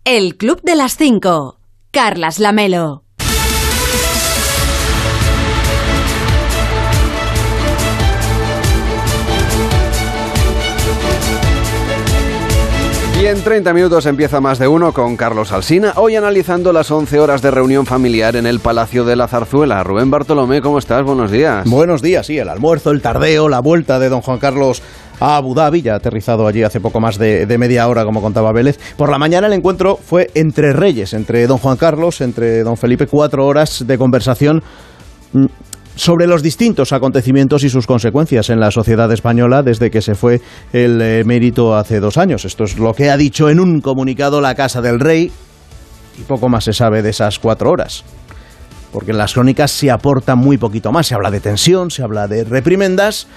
El 0.05 0.37
Club 0.37 0.61
de 0.63 0.75
las 0.75 0.95
5. 0.95 1.59
Carlas 1.91 2.39
Lamelo. 2.39 3.06
Y 13.19 13.25
en 13.25 13.41
30 13.41 13.73
minutos 13.73 14.05
empieza 14.05 14.39
más 14.39 14.59
de 14.59 14.67
uno 14.67 14.93
con 14.93 15.17
Carlos 15.17 15.51
Alsina, 15.51 15.93
hoy 15.95 16.15
analizando 16.15 16.71
las 16.71 16.91
11 16.91 17.19
horas 17.19 17.41
de 17.41 17.49
reunión 17.49 17.87
familiar 17.87 18.35
en 18.35 18.45
el 18.45 18.59
Palacio 18.59 19.05
de 19.05 19.15
la 19.15 19.27
Zarzuela. 19.27 19.83
Rubén 19.83 20.11
Bartolomé, 20.11 20.61
¿cómo 20.61 20.77
estás? 20.77 21.03
Buenos 21.03 21.31
días. 21.31 21.67
Buenos 21.67 22.03
días, 22.03 22.27
sí, 22.27 22.37
el 22.37 22.47
almuerzo, 22.47 22.91
el 22.91 23.01
tardeo, 23.01 23.49
la 23.49 23.59
vuelta 23.59 23.97
de 23.97 24.09
don 24.09 24.21
Juan 24.21 24.37
Carlos 24.37 24.83
a 25.19 25.37
Abu 25.37 25.55
Dhabi, 25.55 25.81
ya 25.81 25.95
aterrizado 25.95 26.45
allí 26.45 26.61
hace 26.61 26.79
poco 26.79 26.99
más 26.99 27.17
de, 27.17 27.47
de 27.47 27.57
media 27.57 27.87
hora, 27.87 28.05
como 28.05 28.21
contaba 28.21 28.51
Vélez. 28.51 28.79
Por 28.97 29.09
la 29.09 29.17
mañana 29.17 29.47
el 29.47 29.53
encuentro 29.53 29.97
fue 29.97 30.29
entre 30.35 30.71
reyes, 30.71 31.15
entre 31.15 31.47
don 31.47 31.57
Juan 31.57 31.77
Carlos, 31.77 32.21
entre 32.21 32.61
don 32.61 32.77
Felipe, 32.77 33.07
cuatro 33.07 33.47
horas 33.47 33.83
de 33.87 33.97
conversación 33.97 34.61
mm, 35.33 35.45
sobre 35.97 36.27
los 36.27 36.43
distintos 36.43 36.93
acontecimientos 36.93 37.63
y 37.63 37.69
sus 37.69 37.87
consecuencias 37.87 38.49
en 38.49 38.59
la 38.59 38.69
sociedad 38.69 39.11
española 39.11 39.63
desde 39.63 39.89
que 39.89 40.01
se 40.01 40.13
fue 40.13 40.41
el 40.71 41.01
eh, 41.01 41.23
mérito 41.25 41.75
hace 41.75 41.99
dos 41.99 42.17
años. 42.17 42.45
Esto 42.45 42.65
es 42.65 42.77
lo 42.77 42.93
que 42.93 43.09
ha 43.09 43.17
dicho 43.17 43.49
en 43.49 43.59
un 43.59 43.81
comunicado 43.81 44.39
la 44.39 44.53
Casa 44.53 44.81
del 44.81 44.99
Rey 44.99 45.31
y 46.19 46.21
poco 46.21 46.49
más 46.49 46.65
se 46.65 46.73
sabe 46.73 47.01
de 47.01 47.09
esas 47.09 47.39
cuatro 47.39 47.71
horas. 47.71 48.03
Porque 48.93 49.11
en 49.11 49.17
las 49.17 49.33
crónicas 49.33 49.71
se 49.71 49.89
aporta 49.91 50.35
muy 50.35 50.57
poquito 50.57 50.91
más. 50.91 51.07
Se 51.07 51.15
habla 51.15 51.31
de 51.31 51.39
tensión, 51.39 51.89
se 51.91 52.03
habla 52.03 52.27
de 52.27 52.43
reprimendas. 52.43 53.27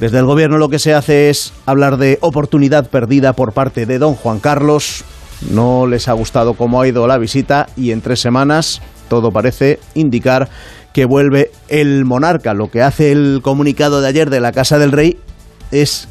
Desde 0.00 0.18
el 0.18 0.26
gobierno 0.26 0.58
lo 0.58 0.68
que 0.68 0.78
se 0.78 0.92
hace 0.92 1.30
es 1.30 1.52
hablar 1.66 1.96
de 1.98 2.18
oportunidad 2.20 2.90
perdida 2.90 3.32
por 3.32 3.52
parte 3.52 3.86
de 3.86 3.98
don 3.98 4.14
Juan 4.14 4.40
Carlos. 4.40 5.04
No 5.50 5.86
les 5.86 6.08
ha 6.08 6.12
gustado 6.12 6.54
cómo 6.54 6.80
ha 6.80 6.88
ido 6.88 7.06
la 7.06 7.16
visita 7.16 7.68
y 7.76 7.92
en 7.92 8.00
tres 8.00 8.20
semanas 8.20 8.82
todo 9.08 9.30
parece 9.30 9.78
indicar 9.94 10.48
que 10.96 11.04
vuelve 11.04 11.50
el 11.68 12.06
monarca. 12.06 12.54
Lo 12.54 12.70
que 12.70 12.80
hace 12.80 13.12
el 13.12 13.40
comunicado 13.42 14.00
de 14.00 14.08
ayer 14.08 14.30
de 14.30 14.40
la 14.40 14.52
Casa 14.52 14.78
del 14.78 14.92
Rey 14.92 15.18
es 15.70 16.08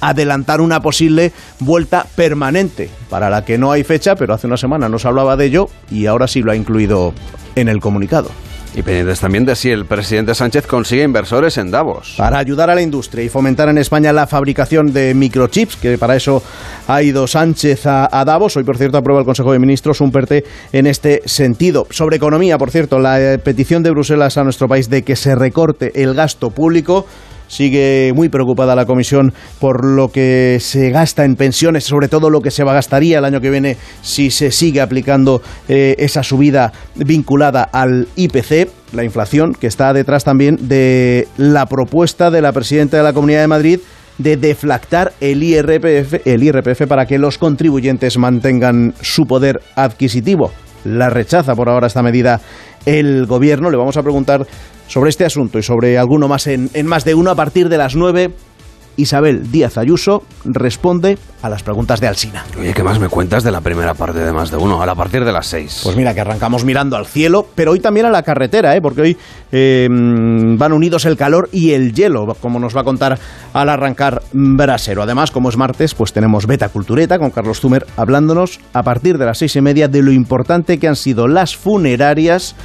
adelantar 0.00 0.60
una 0.60 0.80
posible 0.80 1.32
vuelta 1.58 2.06
permanente, 2.14 2.88
para 3.10 3.30
la 3.30 3.44
que 3.44 3.58
no 3.58 3.72
hay 3.72 3.82
fecha, 3.82 4.14
pero 4.14 4.34
hace 4.34 4.46
una 4.46 4.56
semana 4.56 4.88
no 4.88 5.00
se 5.00 5.08
hablaba 5.08 5.36
de 5.36 5.46
ello 5.46 5.70
y 5.90 6.06
ahora 6.06 6.28
sí 6.28 6.40
lo 6.40 6.52
ha 6.52 6.54
incluido 6.54 7.14
en 7.56 7.68
el 7.68 7.80
comunicado. 7.80 8.30
Y 8.78 8.82
pendientes 8.84 9.18
también 9.18 9.44
de 9.44 9.56
si 9.56 9.72
el 9.72 9.86
presidente 9.86 10.36
Sánchez 10.36 10.68
consigue 10.68 11.02
inversores 11.02 11.58
en 11.58 11.72
Davos. 11.72 12.14
Para 12.16 12.38
ayudar 12.38 12.70
a 12.70 12.76
la 12.76 12.80
industria 12.80 13.24
y 13.24 13.28
fomentar 13.28 13.68
en 13.68 13.76
España 13.76 14.12
la 14.12 14.28
fabricación 14.28 14.92
de 14.92 15.14
microchips, 15.14 15.74
que 15.74 15.98
para 15.98 16.14
eso 16.14 16.44
ha 16.86 17.02
ido 17.02 17.26
Sánchez 17.26 17.86
a, 17.86 18.24
Davos. 18.24 18.56
Hoy, 18.56 18.62
por 18.62 18.78
cierto, 18.78 18.96
aprueba 18.96 19.18
el 19.18 19.26
Consejo 19.26 19.50
de 19.50 19.58
Ministros 19.58 20.00
un 20.00 20.12
PERTE 20.12 20.44
en 20.72 20.86
este 20.86 21.22
sentido. 21.24 21.88
Sobre 21.90 22.18
economía, 22.18 22.56
por 22.56 22.70
cierto, 22.70 23.00
la 23.00 23.20
eh, 23.20 23.38
petición 23.38 23.82
de 23.82 23.90
Bruselas 23.90 24.38
a 24.38 24.44
nuestro 24.44 24.68
país 24.68 24.88
de 24.88 25.02
que 25.02 25.16
se 25.16 25.34
recorte 25.34 26.00
el 26.00 26.14
gasto 26.14 26.50
público. 26.50 27.04
Sigue 27.48 28.12
muy 28.14 28.28
preocupada 28.28 28.76
la 28.76 28.86
Comisión 28.86 29.32
por 29.58 29.84
lo 29.84 30.08
que 30.08 30.58
se 30.60 30.90
gasta 30.90 31.24
en 31.24 31.34
pensiones, 31.34 31.84
sobre 31.84 32.08
todo 32.08 32.30
lo 32.30 32.40
que 32.40 32.50
se 32.50 32.64
gastaría 32.64 33.18
el 33.18 33.24
año 33.24 33.40
que 33.40 33.50
viene 33.50 33.76
si 34.02 34.30
se 34.30 34.52
sigue 34.52 34.80
aplicando 34.80 35.42
eh, 35.68 35.96
esa 35.98 36.22
subida 36.22 36.72
vinculada 36.94 37.62
al 37.64 38.06
IPC, 38.16 38.68
la 38.92 39.04
inflación, 39.04 39.54
que 39.54 39.66
está 39.66 39.92
detrás 39.92 40.24
también 40.24 40.68
de 40.68 41.26
la 41.36 41.66
propuesta 41.66 42.30
de 42.30 42.42
la 42.42 42.52
presidenta 42.52 42.96
de 42.96 43.02
la 43.02 43.12
Comunidad 43.12 43.40
de 43.40 43.48
Madrid 43.48 43.80
de 44.18 44.36
deflactar 44.36 45.12
el 45.20 45.42
IRPF, 45.42 46.26
el 46.26 46.42
IRPF 46.42 46.86
para 46.86 47.06
que 47.06 47.18
los 47.18 47.38
contribuyentes 47.38 48.18
mantengan 48.18 48.94
su 49.00 49.26
poder 49.26 49.60
adquisitivo. 49.76 50.52
La 50.84 51.08
rechaza 51.08 51.54
por 51.54 51.68
ahora 51.68 51.86
esta 51.86 52.02
medida 52.02 52.40
el 52.84 53.26
gobierno. 53.26 53.70
Le 53.70 53.76
vamos 53.76 53.96
a 53.96 54.02
preguntar 54.02 54.46
sobre 54.88 55.10
este 55.10 55.24
asunto 55.24 55.58
y 55.58 55.62
sobre 55.62 55.96
alguno 55.96 56.26
más 56.26 56.48
en, 56.48 56.68
en 56.74 56.86
más 56.86 57.04
de 57.04 57.14
uno 57.14 57.30
a 57.30 57.36
partir 57.36 57.68
de 57.68 57.78
las 57.78 57.94
nueve. 57.94 58.32
Isabel 58.98 59.52
Díaz 59.52 59.78
Ayuso 59.78 60.24
responde 60.44 61.18
a 61.40 61.48
las 61.48 61.62
preguntas 61.62 62.00
de 62.00 62.08
Alsina. 62.08 62.44
Oye, 62.58 62.74
¿qué 62.74 62.82
más 62.82 62.98
me 62.98 63.08
cuentas 63.08 63.44
de 63.44 63.52
la 63.52 63.60
primera 63.60 63.94
parte 63.94 64.18
de 64.18 64.32
más 64.32 64.50
de 64.50 64.56
uno? 64.56 64.82
A 64.82 64.94
partir 64.96 65.24
de 65.24 65.30
las 65.30 65.46
seis. 65.46 65.82
Pues 65.84 65.96
mira, 65.96 66.12
que 66.14 66.20
arrancamos 66.20 66.64
mirando 66.64 66.96
al 66.96 67.06
cielo, 67.06 67.46
pero 67.54 67.70
hoy 67.70 67.78
también 67.78 68.06
a 68.06 68.10
la 68.10 68.24
carretera, 68.24 68.74
¿eh? 68.74 68.80
porque 68.82 69.02
hoy 69.02 69.16
eh, 69.52 69.86
van 69.88 70.72
unidos 70.72 71.04
el 71.04 71.16
calor 71.16 71.48
y 71.52 71.74
el 71.74 71.92
hielo, 71.92 72.26
como 72.40 72.58
nos 72.58 72.76
va 72.76 72.80
a 72.80 72.84
contar 72.84 73.20
al 73.52 73.68
arrancar 73.68 74.20
Brasero. 74.32 75.04
Además, 75.04 75.30
como 75.30 75.48
es 75.48 75.56
martes, 75.56 75.94
pues 75.94 76.12
tenemos 76.12 76.46
Beta 76.46 76.68
Cultureta 76.68 77.20
con 77.20 77.30
Carlos 77.30 77.60
Zumer 77.60 77.86
hablándonos 77.96 78.58
a 78.72 78.82
partir 78.82 79.16
de 79.16 79.26
las 79.26 79.38
seis 79.38 79.54
y 79.54 79.60
media 79.60 79.86
de 79.86 80.02
lo 80.02 80.10
importante 80.10 80.78
que 80.78 80.88
han 80.88 80.96
sido 80.96 81.28
las 81.28 81.56
funerarias 81.56 82.56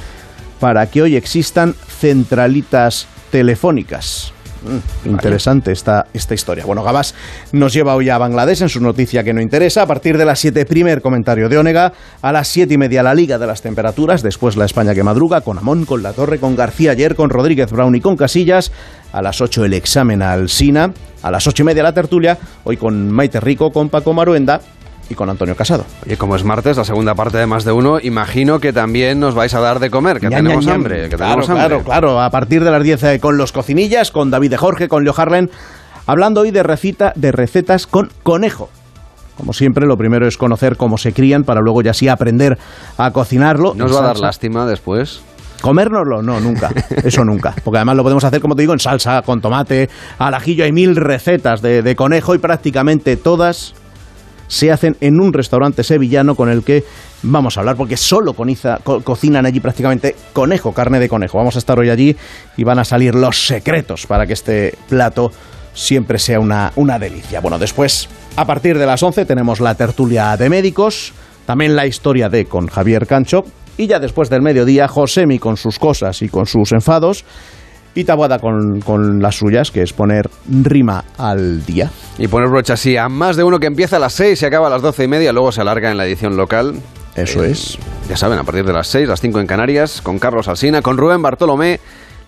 para 0.60 0.86
que 0.90 1.02
hoy 1.02 1.16
existan 1.16 1.74
centralitas 1.74 3.06
telefónicas. 3.30 4.32
Mm, 4.64 5.10
interesante 5.10 5.72
esta, 5.72 6.06
esta 6.14 6.34
historia. 6.34 6.64
Bueno, 6.64 6.82
Gabás 6.82 7.14
nos 7.52 7.72
lleva 7.74 7.94
hoy 7.94 8.08
a 8.08 8.16
Bangladesh 8.16 8.62
en 8.62 8.68
su 8.68 8.80
noticia 8.80 9.22
que 9.22 9.34
no 9.34 9.42
interesa. 9.42 9.82
A 9.82 9.86
partir 9.86 10.16
de 10.16 10.24
las 10.24 10.38
7, 10.40 10.64
primer 10.64 11.02
comentario 11.02 11.48
de 11.48 11.58
Onega. 11.58 11.92
A 12.22 12.32
las 12.32 12.48
7 12.48 12.72
y 12.72 12.78
media, 12.78 13.02
la 13.02 13.14
Liga 13.14 13.38
de 13.38 13.46
las 13.46 13.60
Temperaturas. 13.60 14.22
Después 14.22 14.56
la 14.56 14.64
España 14.64 14.94
que 14.94 15.02
madruga 15.02 15.42
con 15.42 15.58
Amón, 15.58 15.84
con 15.84 16.02
La 16.02 16.12
Torre, 16.12 16.38
con 16.38 16.56
García 16.56 16.92
ayer, 16.92 17.14
con 17.14 17.28
Rodríguez 17.28 17.70
Brown 17.70 17.94
y 17.94 18.00
con 18.00 18.16
Casillas. 18.16 18.72
A 19.12 19.20
las 19.20 19.40
8 19.40 19.66
el 19.66 19.74
examen 19.74 20.22
al 20.22 20.48
Sina. 20.48 20.92
A 21.22 21.30
las 21.30 21.46
8 21.46 21.62
y 21.62 21.66
media 21.66 21.82
la 21.82 21.92
tertulia. 21.92 22.38
Hoy 22.64 22.78
con 22.78 23.10
Maite 23.10 23.40
Rico, 23.40 23.70
con 23.70 23.90
Paco 23.90 24.14
Maruenda 24.14 24.60
y 25.08 25.14
con 25.14 25.28
Antonio 25.28 25.56
Casado. 25.56 25.84
Oye, 26.04 26.16
como 26.16 26.36
es 26.36 26.44
martes, 26.44 26.76
la 26.76 26.84
segunda 26.84 27.14
parte 27.14 27.38
de 27.38 27.46
más 27.46 27.64
de 27.64 27.72
uno, 27.72 27.98
imagino 28.00 28.58
que 28.58 28.72
también 28.72 29.20
nos 29.20 29.34
vais 29.34 29.54
a 29.54 29.60
dar 29.60 29.78
de 29.78 29.90
comer, 29.90 30.20
que 30.20 30.28
tenemos 30.28 30.66
hambre. 30.66 31.08
Que 31.08 31.16
claro, 31.16 31.42
tenemos 31.42 31.50
hambre. 31.50 31.66
claro, 31.66 31.84
claro. 31.84 32.20
A 32.20 32.30
partir 32.30 32.64
de 32.64 32.70
las 32.70 32.82
10 32.82 33.02
eh, 33.04 33.20
con 33.20 33.36
los 33.36 33.52
cocinillas, 33.52 34.10
con 34.10 34.30
David 34.30 34.50
de 34.50 34.56
Jorge, 34.56 34.88
con 34.88 35.04
Leo 35.04 35.14
Harlen, 35.16 35.50
hablando 36.06 36.42
hoy 36.42 36.50
de, 36.50 36.62
recita, 36.62 37.12
de 37.16 37.32
recetas 37.32 37.86
con 37.86 38.10
conejo. 38.22 38.68
Como 39.36 39.52
siempre, 39.52 39.86
lo 39.86 39.96
primero 39.96 40.28
es 40.28 40.36
conocer 40.36 40.76
cómo 40.76 40.96
se 40.96 41.12
crían 41.12 41.42
para 41.42 41.60
luego 41.60 41.82
ya 41.82 41.92
sí 41.92 42.08
aprender 42.08 42.56
a 42.96 43.10
cocinarlo. 43.10 43.74
¿Nos 43.74 43.94
va 43.94 44.00
a 44.00 44.06
dar 44.06 44.18
lástima 44.18 44.64
después? 44.64 45.22
¿Comérnoslo? 45.60 46.22
No, 46.22 46.40
nunca. 46.40 46.70
Eso 47.04 47.24
nunca. 47.24 47.54
Porque 47.64 47.78
además 47.78 47.96
lo 47.96 48.02
podemos 48.02 48.22
hacer, 48.22 48.40
como 48.40 48.54
te 48.54 48.62
digo, 48.62 48.74
en 48.74 48.78
salsa, 48.78 49.22
con 49.22 49.40
tomate, 49.40 49.88
al 50.18 50.34
ajillo. 50.34 50.64
Hay 50.64 50.72
mil 50.72 50.94
recetas 50.94 51.62
de, 51.62 51.82
de 51.82 51.96
conejo 51.96 52.34
y 52.34 52.38
prácticamente 52.38 53.16
todas 53.16 53.74
se 54.48 54.70
hacen 54.72 54.96
en 55.00 55.20
un 55.20 55.32
restaurante 55.32 55.82
sevillano 55.84 56.34
con 56.34 56.48
el 56.48 56.62
que 56.62 56.84
vamos 57.22 57.56
a 57.56 57.60
hablar, 57.60 57.76
porque 57.76 57.96
solo 57.96 58.34
coniza- 58.34 58.80
co- 58.84 59.02
cocinan 59.02 59.46
allí 59.46 59.60
prácticamente 59.60 60.14
conejo, 60.32 60.72
carne 60.72 61.00
de 61.00 61.08
conejo. 61.08 61.38
Vamos 61.38 61.56
a 61.56 61.58
estar 61.58 61.78
hoy 61.78 61.90
allí 61.90 62.16
y 62.56 62.64
van 62.64 62.78
a 62.78 62.84
salir 62.84 63.14
los 63.14 63.46
secretos 63.46 64.06
para 64.06 64.26
que 64.26 64.34
este 64.34 64.74
plato 64.88 65.32
siempre 65.72 66.18
sea 66.18 66.38
una, 66.40 66.72
una 66.76 66.98
delicia. 66.98 67.40
Bueno, 67.40 67.58
después, 67.58 68.08
a 68.36 68.44
partir 68.44 68.78
de 68.78 68.86
las 68.86 69.02
11, 69.02 69.24
tenemos 69.24 69.60
la 69.60 69.74
tertulia 69.74 70.36
de 70.36 70.48
médicos, 70.48 71.12
también 71.46 71.74
la 71.74 71.86
historia 71.86 72.28
de 72.28 72.44
con 72.44 72.68
Javier 72.68 73.06
Cancho, 73.06 73.44
y 73.76 73.88
ya 73.88 73.98
después 73.98 74.30
del 74.30 74.40
mediodía, 74.42 74.86
Josemi 74.86 75.40
con 75.40 75.56
sus 75.56 75.80
cosas 75.80 76.22
y 76.22 76.28
con 76.28 76.46
sus 76.46 76.70
enfados, 76.70 77.24
y 77.94 78.04
Tabuada 78.04 78.38
con, 78.38 78.80
con 78.80 79.20
las 79.22 79.36
suyas, 79.36 79.70
que 79.70 79.82
es 79.82 79.92
poner 79.92 80.28
rima 80.48 81.04
al 81.18 81.64
día. 81.64 81.90
Y 82.18 82.28
poner 82.28 82.48
brocha 82.48 82.74
así 82.74 82.96
a 82.96 83.08
más 83.08 83.36
de 83.36 83.44
uno 83.44 83.58
que 83.60 83.66
empieza 83.66 83.96
a 83.96 84.00
las 84.00 84.12
seis 84.14 84.42
y 84.42 84.46
acaba 84.46 84.66
a 84.66 84.70
las 84.70 84.82
doce 84.82 85.04
y 85.04 85.08
media, 85.08 85.32
luego 85.32 85.52
se 85.52 85.60
alarga 85.60 85.90
en 85.90 85.96
la 85.96 86.06
edición 86.06 86.36
local. 86.36 86.74
Eso 87.14 87.44
El- 87.44 87.52
es. 87.52 87.78
Ya 88.08 88.16
saben, 88.16 88.38
a 88.38 88.44
partir 88.44 88.64
de 88.66 88.72
las 88.72 88.86
6, 88.88 89.08
las 89.08 89.20
5 89.20 89.40
en 89.40 89.46
Canarias, 89.46 90.00
con 90.02 90.18
Carlos 90.18 90.46
Alsina, 90.48 90.82
con 90.82 90.98
Rubén 90.98 91.22
Bartolomé 91.22 91.80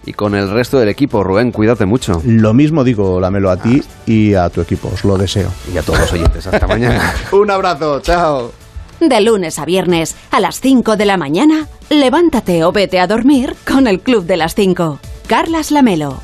y 0.07 0.13
con 0.15 0.35
el 0.35 0.49
resto 0.51 0.79
del 0.79 0.89
equipo. 0.89 1.23
Rubén, 1.25 1.51
cuídate 1.53 1.85
mucho. 1.85 2.23
Lo 2.25 2.55
mismo 2.55 2.83
digo, 2.85 3.21
Lamelo, 3.21 3.51
a 3.51 3.57
ti 3.59 3.83
y 4.07 4.33
a 4.35 4.49
tu 4.49 4.61
equipo. 4.63 4.89
Os 4.95 5.05
lo 5.05 5.19
deseo. 5.19 5.51
Y 5.75 5.77
a 5.77 5.83
todos 5.83 5.99
los 5.99 6.13
oyentes. 6.13 6.47
Hasta 6.47 6.67
mañana. 6.67 7.13
Un 7.33 7.51
abrazo. 7.51 8.01
Chao. 8.01 8.53
De 9.01 9.21
lunes 9.21 9.59
a 9.59 9.67
viernes, 9.67 10.17
a 10.31 10.41
las 10.41 10.61
5 10.61 10.97
de 10.97 11.05
la 11.05 11.19
mañana, 11.19 11.67
levántate 11.91 12.65
o 12.65 12.73
vete 12.73 12.99
a 12.99 13.07
dormir 13.07 13.55
con 13.71 13.89
el 13.89 14.01
Club 14.01 14.25
de 14.25 14.39
las 14.39 14.55
5. 14.55 14.99
Carlas 15.27 15.73
Lamelo. 15.73 16.21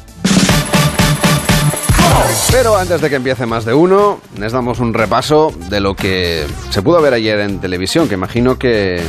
Pero 2.52 2.76
antes 2.76 3.00
de 3.00 3.10
que 3.10 3.16
empiece 3.16 3.46
más 3.46 3.64
de 3.64 3.74
uno, 3.74 4.20
les 4.38 4.52
damos 4.52 4.78
un 4.78 4.94
repaso 4.94 5.52
de 5.68 5.80
lo 5.80 5.96
que 5.96 6.46
se 6.70 6.82
pudo 6.82 7.02
ver 7.02 7.14
ayer 7.14 7.40
en 7.40 7.60
televisión, 7.60 8.08
que 8.08 8.14
imagino 8.14 8.58
que, 8.58 9.02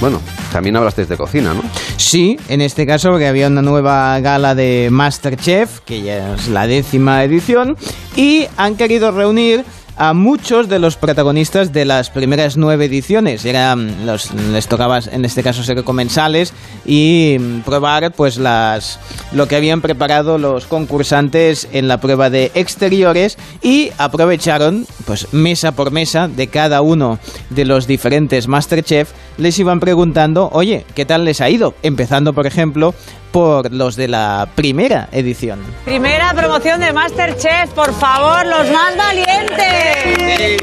bueno, 0.00 0.20
también 0.52 0.76
hablasteis 0.76 1.08
de 1.08 1.16
cocina, 1.16 1.54
¿no? 1.54 1.62
Sí, 1.96 2.38
en 2.48 2.60
este 2.60 2.86
caso 2.86 3.10
porque 3.10 3.26
había 3.26 3.48
una 3.48 3.62
nueva 3.62 4.20
gala 4.20 4.54
de 4.54 4.88
Masterchef, 4.92 5.80
que 5.80 6.02
ya 6.02 6.34
es 6.34 6.46
la 6.48 6.68
décima 6.68 7.24
edición, 7.24 7.76
y 8.14 8.46
han 8.56 8.76
querido 8.76 9.10
reunir 9.10 9.64
a 9.96 10.14
muchos 10.14 10.68
de 10.68 10.78
los 10.78 10.96
protagonistas 10.96 11.72
de 11.72 11.84
las 11.84 12.10
primeras 12.10 12.56
nueve 12.56 12.86
ediciones. 12.86 13.44
Eran 13.44 14.06
los, 14.06 14.32
les 14.32 14.66
tocaba 14.68 14.98
en 14.98 15.24
este 15.24 15.42
caso 15.42 15.62
ser 15.62 15.84
comensales 15.84 16.52
y 16.84 17.36
mm, 17.38 17.60
probar 17.60 18.12
pues 18.12 18.36
las 18.36 18.98
lo 19.32 19.46
que 19.48 19.56
habían 19.56 19.80
preparado 19.80 20.38
los 20.38 20.66
concursantes 20.66 21.68
en 21.72 21.88
la 21.88 22.00
prueba 22.00 22.30
de 22.30 22.50
exteriores 22.54 23.38
y 23.62 23.90
aprovecharon 23.98 24.86
pues 25.06 25.32
mesa 25.32 25.72
por 25.72 25.90
mesa 25.90 26.28
de 26.28 26.46
cada 26.46 26.82
uno 26.82 27.18
de 27.50 27.64
los 27.64 27.86
diferentes 27.86 28.48
Masterchef 28.48 29.10
les 29.38 29.58
iban 29.58 29.80
preguntando, 29.80 30.50
"Oye, 30.52 30.84
¿qué 30.94 31.04
tal 31.04 31.24
les 31.24 31.40
ha 31.40 31.50
ido?" 31.50 31.74
Empezando, 31.82 32.32
por 32.32 32.46
ejemplo, 32.46 32.94
por 33.32 33.72
los 33.72 33.96
de 33.96 34.08
la 34.08 34.46
primera 34.54 35.08
edición. 35.10 35.60
Primera 35.84 36.32
promoción 36.34 36.80
de 36.80 36.92
Masterchef, 36.92 37.70
por 37.74 37.92
favor, 37.94 38.46
los 38.46 38.70
más 38.70 38.96
valientes. 38.96 40.58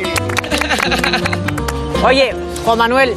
Oye, 2.04 2.34
Juan 2.64 2.78
Manuel, 2.78 3.14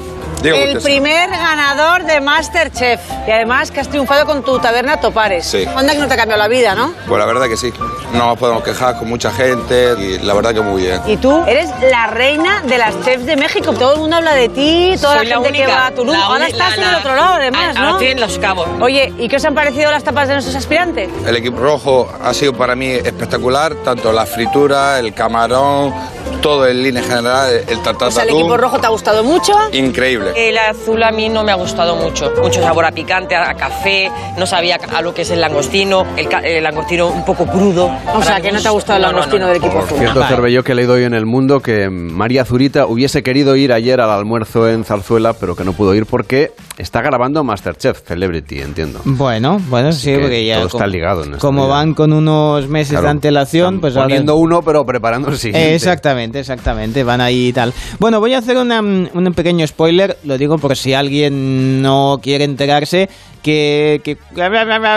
El 0.51 0.81
primer 0.81 1.31
ganador 1.31 2.05
de 2.05 2.21
Masterchef. 2.21 3.01
Y 3.27 3.31
además 3.31 3.71
que 3.71 3.81
has 3.81 3.89
triunfado 3.89 4.27
con 4.27 4.43
tu 4.43 4.59
taberna 4.59 4.99
Topares. 5.01 5.47
Sí. 5.47 5.65
Onda 5.77 5.93
que 5.93 5.99
no 5.99 6.09
te 6.09 6.15
ha 6.15 6.17
cambiado 6.17 6.41
la 6.43 6.49
vida, 6.49 6.75
¿no? 6.75 6.93
Pues 7.07 7.19
la 7.19 7.27
verdad 7.27 7.47
que 7.49 7.57
sí. 7.57 7.73
No 8.13 8.27
nos 8.29 8.39
podemos 8.39 8.63
quejar 8.63 8.99
con 8.99 9.09
mucha 9.09 9.31
gente 9.31 9.95
y 9.99 10.19
la 10.19 10.35
verdad 10.35 10.53
que 10.55 10.61
muy 10.61 10.83
bien. 10.83 11.01
Y 11.07 11.17
tú 11.17 11.43
eres 11.47 11.71
la 11.91 12.07
reina 12.09 12.63
de 12.63 12.79
las 12.79 13.01
chefs 13.05 13.25
de 13.27 13.37
México. 13.37 13.73
Todo 13.73 13.95
el 13.95 14.01
mundo 14.01 14.17
habla 14.17 14.35
de 14.35 14.49
ti, 14.49 14.95
toda 15.01 15.19
Soy 15.19 15.27
la 15.27 15.37
la 15.37 15.43
gente 15.45 15.59
que 15.59 15.67
va 15.67 15.87
a 15.87 15.91
Tulum. 15.93 16.13
la 16.17 16.25
Ahora 16.25 16.47
estás 16.47 16.77
la- 16.77 16.83
en 16.85 16.89
el 16.91 16.95
otro 16.97 17.17
lado, 17.17 17.35
además, 17.35 17.77
Ahora 17.77 17.81
¿no? 17.81 17.91
estoy 17.93 18.07
en 18.09 18.21
Los 18.21 18.39
Cabos. 18.39 18.69
Oye, 18.81 19.13
¿y 19.19 19.29
qué 19.29 19.37
os 19.37 19.45
han 19.45 19.55
parecido 19.55 19.91
las 19.91 20.05
tapas 20.05 20.29
de 20.29 20.35
nuestros 20.35 20.57
aspirantes? 20.57 21.09
El 21.27 21.37
equipo 21.37 21.59
rojo 21.59 22.13
ha 22.23 22.35
sido 22.35 22.53
para 22.53 22.75
mí 22.75 22.91
espectacular, 22.91 23.75
tanto 23.85 24.13
la 24.13 24.27
fritura, 24.27 24.99
el 24.99 25.15
camarón, 25.15 25.95
todo 26.43 26.67
en 26.67 26.83
línea 26.83 27.03
general, 27.03 27.63
el 27.69 27.83
tartar 27.83 28.09
O 28.09 28.11
sea, 28.11 28.25
el 28.25 28.31
equipo 28.31 28.57
rojo 28.57 28.79
te 28.79 28.87
ha 28.87 28.91
gustado 28.91 29.23
mucho. 29.25 29.53
Increíble. 29.73 30.33
El 30.37 30.59
azul 30.59 31.03
a 31.03 31.13
mí 31.13 31.29
no 31.29 31.45
me 31.45 31.53
ha 31.53 31.55
gustado 31.55 31.97
mucho. 31.97 32.33
Mucho 32.43 32.61
sabor 32.61 32.85
a 32.85 32.91
picante, 32.93 33.37
a 33.37 33.55
café, 33.55 34.11
no 34.37 34.45
sabía 34.47 34.77
a 34.95 35.01
lo 35.03 35.15
que 35.15 35.23
es 35.23 35.31
el 35.31 35.41
langostino, 35.41 36.05
el, 36.17 36.29
ca- 36.29 36.41
el 36.41 36.63
langostino 36.63 37.09
un 37.09 37.25
poco 37.25 37.47
crudo. 37.47 37.91
O 38.15 38.23
sea, 38.23 38.41
que 38.41 38.51
no 38.53 38.61
te 38.61 38.69
ha 38.69 38.73
gustado 38.73 38.97
el 38.97 39.03
langostino 39.03 39.47
del 39.47 39.57
equipo 39.57 39.73
Por 39.75 39.85
azul. 39.85 39.99
cierto, 39.99 40.25
Cervelló, 40.27 40.65
que 40.65 40.73
he 40.73 40.75
leído 40.75 40.95
hoy 40.95 41.05
en 41.05 41.15
El 41.15 41.27
Mundo 41.27 41.61
que 41.61 41.89
María 41.91 42.45
Zurita 42.45 42.87
hubiese 42.87 43.23
querido 43.23 43.57
ir 43.57 43.73
ayer 43.73 44.01
al 44.01 44.11
almuerzo 44.11 44.69
en 44.69 44.85
Zarzuela, 44.85 45.33
pero 45.35 45.55
que 45.57 45.65
no 45.65 45.73
pudo 45.73 45.95
ir 45.95 46.07
porque 46.07 46.53
está 46.77 47.01
grabando 47.03 47.45
Masterchef 47.45 48.03
Celebrity, 48.07 48.61
entiendo. 48.61 49.01
Bueno, 49.05 49.61
bueno, 49.69 49.93
sí, 49.93 50.13
que 50.13 50.19
porque 50.19 50.45
ya 50.45 50.57
todo 50.57 50.67
está 50.67 50.87
ligado 50.87 51.23
en 51.23 51.29
esta 51.35 51.39
como 51.41 51.65
vida. 51.67 51.75
van 51.75 51.95
con 51.95 52.13
unos 52.13 52.67
meses 52.69 52.91
Claro, 52.91 53.05
de 53.05 53.11
antelación, 53.11 53.81
pues 53.81 53.95
ahora- 53.95 54.07
Poniendo 54.07 54.37
uno, 54.37 54.63
pero 54.63 54.85
preparando 54.85 55.29
el 55.31 55.39
siguiente. 55.39 55.75
Exactamente, 55.75 56.32
exactamente, 56.39 57.05
van 57.05 57.21
ahí 57.21 57.49
y 57.49 57.53
tal. 57.53 57.73
Bueno, 57.99 58.21
voy 58.21 58.35
a 58.35 58.39
hacer 58.39 58.57
un 58.57 59.33
pequeño 59.35 59.67
spoiler, 59.67 60.19
lo 60.25 60.39
digo 60.39 60.57
por 60.59 60.77
si 60.77 60.95
alguien 60.95 61.83
no 61.83 62.19
quiere 62.23 62.45
enterarse, 62.45 63.09
que, 63.43 64.01
que, 64.05 64.17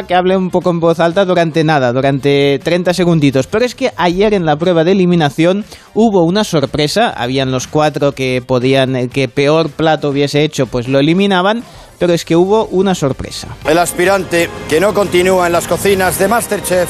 que 0.08 0.16
hable 0.16 0.38
un 0.38 0.50
poco 0.50 0.70
en 0.70 0.80
voz 0.80 1.00
alta 1.00 1.26
durante 1.26 1.64
nada, 1.64 1.92
durante 1.92 2.60
30 2.64 2.94
segunditos. 2.94 3.48
Pero 3.48 3.66
es 3.66 3.76
que 3.76 3.92
ayer 3.98 4.34
en 4.34 4.46
la 4.46 4.56
prueba 4.56 4.84
de 4.84 4.92
eliminación 4.92 5.66
hubo 5.94 6.24
una 6.24 6.44
sorpresa, 6.44 7.10
habían 7.10 7.52
los 7.52 7.68
cuatro 7.68 8.14
que 8.14 8.44
podían, 8.46 9.10
que 9.10 9.28
peor 9.28 9.70
plato 9.70 10.10
hubiese 10.10 10.44
hecho, 10.44 10.68
pues 10.68 10.88
lo 10.88 11.00
eliminaban, 11.00 11.64
pero 12.00 12.14
es 12.14 12.26
que 12.26 12.36
hubo 12.36 12.66
una 12.66 12.96
sorpresa. 12.96 13.48
El 13.66 13.78
aspirante 13.78 14.50
que 14.70 14.80
no 14.80 14.94
continúa 14.94 15.48
en 15.48 15.54
las 15.54 15.68
cocinas 15.68 16.20
de 16.20 16.28
Masterchef 16.28 16.90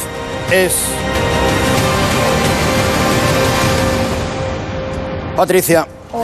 es. 0.51 1.24
Patricia 5.35 5.87
Sí, 6.11 6.17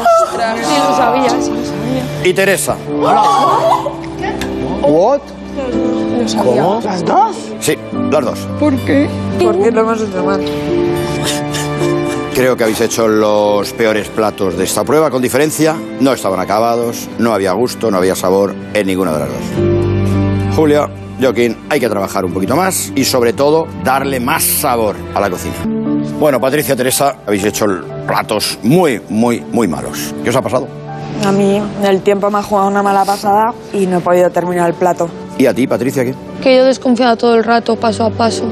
lo 0.88 0.96
sabía, 0.96 1.30
sí, 1.30 1.36
lo 1.52 1.66
sabía. 1.66 2.04
y 2.24 2.34
Teresa. 2.34 2.76
¿What? 4.84 5.20
Lo 6.22 6.28
sabía. 6.28 6.66
¿Las 6.84 7.04
dos? 7.06 7.36
Sí, 7.60 7.76
las 8.10 8.24
dos. 8.26 8.40
¿Por 8.60 8.74
qué? 8.86 9.10
Porque 9.44 9.70
lo 9.72 9.82
hemos 9.82 10.02
hecho 10.02 10.24
mal. 10.24 10.42
Creo 12.34 12.56
que 12.56 12.64
habéis 12.64 12.80
hecho 12.80 13.08
los 13.10 13.74
peores 13.74 14.08
platos 14.08 14.58
de 14.58 14.64
esta 14.64 14.86
prueba, 14.86 15.10
con 15.12 15.22
diferencia. 15.22 15.76
No 16.00 16.14
estaban 16.14 16.40
acabados, 16.40 17.10
no 17.20 17.34
había 17.34 17.52
gusto, 17.52 17.92
no 17.92 17.98
había 17.98 18.16
sabor 18.16 18.56
en 18.74 18.88
ninguna 18.88 19.12
de 19.12 19.20
las 19.20 19.30
dos. 19.30 20.56
Julia, 20.56 20.90
Joaquín, 21.20 21.58
hay 21.70 21.80
que 21.82 21.90
trabajar 21.90 22.24
un 22.24 22.34
poquito 22.34 22.56
más 22.56 22.94
y 22.96 23.04
sobre 23.04 23.34
todo 23.34 23.68
darle 23.84 24.22
más 24.22 24.44
sabor 24.44 24.96
a 25.14 25.20
la 25.20 25.30
cocina. 25.30 25.56
Bueno, 26.20 26.40
Patricia, 26.40 26.76
Teresa, 26.76 27.18
habéis 27.26 27.44
hecho 27.44 27.66
platos 28.12 28.60
muy, 28.62 29.02
muy, 29.08 29.40
muy 29.54 29.70
malos. 29.70 30.14
¿Qué 30.22 30.30
os 30.32 30.36
ha 30.36 30.42
pasado? 30.42 30.68
A 31.26 31.32
mí 31.32 31.62
el 31.82 32.02
tiempo 32.02 32.30
me 32.30 32.40
ha 32.40 32.44
jugado 32.44 32.68
una 32.68 32.84
mala 32.84 33.06
pasada 33.06 33.54
y 33.72 33.86
no 33.86 34.00
he 34.00 34.02
podido 34.02 34.30
terminar 34.30 34.68
el 34.68 34.76
plato. 34.76 35.08
¿Y 35.38 35.46
a 35.46 35.54
ti, 35.54 35.66
Patricia, 35.66 36.04
qué? 36.04 36.14
Que 36.44 36.58
yo 36.58 36.64
he 36.64 36.66
desconfiado 36.66 37.16
todo 37.16 37.36
el 37.36 37.44
rato, 37.46 37.78
paso 37.78 38.04
a 38.04 38.10
paso. 38.10 38.44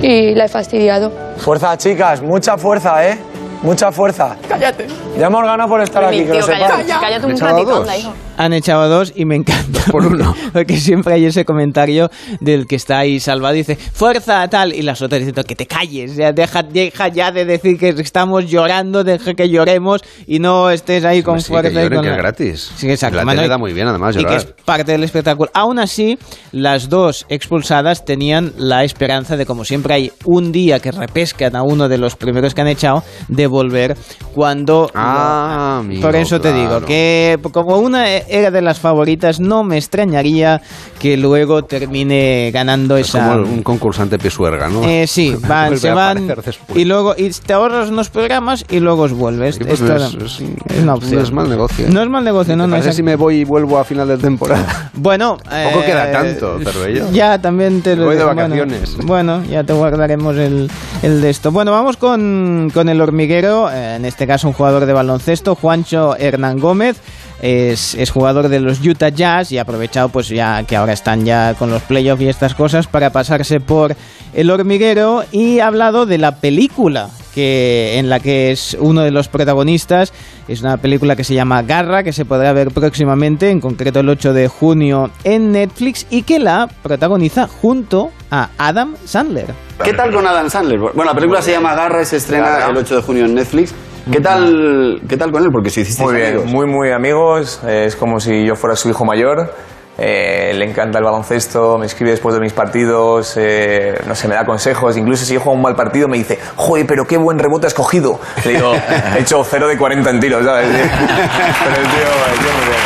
Y 0.00 0.34
la 0.34 0.46
he 0.46 0.48
fastidiado. 0.48 1.12
Fuerza, 1.36 1.76
chicas, 1.76 2.22
mucha 2.22 2.56
fuerza, 2.56 3.06
¿eh? 3.06 3.18
Mucha 3.62 3.92
fuerza. 3.92 4.34
Cállate. 4.48 4.86
Ya 5.18 5.26
hemos 5.26 5.42
ganado 5.42 5.68
por 5.68 5.82
estar 5.82 6.02
aquí, 6.02 6.24
que 6.24 6.32
lo 6.32 6.42
sepáis. 6.42 6.86
cállate 7.00 7.26
un 7.26 7.32
¿Han 7.32 7.36
echado 7.36 7.52
ratito, 7.52 7.80
anda, 7.82 7.96
hijo. 7.98 8.12
Han 8.36 8.52
echado 8.52 8.88
dos 8.88 9.12
y 9.14 9.24
me 9.24 9.36
encanta. 9.36 9.80
Por 9.90 10.06
uno. 10.06 10.34
Porque 10.52 10.76
siempre 10.76 11.14
hay 11.14 11.24
ese 11.26 11.44
comentario 11.44 12.10
del 12.40 12.66
que 12.66 12.76
está 12.76 12.98
ahí 12.98 13.20
salvado 13.20 13.54
y 13.54 13.58
dice, 13.58 13.76
fuerza, 13.76 14.46
tal. 14.48 14.72
Y 14.72 14.82
las 14.82 15.02
otras 15.02 15.20
diciendo, 15.20 15.44
que 15.44 15.54
te 15.56 15.66
calles. 15.66 16.16
Ya, 16.16 16.32
deja, 16.32 16.62
deja 16.62 17.08
ya 17.08 17.30
de 17.32 17.44
decir 17.44 17.78
que 17.78 17.88
estamos 17.90 18.46
llorando, 18.50 19.04
deja 19.04 19.34
que 19.34 19.48
lloremos 19.48 20.00
y 20.26 20.38
no 20.38 20.70
estés 20.70 21.04
ahí 21.04 21.22
con 21.22 21.40
Sí, 21.40 21.46
que 21.46 21.52
fuerza. 21.52 21.70
y 21.70 21.74
lloren, 21.84 21.96
con 21.98 22.04
que 22.04 22.10
es 22.10 22.16
gratis. 22.16 22.72
Sí, 22.76 22.90
exacto. 22.90 23.16
La 23.16 23.24
Manuel. 23.24 23.48
da 23.48 23.58
muy 23.58 23.72
bien, 23.72 23.88
además, 23.88 24.14
Y 24.14 24.18
que 24.18 24.24
llorar. 24.24 24.38
es 24.38 24.46
parte 24.64 24.92
del 24.92 25.04
espectáculo. 25.04 25.50
Aún 25.54 25.78
así, 25.78 26.18
las 26.52 26.88
dos 26.88 27.26
expulsadas 27.28 28.04
tenían 28.04 28.52
la 28.56 28.84
esperanza 28.84 29.36
de, 29.36 29.46
como 29.46 29.64
siempre 29.64 29.94
hay 29.94 30.12
un 30.24 30.52
día 30.52 30.80
que 30.80 30.92
repescan 30.92 31.56
a 31.56 31.62
uno 31.62 31.88
de 31.88 31.98
los 31.98 32.16
primeros 32.16 32.54
que 32.54 32.60
han 32.60 32.68
echado, 32.68 33.02
de 33.28 33.46
volver 33.46 33.96
cuando... 34.34 34.90
Ah, 34.94 35.78
amigo, 35.80 36.02
Por 36.02 36.16
eso 36.16 36.40
te 36.40 36.52
digo, 36.52 36.80
que 36.84 37.38
como 37.52 37.78
una 37.78 38.16
era 38.32 38.50
de 38.50 38.62
las 38.62 38.78
favoritas, 38.80 39.40
no 39.40 39.62
me 39.64 39.76
extrañaría 39.78 40.60
que 40.98 41.16
luego 41.16 41.64
termine 41.64 42.50
ganando 42.52 42.96
Es 42.96 43.08
esa... 43.10 43.32
como 43.34 43.42
un 43.48 43.62
concursante 43.62 44.18
pisuerga, 44.18 44.68
¿no? 44.68 44.82
Eh, 44.84 45.06
sí, 45.06 45.36
van, 45.48 45.78
se 45.78 45.90
van 45.92 46.34
y 46.74 46.84
luego 46.84 47.14
y 47.16 47.30
te 47.30 47.52
ahorras 47.52 47.90
unos 47.90 48.08
programas 48.10 48.64
y 48.70 48.80
luego 48.80 49.02
os 49.02 49.12
vuelves. 49.12 49.58
Pues 49.58 49.80
Esto 49.80 49.96
es, 49.96 50.02
es, 50.14 50.40
es- 50.40 50.82
una 50.82 50.94
opción. 50.94 51.14
no 51.16 51.20
es 51.22 51.32
mal 51.32 51.48
negocio. 51.48 51.86
No 51.88 52.02
es 52.02 52.08
mal 52.08 52.24
negocio, 52.24 52.56
no, 52.56 52.64
¿Te 52.64 52.70
no 52.70 52.76
es- 52.76 52.96
si 52.96 53.02
me 53.02 53.16
voy 53.16 53.36
y 53.40 53.44
vuelvo 53.44 53.78
a 53.78 53.84
final 53.84 54.08
de 54.08 54.18
temporada? 54.18 54.90
Bueno, 54.94 55.36
Poco 55.38 55.50
eh, 55.54 55.84
queda 55.86 56.12
tanto, 56.12 56.58
Cervello. 56.60 57.06
Ya, 57.12 57.40
también 57.40 57.80
te 57.82 57.96
lo 57.96 58.04
Voy 58.04 58.16
de 58.16 58.24
vacaciones. 58.24 58.96
Bueno, 59.04 59.38
bueno, 59.38 59.50
ya 59.50 59.64
te 59.64 59.72
guardaremos 59.72 60.36
el, 60.36 60.70
el 61.02 61.20
de 61.22 61.30
esto. 61.30 61.50
Bueno, 61.50 61.72
vamos 61.72 61.96
con, 61.96 62.70
con 62.72 62.88
el 62.88 63.00
hormiguero, 63.00 63.70
eh, 63.70 63.96
en 63.96 64.04
este 64.04 64.26
caso 64.26 64.46
un 64.48 64.52
jugador 64.52 64.86
de 64.86 64.92
baloncesto, 64.92 65.54
Juancho 65.54 66.14
Hernán 66.16 66.58
Gómez. 66.58 66.98
Es, 67.42 67.94
es 67.96 68.10
jugador 68.10 68.48
de 68.48 68.60
los 68.60 68.80
Utah 68.80 69.10
Jazz 69.10 69.52
y 69.52 69.58
ha 69.58 69.62
aprovechado 69.62 70.08
pues 70.08 70.28
ya 70.28 70.62
que 70.62 70.76
ahora 70.76 70.92
están 70.92 71.24
ya 71.24 71.54
con 71.54 71.70
los 71.70 71.82
playoffs 71.82 72.22
y 72.22 72.28
estas 72.28 72.54
cosas 72.54 72.86
para 72.86 73.10
pasarse 73.10 73.60
por 73.60 73.96
el 74.32 74.50
hormiguero 74.50 75.24
y 75.32 75.58
ha 75.58 75.66
hablado 75.66 76.06
de 76.06 76.18
la 76.18 76.36
película 76.36 77.10
que 77.34 77.98
en 77.98 78.08
la 78.08 78.20
que 78.20 78.52
es 78.52 78.76
uno 78.78 79.02
de 79.02 79.10
los 79.10 79.28
protagonistas. 79.28 80.12
Es 80.48 80.60
una 80.60 80.76
película 80.76 81.16
que 81.16 81.24
se 81.24 81.34
llama 81.34 81.62
Garra, 81.62 82.02
que 82.02 82.12
se 82.12 82.24
podrá 82.24 82.52
ver 82.52 82.70
próximamente, 82.70 83.50
en 83.50 83.60
concreto 83.60 84.00
el 84.00 84.08
8 84.08 84.32
de 84.32 84.48
junio 84.48 85.10
en 85.24 85.52
Netflix, 85.52 86.06
y 86.10 86.22
que 86.22 86.38
la 86.38 86.68
protagoniza 86.82 87.46
junto 87.46 88.10
a 88.30 88.50
Adam 88.58 88.94
Sandler. 89.04 89.46
¿Qué 89.82 89.94
tal 89.94 90.12
con 90.12 90.26
Adam 90.26 90.50
Sandler? 90.50 90.78
Bueno, 90.78 91.04
la 91.04 91.14
película 91.14 91.42
se 91.42 91.52
llama 91.52 91.74
Garra 91.74 92.02
y 92.02 92.04
se 92.04 92.16
estrena 92.16 92.66
el 92.66 92.76
8 92.76 92.96
de 92.96 93.02
junio 93.02 93.24
en 93.24 93.34
Netflix. 93.34 93.74
¿Qué 94.10 94.20
tal, 94.20 95.00
¿Qué 95.08 95.16
tal 95.16 95.30
con 95.30 95.44
él? 95.44 95.50
Porque 95.52 95.70
si 95.70 95.82
hiciste 95.82 96.02
Muy 96.02 96.16
bien, 96.16 96.28
amigos. 96.28 96.46
muy, 96.50 96.66
muy 96.66 96.90
amigos. 96.90 97.60
Es 97.66 97.94
como 97.94 98.18
si 98.18 98.44
yo 98.44 98.56
fuera 98.56 98.74
su 98.74 98.88
hijo 98.90 99.04
mayor. 99.04 99.54
Eh, 99.98 100.52
le 100.54 100.64
encanta 100.64 100.98
el 100.98 101.04
baloncesto, 101.04 101.76
me 101.78 101.86
escribe 101.86 102.12
después 102.12 102.34
de 102.34 102.40
mis 102.40 102.54
partidos, 102.54 103.34
eh, 103.36 103.94
no 104.06 104.14
sé, 104.14 104.26
me 104.26 104.34
da 104.34 104.44
consejos. 104.44 104.96
Incluso 104.96 105.24
si 105.24 105.34
yo 105.34 105.40
juego 105.40 105.54
un 105.54 105.62
mal 105.62 105.76
partido, 105.76 106.08
me 106.08 106.16
dice, 106.16 106.38
joder, 106.56 106.86
pero 106.86 107.06
qué 107.06 107.16
buen 107.18 107.38
rebote 107.38 107.66
has 107.66 107.74
cogido. 107.74 108.18
Le 108.44 108.54
digo, 108.54 108.72
he 109.16 109.20
hecho 109.20 109.44
0 109.44 109.68
de 109.68 109.76
40 109.76 110.10
en 110.10 110.20
tiros, 110.20 110.44
¿sabes? 110.44 110.66
pero 110.68 111.76
el 111.76 111.88
tío, 111.88 112.08
el 112.32 112.38
tío 112.38 112.52
muy 112.56 112.66
bien. 112.66 112.82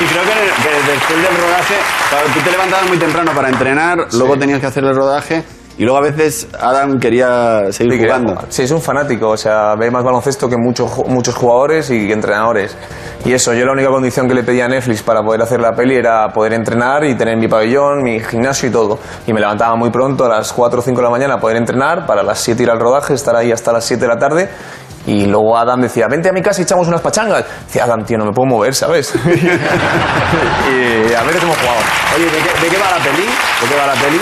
Y 0.00 0.04
creo 0.04 0.22
que, 0.22 0.28
que 0.28 0.92
después 0.92 1.22
del 1.22 1.36
rodaje, 1.36 1.74
claro, 2.10 2.26
tú 2.34 2.40
te 2.40 2.50
levantabas 2.50 2.88
muy 2.88 2.98
temprano 2.98 3.32
para 3.32 3.48
entrenar, 3.48 3.98
luego 4.12 4.36
tenías 4.36 4.60
que 4.60 4.66
hacer 4.66 4.84
el 4.84 4.94
rodaje 4.94 5.44
y 5.80 5.84
luego 5.84 5.96
a 5.96 6.02
veces 6.02 6.46
Adam 6.60 7.00
quería 7.00 7.72
seguir 7.72 7.94
Sí, 7.94 8.04
jugando. 8.04 8.34
Sí, 8.50 8.64
es 8.64 8.70
un 8.70 8.82
fanático, 8.82 9.30
o 9.30 9.36
sea, 9.38 9.76
ve 9.76 9.90
más 9.90 10.04
baloncesto 10.04 10.46
que 10.46 10.58
muchos 10.58 11.06
muchos 11.06 11.34
jugadores 11.34 11.90
y 11.90 12.12
entrenadores. 12.12 12.76
Y 13.24 13.32
eso, 13.32 13.54
yo 13.54 13.64
la 13.64 13.72
única 13.72 13.88
condición 13.88 14.28
que 14.28 14.34
le 14.34 14.42
pedía 14.42 14.66
a 14.66 14.68
Netflix 14.68 15.02
para 15.02 15.22
poder 15.22 15.40
hacer 15.40 15.58
la 15.58 15.72
peli 15.72 15.96
era 15.96 16.28
poder 16.34 16.52
entrenar 16.52 17.04
y 17.04 17.14
tener 17.14 17.38
mi 17.38 17.48
pabellón, 17.48 18.02
mi 18.02 18.20
gimnasio 18.20 18.68
y 18.68 18.72
todo. 18.72 18.98
Y 19.26 19.32
me 19.32 19.40
levantaba 19.40 19.74
muy 19.74 19.88
pronto, 19.88 20.26
a 20.26 20.28
las 20.28 20.52
4 20.52 20.80
o 20.80 20.82
5 20.82 20.98
de 20.98 21.02
la 21.02 21.10
mañana, 21.10 21.40
poder 21.40 21.56
entrenar, 21.56 22.04
para 22.04 22.22
las 22.22 22.38
7 22.40 22.62
ir 22.62 22.70
al 22.70 22.78
rodaje, 22.78 23.14
estar 23.14 23.34
ahí 23.34 23.50
hasta 23.50 23.72
las 23.72 23.82
7 23.86 24.02
de 24.02 24.08
la 24.08 24.18
tarde. 24.18 24.50
Y 25.06 25.24
luego 25.24 25.56
Adam 25.56 25.80
decía, 25.80 26.08
vente 26.10 26.28
a 26.28 26.32
mi 26.32 26.42
casa 26.42 26.60
y 26.60 26.64
echamos 26.64 26.88
unas 26.88 27.00
pachangas. 27.00 27.46
Decía, 27.64 27.84
Adam, 27.84 28.04
tío, 28.04 28.18
no 28.18 28.26
me 28.26 28.32
puedo 28.32 28.50
mover, 28.50 28.74
¿sabes? 28.74 29.14
y 29.24 29.26
a 31.14 31.22
veces 31.22 31.42
hemos 31.42 31.56
jugado. 31.56 31.78
Oye, 32.16 32.26
¿de 32.26 32.30
qué, 32.32 32.64
de 32.64 32.68
qué 32.68 32.76
va 32.76 32.98
la 32.98 33.02
peli? 33.02 33.22
¿De 33.22 33.66
qué 33.66 33.76
va 33.80 33.86
la 33.86 33.94
peli? 33.94 34.20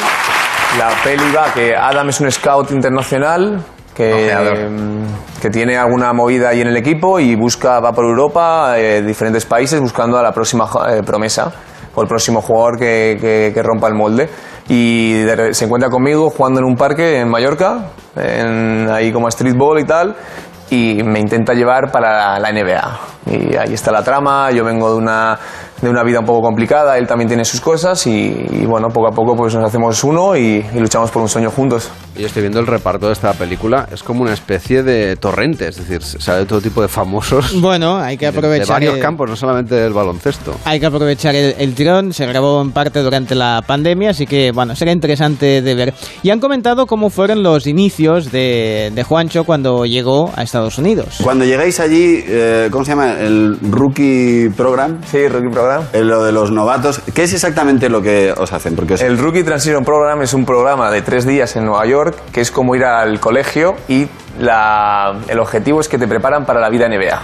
La 0.77 0.91
peli 1.03 1.23
va 1.35 1.53
que 1.53 1.75
Adam 1.75 2.09
es 2.11 2.21
un 2.21 2.31
scout 2.31 2.71
internacional 2.71 3.61
que, 3.95 4.33
mm, 4.71 5.41
que 5.41 5.51
tiene 5.51 5.77
alguna 5.77 6.13
movida 6.13 6.51
ahí 6.51 6.61
en 6.61 6.69
el 6.69 6.77
equipo 6.77 7.19
y 7.19 7.35
busca, 7.35 7.81
va 7.81 7.93
por 7.93 8.05
Europa, 8.05 8.75
eh, 8.79 9.03
diferentes 9.03 9.45
países, 9.45 9.81
buscando 9.81 10.19
a 10.19 10.23
la 10.23 10.31
próxima 10.33 10.69
eh, 10.91 11.03
promesa 11.05 11.51
o 11.95 12.03
el 12.03 12.07
próximo 12.07 12.41
jugador 12.43 12.79
que, 12.79 13.17
que- 13.21 13.51
que 13.53 13.63
rompa 13.63 13.89
el 13.89 13.95
molde. 13.95 14.29
Y 14.69 15.15
de 15.23 15.55
se 15.55 15.65
encuentra 15.65 15.89
conmigo 15.91 16.31
jugando 16.31 16.61
en 16.61 16.67
un 16.67 16.77
parque 16.77 17.19
en 17.21 17.29
Mallorca, 17.29 17.87
en- 18.15 18.89
ahí 18.91 19.11
como 19.11 19.29
streetball 19.31 19.81
y 19.81 19.85
tal, 19.85 20.15
y 20.71 21.03
me 21.03 21.19
intenta 21.19 21.55
llevar 21.55 21.91
para 21.91 22.39
la 22.39 22.51
NBA. 22.53 22.99
Y 23.27 23.57
ahí 23.57 23.75
está 23.75 23.91
la 23.93 24.03
trama, 24.03 24.51
yo 24.53 24.65
vengo 24.65 24.91
de 24.91 24.97
una, 24.97 25.39
de 25.83 25.91
una 25.91 26.03
vida 26.03 26.21
un 26.21 26.27
poco 26.27 26.41
complicada, 26.41 26.97
él 26.97 27.07
también 27.07 27.29
tiene 27.29 27.45
sus 27.45 27.61
cosas 27.61 28.07
y, 28.07 28.11
y 28.51 28.65
bueno, 28.65 28.89
poco 28.89 29.09
a 29.09 29.13
poco 29.13 29.37
pues 29.37 29.55
nos 29.55 29.65
hacemos 29.65 30.03
uno 30.03 30.35
y, 30.37 30.65
y 30.75 30.79
luchamos 30.79 31.11
por 31.11 31.21
un 31.23 31.29
sueño 31.29 31.51
juntos. 31.51 31.91
Yo 32.17 32.27
estoy 32.27 32.43
viendo 32.43 32.59
el 32.59 32.67
reparto 32.67 33.07
de 33.07 33.13
esta 33.13 33.33
película, 33.35 33.87
es 33.93 34.03
como 34.03 34.23
una 34.23 34.33
especie 34.33 34.83
de 34.83 35.17
torrente, 35.17 35.69
es 35.69 35.77
decir, 35.77 36.03
sale 36.03 36.47
todo 36.47 36.61
tipo 36.61 36.81
de 36.83 36.89
famosos 36.89 37.53
Bueno, 37.61 37.99
hay 37.99 38.17
que 38.17 38.27
de- 38.27 38.33
de 38.33 38.39
aprovechar. 38.39 38.69
varios 38.69 38.95
el- 38.97 39.01
campos, 39.03 39.29
no 39.29 39.37
solamente 39.37 39.75
del 39.75 39.93
baloncesto. 39.93 40.55
Hay 40.65 40.81
que 40.81 40.87
aprovechar 40.87 41.35
el, 41.35 41.55
el 41.59 41.75
tirón, 41.75 42.13
se 42.15 42.25
grabó 42.27 42.63
en 42.63 42.73
parte 42.73 43.01
durante 43.03 43.35
la 43.35 43.63
pandemia, 43.67 44.11
así 44.11 44.27
que 44.27 44.53
bueno, 44.53 44.75
será 44.75 44.91
interesante 44.91 45.61
de 45.63 45.75
ver. 45.75 45.95
Y 46.23 46.31
han 46.31 46.41
comentado 46.41 46.87
cómo 46.87 47.11
fueron 47.11 47.43
los 47.43 47.67
inicios 47.67 48.33
de, 48.33 48.91
de 48.95 49.03
Juancho 49.05 49.45
cuando 49.45 49.85
llegó 49.85 50.33
a 50.35 50.43
Estados 50.43 50.79
Unidos. 50.79 51.19
Cuando 51.23 51.45
llegáis 51.45 51.79
allí, 51.79 52.25
eh, 52.27 52.69
¿cómo 52.73 52.85
se 52.85 52.93
llama? 52.93 53.08
El 53.13 53.59
Rookie 53.71 54.51
Program. 54.57 54.99
Sí, 55.05 55.29
Rookie 55.29 55.51
Program. 55.53 55.85
lo 55.95 56.25
de 56.25 56.33
los 56.33 56.51
novatos. 56.51 57.01
¿Qué 57.15 57.25
es 57.25 57.33
exactamente 57.33 57.89
lo 57.89 58.03
que 58.03 58.33
os 58.37 58.53
hacen? 58.53 58.75
Porque 58.77 58.95
os- 58.95 59.03
El 59.03 59.19
Rookie 59.19 59.43
Transition 59.45 59.85
Program 59.85 60.21
es 60.23 60.35
un 60.35 60.45
programa 60.45 60.91
de 60.91 61.03
tres 61.03 61.27
días 61.27 61.55
en 61.57 61.65
Nueva 61.65 61.87
York 61.87 62.17
que 62.33 62.41
es 62.41 62.51
como 62.51 62.75
ir 62.75 62.85
al 62.85 63.21
colegio 63.21 63.75
y 63.89 64.07
la- 64.39 65.19
el 65.29 65.39
objetivo 65.41 65.81
es 65.81 65.89
que 65.89 65.99
te 65.99 66.07
preparan 66.09 66.45
para 66.45 66.61
la 66.61 66.69
vida 66.71 66.87
NBA. 66.89 67.21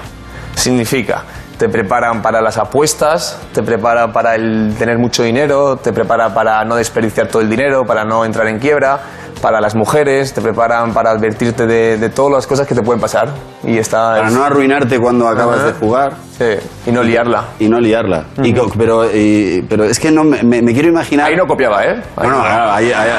Significa, 0.55 1.23
te 1.59 1.69
preparan 1.69 2.21
para 2.23 2.41
las 2.41 2.59
apuestas, 2.59 3.39
te 3.53 3.63
preparan 3.63 4.13
para 4.13 4.35
el 4.35 4.75
tener 4.79 4.99
mucho 4.99 5.23
dinero, 5.23 5.77
te 5.77 5.93
preparan 5.93 6.35
para 6.35 6.65
no 6.65 6.77
desperdiciar 6.77 7.29
todo 7.29 7.43
el 7.43 7.49
dinero, 7.51 7.85
para 7.87 8.05
no 8.05 8.25
entrar 8.25 8.49
en 8.49 8.59
quiebra, 8.59 8.99
para 9.41 9.61
las 9.61 9.75
mujeres, 9.75 10.33
te 10.33 10.41
preparan 10.41 10.93
para 10.93 11.11
advertirte 11.11 11.67
de, 11.67 11.97
de 11.99 12.09
todas 12.09 12.33
las 12.33 12.47
cosas 12.47 12.67
que 12.67 12.75
te 12.75 12.83
pueden 12.83 13.01
pasar. 13.01 13.29
Y 13.63 13.79
está, 13.79 14.15
Para 14.17 14.31
no 14.31 14.43
arruinarte 14.45 14.99
cuando 14.99 15.29
acabas 15.29 15.65
de 15.65 15.73
jugar. 15.73 16.13
Sí, 16.37 16.45
y 16.87 16.91
no 16.93 17.03
liarla. 17.03 17.45
Y 17.61 17.69
no 17.69 17.79
liarla. 17.79 18.25
Y 18.43 18.53
co- 18.53 18.71
pero, 18.77 19.05
y- 19.15 19.65
pero 19.69 19.85
es 19.85 20.01
que 20.01 20.11
no 20.11 20.25
me, 20.25 20.43
me- 20.43 20.73
quiero 20.73 20.89
imaginar. 20.89 21.27
Ahí 21.29 21.37
no 21.37 21.47
copiaba, 21.47 21.85
¿eh? 21.85 22.03
Bueno, 22.17 22.41
claro, 22.41 22.73
ahí, 22.73 22.91
ahí- 22.91 23.11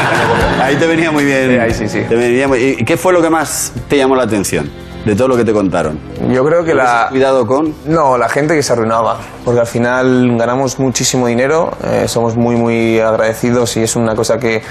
ahí 0.62 0.76
te 0.76 0.86
venía 0.86 1.10
muy 1.10 1.24
bien. 1.24 1.50
Sí, 1.50 1.56
ahí 1.58 1.74
sí, 1.74 1.88
sí. 1.88 2.00
Te 2.08 2.14
venía 2.16 2.48
muy- 2.48 2.76
¿Y 2.78 2.84
qué 2.84 2.96
fue 2.96 3.12
lo 3.12 3.20
que 3.20 3.28
más 3.30 3.72
te 3.88 3.96
llamó 3.98 4.16
la 4.16 4.22
atención 4.24 4.70
de 5.04 5.14
todo 5.14 5.28
lo 5.28 5.36
que 5.36 5.44
te 5.44 5.52
contaron? 5.52 5.98
Yo 6.30 6.44
creo 6.44 6.64
que 6.64 6.74
la... 6.74 7.08
Cuidado 7.10 7.46
con... 7.46 7.74
No, 7.86 8.16
la 8.16 8.28
gente 8.28 8.54
que 8.54 8.62
se 8.62 8.72
arruinaba, 8.72 9.18
porque 9.44 9.60
al 9.60 9.66
final 9.66 10.36
ganamos 10.36 10.78
muchísimo 10.78 11.26
dinero, 11.26 11.70
eh, 11.84 12.08
somos 12.08 12.36
muy, 12.36 12.56
muy 12.56 12.98
agradecidos 13.00 13.76
y 13.76 13.82
es 13.82 13.96
una 13.96 14.14
cosa 14.14 14.38
que, 14.38 14.62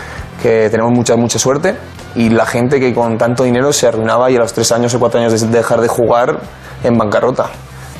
que 0.41 0.69
tenemos 0.69 0.91
mucha, 0.91 1.15
mucha 1.15 1.39
suerte. 1.39 1.75
Y 2.15 2.29
la 2.29 2.45
gente 2.45 2.79
que 2.79 2.93
con 2.93 3.17
tanto 3.17 3.43
dinero 3.43 3.73
se 3.73 3.87
arruinaba 3.87 4.29
y 4.29 4.35
a 4.35 4.39
los 4.39 4.53
tres 4.53 4.71
años 4.71 4.93
o 4.93 4.99
cuatro 4.99 5.19
años 5.19 5.39
de 5.39 5.47
dejar 5.47 5.81
de 5.81 5.87
jugar 5.87 6.39
en 6.83 6.97
bancarrota. 6.97 7.49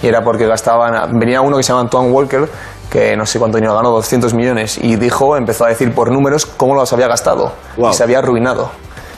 Y 0.02 0.08
era 0.08 0.24
porque 0.24 0.46
gastaban... 0.46 1.18
Venía 1.20 1.42
uno 1.42 1.58
que 1.58 1.64
se 1.64 1.70
llama 1.70 1.82
Antoine 1.82 2.12
Walker, 2.12 2.50
que 2.90 3.16
no 3.16 3.26
sé 3.26 3.40
cuánto 3.40 3.58
dinero 3.58 3.76
ganó, 3.76 3.90
200 3.92 4.34
millones, 4.34 4.78
y 4.78 4.98
dijo, 4.98 5.36
empezó 5.38 5.66
a 5.66 5.70
decir 5.70 5.94
por 5.96 6.12
números 6.12 6.46
cómo 6.46 6.76
los 6.76 6.92
había 6.94 7.08
gastado. 7.08 7.54
Y 7.78 7.94
se 7.94 8.04
había 8.04 8.20
arruinado. 8.20 8.70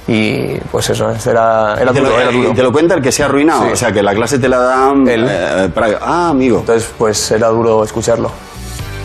Y 0.07 0.57
pues 0.71 0.87
eso, 0.91 1.09
era, 1.09 1.75
te, 1.75 1.85
duro, 1.85 2.01
lo, 2.11 2.19
era 2.21 2.31
duro. 2.31 2.51
y 2.51 2.53
te 2.53 2.61
lo 2.63 2.71
cuenta 2.71 2.93
el 2.95 3.01
que 3.01 3.11
se 3.11 3.23
ha 3.23 3.25
arruinado. 3.25 3.63
Sí. 3.65 3.69
O 3.73 3.75
sea, 3.75 3.91
que 3.91 4.03
la 4.03 4.13
clase 4.13 4.37
te 4.37 4.47
la 4.47 4.59
dan... 4.59 5.05
eh, 5.07 5.69
para- 5.73 5.97
Ah, 6.01 6.29
amigo. 6.29 6.59
Entonces, 6.59 6.89
pues 6.97 7.31
era 7.31 7.47
duro 7.47 7.83
escucharlo. 7.83 8.29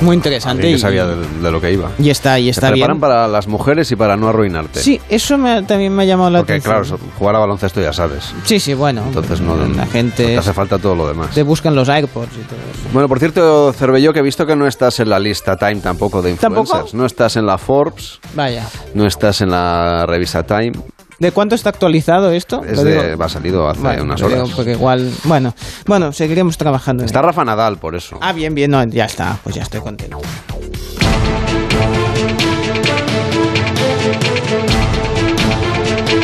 Muy 0.01 0.17
interesante. 0.17 0.63
Alguien 0.63 0.73
que 0.75 0.79
y- 0.79 0.81
sabía 0.81 1.07
de, 1.07 1.17
de 1.43 1.51
lo 1.51 1.61
que 1.61 1.73
iba. 1.73 1.91
Y 1.99 2.11
está, 2.11 2.39
y 2.39 2.45
Te 2.45 2.51
está 2.51 2.71
preparan 2.71 2.97
bien. 2.97 3.01
para 3.01 3.29
las 3.29 3.47
mujeres 3.47 3.91
y 3.93 3.97
para 3.97 4.17
no 4.17 4.29
arruinarte. 4.29 4.81
Sí, 4.81 5.01
eso 5.09 5.37
me 5.39 5.63
también 5.63 5.95
me 5.95 6.03
ha 6.03 6.07
llamado 6.07 6.31
la 6.31 6.39
Porque 6.41 6.55
atención. 6.55 6.83
claro, 6.85 6.99
jugar 7.19 7.37
a 7.37 7.39
baloncesto 7.41 7.81
ya 7.81 7.93
sabes. 7.93 8.33
Sí, 8.45 8.59
sí, 8.61 8.75
bueno. 8.75 9.03
Entonces 9.07 9.41
no, 9.41 9.57
la 9.57 9.87
gente 9.87 10.23
no 10.23 10.29
te 10.31 10.39
hace 10.39 10.53
falta 10.53 10.79
todo 10.79 10.95
lo 10.95 11.07
demás. 11.09 11.31
te 11.35 11.43
buscan 11.43 11.75
los 11.75 11.89
AirPods 11.89 12.33
y 12.33 12.41
todo 12.47 12.59
eso. 12.59 12.89
Bueno, 12.93 13.09
por 13.09 13.19
cierto, 13.19 13.73
Cervelló, 13.73 14.13
que 14.13 14.21
he 14.21 14.23
visto 14.23 14.47
que 14.47 14.57
no 14.57 14.67
estás 14.67 15.01
en 15.01 15.11
la 15.11 15.19
lista 15.19 15.57
Time 15.57 15.77
tampoco 15.81 16.23
de 16.23 16.35
¿Tampoco? 16.35 16.63
influencers. 16.63 16.95
No 16.95 17.05
estás 17.07 17.37
en 17.37 17.47
la 17.47 17.59
Forbes, 17.59 18.21
Vaya. 18.35 18.67
no 18.95 19.07
estás 19.07 19.41
en 19.43 19.51
la 19.51 20.07
revista 20.07 20.43
Time. 20.45 20.73
¿De 21.21 21.33
cuánto 21.33 21.55
está 21.55 21.69
actualizado 21.69 22.31
esto? 22.31 22.65
Es 22.65 22.83
de, 22.83 23.15
va, 23.15 23.29
salido 23.29 23.69
hace 23.69 23.83
Vale, 23.83 24.01
unas 24.01 24.19
digo 24.21 24.33
horas. 24.33 24.51
porque 24.57 24.73
igual, 24.73 25.13
bueno, 25.25 25.55
bueno, 25.87 26.13
seguiremos 26.13 26.57
trabajando. 26.57 27.03
en 27.03 27.07
Está 27.07 27.19
ello. 27.19 27.27
Rafa 27.27 27.45
Nadal, 27.45 27.77
por 27.77 27.95
eso. 27.95 28.19
Ah, 28.23 28.33
bien, 28.33 28.55
bien, 28.55 28.71
no, 28.71 28.83
ya 28.85 29.05
está, 29.05 29.39
pues 29.45 29.55
ya 29.55 29.63
estoy 29.63 29.81
contento. 29.83 30.19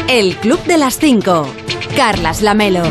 El 0.09 0.37
Club 0.37 0.63
de 0.65 0.79
las 0.79 0.99
5. 0.99 1.47
Carlas 1.97 2.43
Lamelo. 2.43 2.83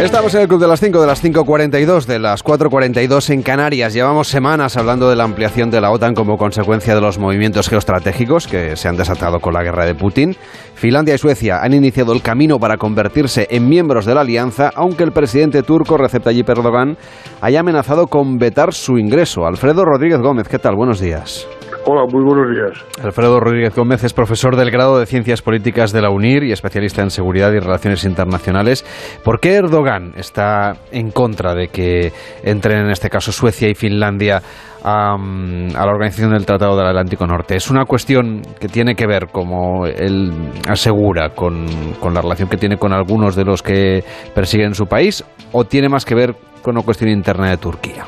Estamos 0.00 0.34
en 0.34 0.40
el 0.40 0.48
Club 0.48 0.60
de 0.62 0.66
las 0.66 0.80
5, 0.80 0.98
de 0.98 1.06
las 1.06 1.22
5.42, 1.22 2.06
de 2.06 2.18
las 2.18 2.42
4.42 2.42 3.30
en 3.34 3.42
Canarias. 3.42 3.92
Llevamos 3.92 4.28
semanas 4.28 4.78
hablando 4.78 5.10
de 5.10 5.14
la 5.14 5.24
ampliación 5.24 5.70
de 5.70 5.78
la 5.82 5.90
OTAN 5.90 6.14
como 6.14 6.38
consecuencia 6.38 6.94
de 6.94 7.02
los 7.02 7.18
movimientos 7.18 7.68
geoestratégicos 7.68 8.46
que 8.46 8.76
se 8.76 8.88
han 8.88 8.96
desatado 8.96 9.40
con 9.40 9.52
la 9.52 9.62
guerra 9.62 9.84
de 9.84 9.94
Putin. 9.94 10.34
Finlandia 10.74 11.14
y 11.14 11.18
Suecia 11.18 11.58
han 11.62 11.74
iniciado 11.74 12.14
el 12.14 12.22
camino 12.22 12.58
para 12.58 12.78
convertirse 12.78 13.46
en 13.50 13.68
miembros 13.68 14.06
de 14.06 14.14
la 14.14 14.22
alianza, 14.22 14.70
aunque 14.74 15.04
el 15.04 15.12
presidente 15.12 15.62
turco 15.62 15.98
Recep 15.98 16.24
Tayyip 16.24 16.48
Erdogan 16.48 16.96
haya 17.42 17.60
amenazado 17.60 18.06
con 18.06 18.38
vetar 18.38 18.72
su 18.72 18.96
ingreso. 18.96 19.46
Alfredo 19.46 19.84
Rodríguez 19.84 20.20
Gómez, 20.20 20.48
¿qué 20.48 20.58
tal? 20.58 20.76
Buenos 20.76 20.98
días. 20.98 21.46
Hola, 21.92 22.06
muy 22.06 22.22
buenos 22.22 22.48
días. 22.54 23.04
Alfredo 23.04 23.40
Rodríguez 23.40 23.74
Gómez 23.74 24.04
es 24.04 24.12
profesor 24.12 24.54
del 24.54 24.70
grado 24.70 25.00
de 25.00 25.06
Ciencias 25.06 25.42
Políticas 25.42 25.90
de 25.90 26.00
la 26.00 26.10
UNIR 26.10 26.44
y 26.44 26.52
especialista 26.52 27.02
en 27.02 27.10
seguridad 27.10 27.50
y 27.50 27.58
relaciones 27.58 28.04
internacionales. 28.04 28.84
¿Por 29.24 29.40
qué 29.40 29.54
Erdogan 29.54 30.12
está 30.16 30.74
en 30.92 31.10
contra 31.10 31.52
de 31.52 31.66
que 31.66 32.12
entren, 32.44 32.84
en 32.84 32.90
este 32.92 33.10
caso, 33.10 33.32
Suecia 33.32 33.68
y 33.68 33.74
Finlandia 33.74 34.40
a, 34.84 35.16
la 35.18 35.90
organización 35.90 36.30
del 36.30 36.46
Tratado 36.46 36.76
del 36.76 36.86
Atlántico 36.86 37.26
Norte? 37.26 37.56
¿Es 37.56 37.68
una 37.72 37.84
cuestión 37.86 38.42
que 38.60 38.68
tiene 38.68 38.94
que 38.94 39.08
ver, 39.08 39.26
como 39.26 39.84
él 39.84 40.30
asegura, 40.68 41.30
con, 41.30 41.66
con 41.98 42.14
la 42.14 42.20
relación 42.20 42.48
que 42.48 42.56
tiene 42.56 42.76
con 42.76 42.92
algunos 42.92 43.34
de 43.34 43.44
los 43.44 43.64
que 43.64 44.04
persiguen 44.32 44.76
su 44.76 44.86
país 44.86 45.24
o 45.50 45.64
tiene 45.64 45.88
más 45.88 46.04
que 46.04 46.14
ver 46.14 46.36
con 46.62 46.76
una 46.76 46.84
cuestión 46.84 47.10
interna 47.10 47.50
de 47.50 47.56
Turquía? 47.56 48.04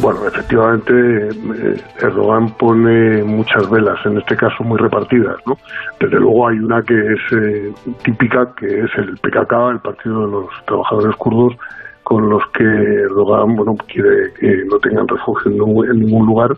Bueno, 0.00 0.26
efectivamente, 0.26 0.92
eh, 0.92 1.76
Erdogan 2.00 2.50
pone 2.56 3.22
muchas 3.22 3.68
velas, 3.70 3.98
en 4.04 4.18
este 4.18 4.36
caso 4.36 4.62
muy 4.64 4.78
repartidas, 4.78 5.36
¿no? 5.46 5.56
Desde 6.00 6.18
luego 6.20 6.48
hay 6.48 6.58
una 6.58 6.82
que 6.82 6.94
es 6.94 7.20
eh, 7.32 7.72
típica, 8.02 8.52
que 8.56 8.66
es 8.66 8.90
el 8.96 9.16
PKK, 9.18 9.52
el 9.70 9.80
Partido 9.80 10.26
de 10.26 10.32
los 10.32 10.46
Trabajadores 10.66 11.16
Kurdos, 11.16 11.56
con 12.02 12.28
los 12.28 12.42
que 12.50 12.64
Erdogan, 12.64 13.56
bueno, 13.56 13.76
quiere 13.86 14.32
que 14.38 14.64
no 14.66 14.78
tengan 14.78 15.08
refugio 15.08 15.50
en 15.50 15.58
ningún, 15.58 15.86
en 15.88 16.26
lugar 16.26 16.56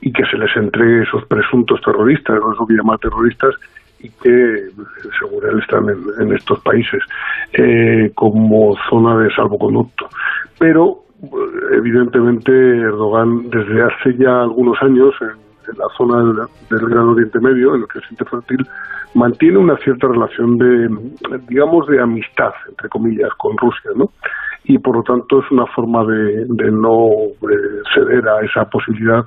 y 0.00 0.12
que 0.12 0.24
se 0.26 0.36
les 0.36 0.54
entregue 0.56 1.02
esos 1.02 1.24
presuntos 1.26 1.80
terroristas, 1.82 2.38
no 2.40 2.52
es 2.52 2.58
lo 2.58 2.66
que 2.66 2.74
llama 2.74 2.98
terroristas, 2.98 3.54
y 4.00 4.10
que, 4.10 4.68
según 5.18 5.44
él, 5.50 5.60
están 5.60 5.86
en, 6.20 6.32
estos 6.32 6.60
países 6.60 7.02
eh, 7.52 8.12
como 8.14 8.76
zona 8.88 9.18
de 9.18 9.34
salvoconducto. 9.34 10.08
Pero, 10.58 11.04
evidentemente, 11.72 12.52
Erdogan, 12.52 13.50
desde 13.50 13.82
hace 13.82 14.16
ya 14.18 14.42
algunos 14.42 14.76
años, 14.82 15.14
en, 15.20 15.48
la 15.76 15.86
zona 15.98 16.48
del, 16.70 16.88
Gran 16.88 17.08
Oriente 17.08 17.38
Medio, 17.40 17.74
en 17.74 17.82
el 17.82 17.88
que 17.88 18.00
siente 18.00 18.24
fértil, 18.24 18.66
mantiene 19.14 19.58
una 19.58 19.76
cierta 19.78 20.08
relación 20.08 20.56
de, 20.56 20.88
digamos, 21.46 21.86
de 21.88 22.00
amistad, 22.00 22.52
entre 22.68 22.88
comillas, 22.88 23.30
con 23.36 23.56
Rusia, 23.58 23.90
¿no? 23.94 24.10
Y 24.64 24.78
por 24.78 24.96
lo 24.96 25.02
tanto 25.02 25.40
es 25.40 25.50
una 25.50 25.66
forma 25.66 26.04
de, 26.04 26.70
no 26.70 27.10
ceder 27.94 28.26
a 28.28 28.40
esa 28.44 28.64
posibilidad 28.70 29.24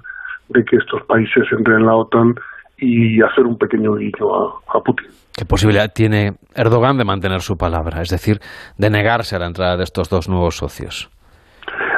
de 0.49 0.63
que 0.65 0.77
estos 0.77 1.03
países 1.03 1.43
entren 1.51 1.79
en 1.79 1.85
la 1.85 1.95
OTAN 1.95 2.35
y 2.77 3.21
hacer 3.21 3.45
un 3.45 3.57
pequeño 3.57 3.95
guiño 3.95 4.33
a, 4.67 4.79
Putin. 4.83 5.07
¿Qué 5.37 5.45
posibilidad 5.45 5.91
tiene 5.93 6.33
Erdogan 6.55 6.97
de 6.97 7.05
mantener 7.05 7.41
su 7.41 7.55
palabra? 7.55 8.01
Es 8.01 8.09
decir, 8.09 8.39
de 8.77 8.89
negarse 8.89 9.35
a 9.35 9.39
la 9.39 9.45
entrada 9.45 9.77
de 9.77 9.83
estos 9.83 10.09
dos 10.09 10.27
nuevos 10.27 10.57
socios. 10.57 11.09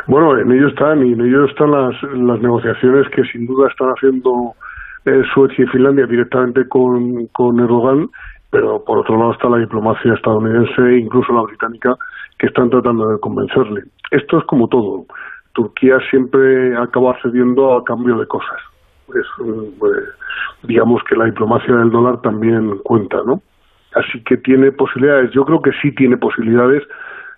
Bueno, 0.08 0.38
en 0.38 0.52
ello 0.52 0.68
están, 0.68 1.06
y 1.06 1.14
en 1.14 1.22
ello 1.22 1.46
están 1.46 1.72
las, 1.72 1.96
las 2.04 2.40
negociaciones 2.42 3.08
que 3.10 3.24
sin 3.26 3.46
duda 3.46 3.70
están 3.70 3.90
haciendo 3.90 4.54
eh, 5.06 5.22
Suecia 5.34 5.64
y 5.64 5.68
Finlandia 5.68 6.06
directamente 6.06 6.68
con, 6.68 7.28
con 7.28 7.60
Erdogan, 7.60 8.10
pero 8.50 8.84
por 8.84 9.00
otro 9.00 9.18
lado 9.18 9.34
está 9.34 9.50
la 9.50 9.58
diplomacia 9.58 10.14
estadounidense 10.14 10.82
e 10.82 11.00
incluso 11.00 11.34
la 11.34 11.44
británica 11.44 11.96
que 12.38 12.48
están 12.48 12.70
tratando 12.70 13.08
de 13.10 13.20
convencerle. 13.20 13.84
Esto 14.12 14.40
es 14.40 14.46
como 14.46 14.68
todo. 14.68 15.06
Turquía 15.54 15.98
siempre 16.10 16.76
acaba 16.78 17.18
cediendo 17.22 17.76
a 17.76 17.84
cambio 17.84 18.18
de 18.18 18.28
cosas 18.28 18.60
es, 19.10 19.26
pues, 19.80 19.98
digamos 20.64 21.02
que 21.04 21.16
la 21.16 21.26
diplomacia 21.26 21.76
del 21.76 21.92
dólar 21.92 22.22
también 22.22 22.78
cuenta, 22.84 23.18
¿no? 23.26 23.42
Así 23.96 24.24
que 24.24 24.38
tiene 24.38 24.72
posibilidades, 24.72 25.32
yo 25.32 25.46
creo 25.46 25.62
que 25.62 25.72
sí 25.82 25.94
tiene 25.94 26.18
posibilidades 26.18 26.84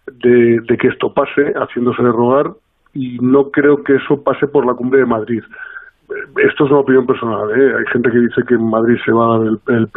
de, 0.07 0.77
que 0.77 0.87
esto 0.87 1.13
pase, 1.13 1.53
haciéndose 1.55 2.01
rogar, 2.03 2.51
y 2.93 3.17
no 3.19 3.51
creo 3.51 3.83
que 3.83 3.95
eso 3.95 4.23
pase 4.23 4.47
por 4.47 4.65
la 4.65 4.73
cumbre 4.73 4.99
de 4.99 5.05
Madrid. 5.05 5.43
Esto 6.37 6.65
es 6.65 6.71
una 6.71 6.79
opinión 6.79 7.05
personal, 7.05 7.49
¿eh? 7.59 7.73
Hay 7.77 7.85
gente 7.91 8.11
que 8.11 8.19
dice 8.19 8.41
que 8.47 8.53
en 8.53 8.69
Madrid 8.69 8.97
se 9.03 9.11
va 9.11 9.35
a 9.35 9.39
dar 9.39 9.47
el, 9.47 9.87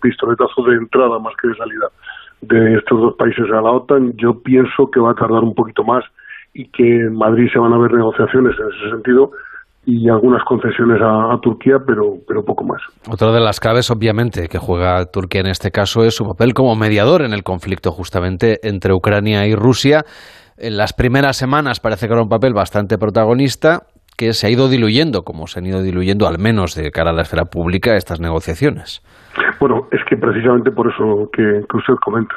pistoletazo 0.00 0.62
de 0.64 0.76
entrada 0.76 1.18
más 1.18 1.34
que 1.40 1.48
de 1.48 1.56
salida 1.56 1.88
de 2.42 2.74
estos 2.74 3.00
dos 3.00 3.14
países 3.16 3.50
a 3.50 3.60
la 3.62 3.70
OTAN. 3.70 4.12
Yo 4.16 4.40
pienso 4.42 4.90
que 4.90 5.00
va 5.00 5.12
a 5.12 5.14
tardar 5.14 5.42
un 5.42 5.54
poquito 5.54 5.82
más 5.82 6.04
y 6.52 6.68
que 6.68 7.00
en 7.00 7.16
Madrid 7.16 7.48
se 7.52 7.58
van 7.58 7.72
a 7.72 7.78
ver 7.78 7.92
negociaciones 7.92 8.54
en 8.58 8.66
ese 8.68 8.90
sentido, 8.90 9.32
y 9.86 10.08
algunas 10.08 10.42
concesiones 10.44 11.00
a, 11.02 11.38
Turquía, 11.42 11.76
pero, 11.86 12.16
pero 12.26 12.44
poco 12.44 12.64
más. 12.64 12.80
Otra 13.08 13.32
de 13.32 13.40
las 13.40 13.60
claves, 13.60 13.90
obviamente, 13.90 14.48
que 14.48 14.58
juega 14.58 15.04
Turquía 15.06 15.42
en 15.42 15.48
este 15.48 15.70
caso 15.70 16.04
es 16.04 16.14
su 16.14 16.24
papel 16.24 16.54
como 16.54 16.74
mediador 16.74 17.22
en 17.22 17.32
el 17.32 17.42
conflicto 17.42 17.90
justamente 17.90 18.60
entre 18.62 18.94
Ucrania 18.94 19.46
y 19.46 19.54
Rusia. 19.54 20.04
En 20.56 20.76
las 20.76 20.92
primeras 20.92 21.36
semanas 21.36 21.80
parece 21.80 22.06
que 22.06 22.12
era 22.12 22.22
un 22.22 22.28
papel 22.28 22.54
bastante 22.54 22.96
protagonista 22.96 23.82
que 24.16 24.32
se 24.32 24.46
ha 24.46 24.50
ido 24.50 24.68
diluyendo, 24.68 25.22
como 25.22 25.46
se 25.46 25.60
han 25.60 25.66
ido 25.66 25.82
diluyendo 25.82 26.26
al 26.26 26.38
menos 26.38 26.74
de 26.74 26.90
cara 26.90 27.10
a 27.10 27.12
la 27.12 27.22
esfera 27.22 27.46
pública 27.46 27.96
estas 27.96 28.20
negociaciones. 28.20 29.02
Bueno, 29.60 29.88
es 29.90 30.00
que 30.08 30.16
precisamente 30.16 30.70
por 30.70 30.90
eso 30.92 31.28
que, 31.32 31.42
que 31.68 31.76
usted 31.76 31.94
comenta 32.02 32.34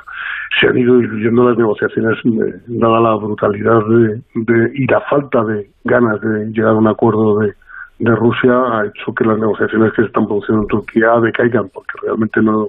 se 0.60 0.68
han 0.68 0.78
ido 0.78 0.98
diluyendo 0.98 1.50
las 1.50 1.58
negociaciones 1.58 2.18
eh, 2.26 2.62
dada 2.68 3.00
la 3.00 3.16
brutalidad 3.16 3.80
de, 3.88 4.72
y 4.74 4.88
la 4.88 5.02
falta 5.02 5.44
de 5.44 5.70
ganas 5.84 6.20
de 6.22 6.48
llegar 6.48 6.72
a 6.72 6.78
un 6.78 6.88
acuerdo 6.88 7.40
de, 7.40 7.54
Rusia 8.00 8.54
ha 8.54 8.86
hecho 8.86 9.14
que 9.14 9.26
las 9.26 9.40
negociaciones 9.40 9.92
que 9.94 10.04
se 10.04 10.08
están 10.08 10.28
produciendo 10.28 10.62
en 10.62 10.68
Turquía 10.68 11.20
decaigan 11.20 11.68
porque 11.74 11.94
realmente 12.04 12.42
no, 12.44 12.68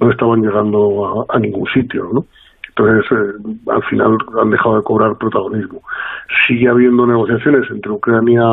no 0.00 0.10
estaban 0.10 0.40
llegando 0.40 1.26
a, 1.28 1.38
ningún 1.38 1.66
sitio, 1.66 2.08
¿no? 2.10 2.24
Entonces, 2.76 3.10
eh, 3.12 3.58
al 3.68 3.82
final 3.84 4.16
han 4.40 4.50
dejado 4.50 4.76
de 4.76 4.82
cobrar 4.82 5.18
protagonismo. 5.18 5.82
Sigue 6.46 6.68
habiendo 6.68 7.06
negociaciones 7.06 7.68
entre 7.70 7.90
Ucrania 7.90 8.44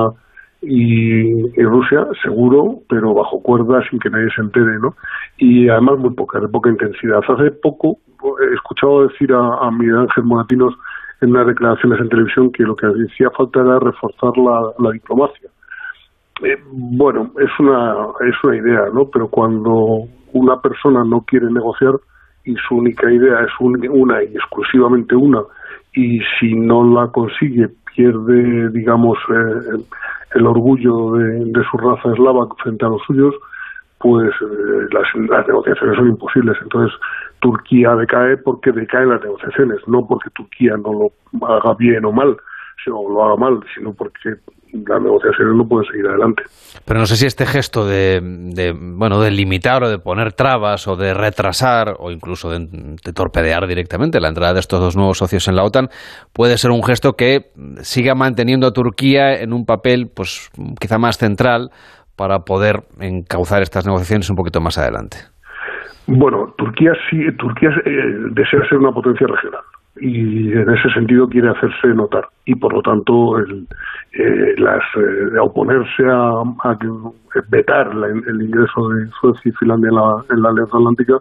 y, 0.61 1.63
Rusia, 1.63 2.07
seguro, 2.23 2.79
pero 2.89 3.13
bajo 3.13 3.41
cuerda, 3.41 3.81
sin 3.89 3.99
que 3.99 4.09
nadie 4.09 4.29
se 4.35 4.41
entere, 4.41 4.79
¿no? 4.79 4.95
Y 5.37 5.69
además 5.69 5.99
muy 5.99 6.13
poca, 6.13 6.39
de 6.39 6.47
poca 6.47 6.69
intensidad. 6.69 7.19
Hace 7.27 7.51
poco 7.51 7.99
he 8.41 8.53
escuchado 8.55 9.07
decir 9.07 9.31
a, 9.33 9.69
Miguel 9.71 9.99
Ángel 9.99 10.23
Moratinos 10.23 10.73
en 11.21 11.31
unas 11.31 11.47
declaraciones 11.47 11.99
en 11.99 12.09
televisión 12.09 12.51
que 12.51 12.63
lo 12.63 12.75
que 12.75 12.87
hacía 12.87 13.29
falta 13.31 13.61
era 13.61 13.79
reforzar 13.79 14.33
la, 14.37 14.91
diplomacia. 14.91 15.49
Eh, 16.43 16.57
bueno, 16.71 17.31
es 17.39 17.49
una, 17.59 17.95
es 18.27 18.35
una 18.43 18.57
idea, 18.57 18.81
¿no? 18.93 19.09
Pero 19.11 19.27
cuando 19.27 20.07
una 20.33 20.59
persona 20.61 21.03
no 21.03 21.21
quiere 21.21 21.51
negociar 21.51 21.93
y 22.47 22.55
su 22.67 22.77
única 22.77 23.11
idea 23.11 23.41
es 23.41 23.51
una 23.59 24.23
y 24.23 24.35
exclusivamente 24.35 25.15
una, 25.15 25.41
y 25.93 26.19
si 26.39 26.53
no 26.55 26.83
la 26.95 27.07
consigue 27.11 27.69
pierde, 27.93 28.69
digamos, 28.69 29.17
eh, 29.29 29.83
el 30.35 30.45
orgullo 30.45 31.13
de, 31.13 31.63
su 31.69 31.77
raza 31.77 32.13
eslava 32.13 32.47
frente 32.63 32.85
a 32.85 32.89
los 32.89 33.01
suyos, 33.03 33.35
pues 33.97 34.29
eh, 34.29 34.87
las, 34.91 35.47
negociaciones 35.47 35.97
son 35.97 36.07
imposibles. 36.09 36.57
Entonces, 36.61 36.97
Turquía 37.39 37.95
decae 37.95 38.37
porque 38.37 38.71
decaen 38.71 39.09
las 39.09 39.21
negociaciones, 39.21 39.79
no 39.87 40.07
porque 40.07 40.29
Turquía 40.29 40.77
no 40.77 41.11
lo 41.41 41.47
haga 41.47 41.73
bien 41.73 42.05
o 42.05 42.11
mal, 42.11 42.37
o 42.91 43.11
lo 43.11 43.25
haga 43.25 43.35
mal, 43.35 43.59
sino 43.75 43.93
porque 43.93 44.35
las 44.73 45.01
negociaciones 45.01 45.55
no 45.55 45.67
pueden 45.67 45.89
seguir 45.91 46.07
adelante. 46.07 46.43
Pero 46.85 46.99
no 46.99 47.05
sé 47.05 47.15
si 47.15 47.25
este 47.25 47.45
gesto 47.45 47.85
de, 47.85 48.21
bueno 48.73 49.21
de 49.21 49.31
limitar 49.31 49.83
o 49.83 49.89
de 49.89 49.99
poner 49.99 50.33
trabas 50.33 50.87
o 50.87 50.95
de 50.95 51.13
retrasar 51.13 51.95
o 51.99 52.11
incluso 52.11 52.49
de, 52.49 52.67
torpedear 53.13 53.67
directamente 53.67 54.19
la 54.19 54.29
entrada 54.29 54.53
de 54.53 54.59
estos 54.59 54.79
dos 54.79 54.95
nuevos 54.95 55.17
socios 55.17 55.47
en 55.47 55.55
la 55.55 55.63
OTAN 55.63 55.87
puede 56.33 56.57
ser 56.57 56.71
un 56.71 56.83
gesto 56.83 57.13
que 57.13 57.51
siga 57.81 58.15
manteniendo 58.15 58.67
a 58.67 58.71
Turquía 58.71 59.41
en 59.41 59.53
un 59.53 59.65
papel 59.65 60.11
pues 60.13 60.49
quizá 60.79 60.97
más 60.97 61.17
central 61.17 61.69
para 62.15 62.39
poder 62.39 62.81
encauzar 62.99 63.61
estas 63.61 63.85
negociaciones 63.85 64.29
un 64.29 64.35
poquito 64.35 64.59
más 64.59 64.77
adelante. 64.77 65.17
Bueno, 66.07 66.53
Turquía 66.57 66.93
sí, 67.09 67.17
Turquía 67.37 67.69
eh, 67.85 67.91
desea 68.31 68.61
ser 68.69 68.77
una 68.77 68.91
potencia 68.91 69.27
regional 69.27 69.61
y 70.01 70.51
en 70.51 70.69
ese 70.69 70.89
sentido 70.93 71.27
quiere 71.27 71.49
hacerse 71.49 71.87
notar. 71.89 72.27
Y 72.45 72.55
por 72.55 72.73
lo 72.73 72.81
tanto 72.81 73.37
el, 73.37 73.67
eh, 74.13 74.55
las 74.57 74.83
eh, 74.95 75.37
oponerse 75.39 76.03
a, 76.09 76.43
vetar 77.49 77.91
el 77.91 78.41
ingreso 78.41 78.89
de 78.89 79.07
Suecia 79.21 79.49
y 79.49 79.51
Finlandia 79.53 79.89
en 79.89 79.95
la, 79.95 80.23
en 80.29 80.41
la 80.41 80.49
Alianza 80.49 80.77
Atlántica 80.77 81.19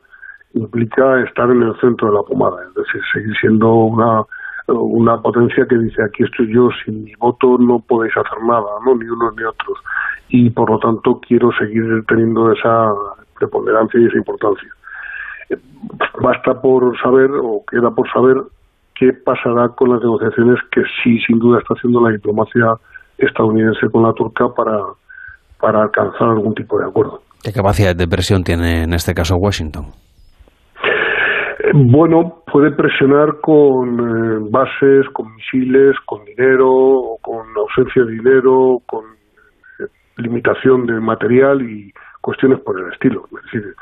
implica 0.55 1.23
estar 1.23 1.51
en 1.51 1.63
el 1.63 1.75
centro 1.81 2.09
de 2.09 2.15
la 2.15 2.23
pomada, 2.23 2.57
es 2.69 2.75
decir, 2.75 3.03
seguir 3.13 3.35
siendo 3.41 3.73
una 3.75 4.25
una 4.69 5.21
potencia 5.21 5.67
que 5.67 5.79
dice 5.79 6.03
aquí 6.03 6.25
estoy 6.25 6.53
yo, 6.53 6.69
sin 6.85 7.05
mi 7.05 7.15
voto 7.15 7.57
no 7.59 7.79
podéis 7.81 8.17
hacer 8.17 8.43
nada, 8.43 8.67
no 8.85 8.97
ni 8.97 9.07
unos 9.07 9.37
ni 9.37 9.45
otros. 9.45 9.79
Y 10.29 10.51
por 10.51 10.71
lo 10.71 10.79
tanto 10.79 11.21
quiero 11.21 11.51
seguir 11.53 12.05
teniendo 12.09 12.51
esa 12.53 12.93
preponderancia 13.39 14.01
y 14.01 14.07
esa 14.07 14.17
importancia. 14.17 14.69
Eh, 15.51 15.57
basta 16.21 16.61
por 16.61 16.99
saber 17.01 17.31
o 17.31 17.63
queda 17.71 17.91
por 17.93 18.11
saber 18.11 18.37
qué 18.99 19.13
pasará 19.25 19.69
con 19.77 19.91
las 19.91 20.01
negociaciones 20.01 20.59
que 20.71 20.83
sí, 21.03 21.19
sin 21.27 21.39
duda, 21.39 21.59
está 21.59 21.75
haciendo 21.75 22.01
la 22.01 22.13
diplomacia 22.13 22.75
estadounidense 23.19 23.89
con 23.91 24.03
la 24.03 24.13
turca 24.13 24.47
para, 24.55 24.79
para 25.61 25.83
alcanzar 25.83 26.29
algún 26.29 26.55
tipo 26.55 26.79
de 26.79 26.87
acuerdo. 26.87 27.21
¿Qué 27.43 27.53
capacidad 27.53 27.95
de 27.95 28.09
presión 28.09 28.43
tiene 28.43 28.83
en 28.85 28.93
este 28.93 29.15
caso 29.15 29.37
Washington? 29.37 29.87
Eh, 31.67 31.71
bueno, 31.75 32.43
puede 32.51 32.73
presionar 32.73 33.41
con 33.41 34.01
eh, 34.01 34.49
bases, 34.51 35.07
con 35.13 35.35
misiles, 35.35 35.97
con 36.07 36.25
dinero, 36.25 37.17
con 37.23 37.47
ausencia 37.57 38.05
de 38.05 38.13
dinero, 38.13 38.79
con 38.87 39.05
eh, 39.81 39.87
limitación 40.17 40.87
de 40.87 41.01
material 41.01 41.63
y 41.63 41.93
cuestiones 42.21 42.61
por 42.61 42.81
el 42.81 42.93
estilo. 42.93 43.25
Es 43.27 43.45
decir, 43.45 43.75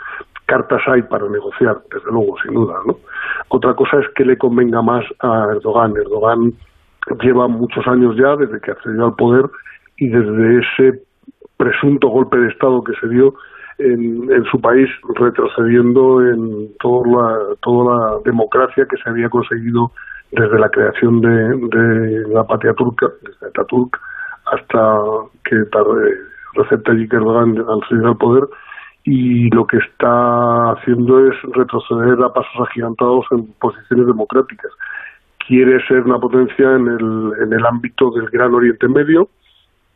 cartas 0.46 0.82
hay 0.86 1.02
para 1.02 1.28
negociar, 1.28 1.76
desde 1.92 2.10
luego, 2.10 2.36
sin 2.42 2.54
duda, 2.54 2.74
¿no? 2.86 2.96
Otra 3.48 3.74
cosa 3.74 3.98
es 3.98 4.06
que 4.14 4.24
le 4.24 4.36
convenga 4.36 4.82
más 4.82 5.04
a 5.20 5.46
Erdogan. 5.52 5.96
Erdogan 5.96 6.52
lleva 7.22 7.48
muchos 7.48 7.86
años 7.86 8.16
ya 8.16 8.36
desde 8.36 8.60
que 8.60 8.70
accedió 8.70 9.06
al 9.06 9.14
poder 9.14 9.44
y 9.98 10.08
desde 10.08 10.58
ese 10.58 11.02
presunto 11.56 12.08
golpe 12.08 12.38
de 12.38 12.48
Estado 12.48 12.82
que 12.82 12.94
se 13.00 13.08
dio 13.08 13.34
en, 13.78 14.30
en 14.30 14.44
su 14.44 14.60
país, 14.60 14.88
retrocediendo 15.14 16.22
en 16.22 16.76
toda 16.78 17.06
la, 17.06 17.54
toda 17.60 17.94
la 17.94 18.18
democracia 18.24 18.86
que 18.88 18.96
se 18.96 19.10
había 19.10 19.28
conseguido 19.28 19.90
desde 20.32 20.58
la 20.58 20.68
creación 20.68 21.20
de, 21.20 22.28
la 22.28 22.44
patria 22.44 22.72
turca, 22.74 23.06
desde 23.22 23.46
Ataturk, 23.46 23.98
hasta 24.46 24.98
que 25.44 25.56
Recep 26.54 26.84
Tayyip 26.84 27.12
Erdogan 27.12 27.56
al 27.58 27.80
salir 27.88 28.06
al 28.06 28.16
poder, 28.16 28.44
y 29.04 29.50
lo 29.50 29.66
que 29.66 29.76
está 29.76 30.72
haciendo 30.72 31.28
es 31.28 31.34
retroceder 31.54 32.22
a 32.24 32.32
pasos 32.32 32.68
agigantados 32.68 33.26
en 33.32 33.46
posiciones 33.60 34.06
democráticas. 34.06 34.70
Quiere 35.46 35.78
ser 35.86 36.00
una 36.00 36.18
potencia 36.18 36.74
en 36.74 36.88
el, 36.88 37.66
ámbito 37.66 38.10
del 38.12 38.30
Gran 38.30 38.54
Oriente 38.54 38.88
Medio 38.88 39.28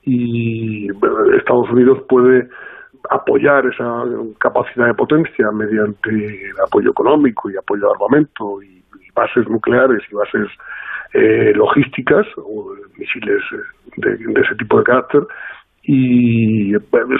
y 0.02 0.88
Estados 1.38 1.70
Unidos 1.70 2.00
puede 2.06 2.48
apoyar 3.08 3.64
esa 3.66 4.04
capacidad 4.40 4.86
de 4.86 4.94
potencia 4.94 5.50
mediante 5.52 6.50
apoyo 6.66 6.90
económico 6.90 7.50
y 7.50 7.56
apoyo 7.56 7.86
de 7.86 7.92
armamento 7.94 8.62
y, 8.62 8.76
bases 9.14 9.48
nucleares 9.48 10.00
y 10.12 10.14
bases 10.14 10.48
eh, 11.12 11.52
logísticas 11.56 12.24
o 12.36 12.72
misiles 12.96 13.42
de, 13.96 14.12
ese 14.12 14.54
tipo 14.56 14.78
de 14.78 14.84
carácter 14.84 15.22
y 15.90 16.72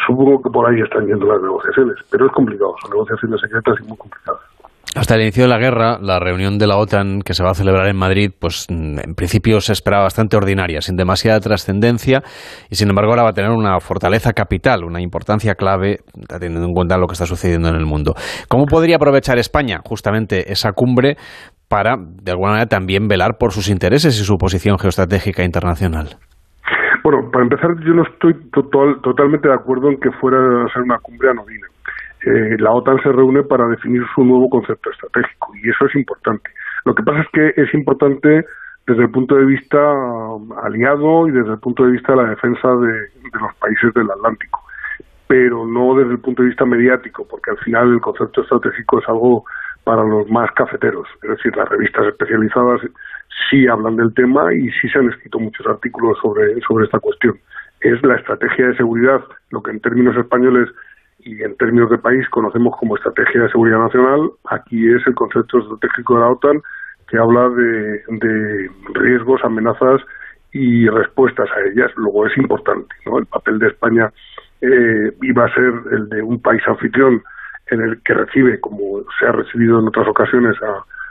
supongo 0.07 0.43
que 0.43 0.51
por 0.51 0.69
ahí 0.69 0.79
están 0.83 1.07
yendo 1.07 1.25
las 1.25 1.41
negociaciones, 1.41 1.97
pero 2.11 2.27
es 2.27 2.33
complicado, 2.33 2.75
son 2.83 2.91
negociaciones 2.91 3.41
secretas 3.41 3.75
y 3.83 3.89
muy 3.89 3.97
complicadas. 3.97 4.43
Hasta 4.95 5.15
el 5.15 5.23
inicio 5.23 5.45
de 5.45 5.49
la 5.49 5.59
guerra, 5.59 5.99
la 6.03 6.19
reunión 6.19 6.59
de 6.59 6.67
la 6.67 6.77
OTAN 6.77 7.23
que 7.23 7.33
se 7.33 7.43
va 7.43 7.53
a 7.53 7.55
celebrar 7.55 7.89
en 7.89 7.97
Madrid, 7.97 8.31
pues 8.39 8.67
en 8.69 9.15
principio 9.15 9.63
se 9.63 9.73
esperaba 9.73 10.03
bastante 10.03 10.37
ordinaria, 10.37 10.83
sin 10.83 10.97
demasiada 10.97 11.41
trascendencia, 11.41 12.23
y 12.69 12.75
sin 12.75 12.91
embargo 12.91 13.13
ahora 13.13 13.23
va 13.23 13.31
a 13.31 13.33
tener 13.33 13.53
una 13.53 13.81
fortaleza 13.81 14.35
capital, 14.35 14.85
una 14.85 15.01
importancia 15.01 15.55
clave, 15.55 16.01
teniendo 16.29 16.67
en 16.67 16.75
cuenta 16.75 16.99
lo 16.99 17.07
que 17.07 17.15
está 17.15 17.25
sucediendo 17.25 17.71
en 17.71 17.75
el 17.75 17.87
mundo. 17.87 18.15
¿Cómo 18.49 18.67
podría 18.67 18.97
aprovechar 18.97 19.39
España 19.39 19.81
justamente 19.83 20.53
esa 20.53 20.73
cumbre 20.73 21.17
para, 21.69 21.97
de 21.97 22.33
alguna 22.33 22.51
manera, 22.51 22.69
también 22.69 23.09
velar 23.09 23.39
por 23.39 23.53
sus 23.53 23.69
intereses 23.69 24.21
y 24.21 24.25
su 24.25 24.37
posición 24.37 24.79
geoestratégica 24.79 25.43
internacional? 25.43 26.19
Bueno, 27.11 27.31
para 27.31 27.45
empezar, 27.45 27.71
yo 27.81 27.95
no 27.95 28.03
estoy 28.03 28.35
totalmente 28.53 29.49
de 29.49 29.55
acuerdo 29.55 29.89
en 29.89 29.99
que 29.99 30.11
fuera 30.11 30.67
a 30.67 30.69
ser 30.69 30.83
una 30.83 30.99
cumbre 30.99 31.31
anodina 31.31 31.67
eh, 32.27 32.57
la 32.59 32.71
OTAN 32.71 33.01
se 33.03 33.11
reúne 33.11 33.45
para 33.45 33.67
definir 33.67 34.03
su 34.15 34.23
nuevo 34.25 34.51
concepto 34.51 34.91
estratégico 34.91 35.55
y 35.57 35.71
eso 35.71 35.87
es 35.87 35.95
importante. 35.95 36.51
Lo 36.85 36.95
que 36.95 37.03
pasa 37.03 37.21
es 37.23 37.29
que 37.33 37.63
es 37.63 37.73
importante 37.73 38.45
desde 38.87 39.03
el 39.05 39.11
punto 39.11 39.37
de 39.37 39.47
vista 39.47 39.79
um, 39.79 40.53
aliado 40.53 41.29
y 41.29 41.31
desde 41.31 41.53
el 41.53 41.59
punto 41.61 41.87
de 41.87 41.93
vista 41.93 42.13
de 42.13 42.23
la 42.25 42.29
defensa 42.29 42.69
de, 42.69 43.09
los 43.41 43.55
países 43.59 43.95
del 43.95 44.11
Atlántico, 44.11 44.63
pero 45.29 45.65
no 45.67 45.95
desde 45.95 46.13
el 46.13 46.19
punto 46.19 46.43
de 46.43 46.49
vista 46.49 46.67
mediático, 46.67 47.27
porque 47.27 47.53
al 47.53 47.59
final 47.61 47.91
el 47.95 48.03
concepto 48.03 48.43
estratégico 48.43 48.99
es 48.99 49.09
algo 49.09 49.45
para 49.89 50.05
los 50.05 50.29
más 50.29 50.53
cafeteros, 50.53 51.09
es 51.23 51.31
decir, 51.31 51.57
las 51.57 51.67
revistas 51.67 52.09
especializadas 52.09 52.83
sí 53.49 53.67
hablan 53.67 53.97
del 53.97 54.13
tema 54.13 54.53
y 54.53 54.69
sí 54.73 54.87
se 54.93 54.99
han 54.99 55.09
escrito 55.09 55.39
muchos 55.39 55.67
artículos 55.67 56.19
sobre, 56.21 56.61
sobre 56.61 56.85
esta 56.85 56.99
cuestión. 56.99 57.39
Es 57.81 57.97
la 58.03 58.17
estrategia 58.17 58.67
de 58.67 58.77
seguridad, 58.77 59.25
lo 59.49 59.63
que 59.63 59.71
en 59.71 59.81
términos 59.81 60.15
españoles 60.15 60.69
y 61.21 61.43
en 61.43 61.57
términos 61.57 61.89
de 61.89 61.97
país 61.97 62.29
conocemos 62.29 62.77
como 62.79 62.97
Estrategia 62.97 63.45
de 63.45 63.49
Seguridad 63.49 63.79
Nacional. 63.79 64.29
Aquí 64.51 64.93
es 64.93 65.07
el 65.07 65.15
concepto 65.15 65.59
estratégico 65.59 66.17
de 66.17 66.21
la 66.21 66.33
OTAN 66.33 66.61
que 67.09 67.17
habla 67.17 67.49
de, 67.49 68.69
riesgos, 68.93 69.41
amenazas 69.43 70.03
y 70.53 70.87
respuestas 70.87 71.49
a 71.51 71.61
ellas. 71.63 71.91
Luego 71.97 72.27
es 72.27 72.37
importante, 72.37 72.95
¿no? 73.07 73.21
El 73.21 73.25
papel 73.25 73.59
de 73.59 73.69
España 73.69 74.13
eh, 74.61 75.13
iba 75.23 75.47
a 75.47 75.55
ser 75.55 75.73
el 75.93 76.11
de 76.11 76.21
un 76.21 76.43
país 76.43 76.61
anfitrión 76.67 77.23
en 77.71 77.81
el 77.83 78.03
que 78.03 78.15
recibe, 78.15 78.61
como 78.61 79.03
se 79.19 79.27
ha 79.27 79.33
recibido 79.33 79.81
en 79.81 79.89
otras 79.89 80.09
ocasiones, 80.09 80.57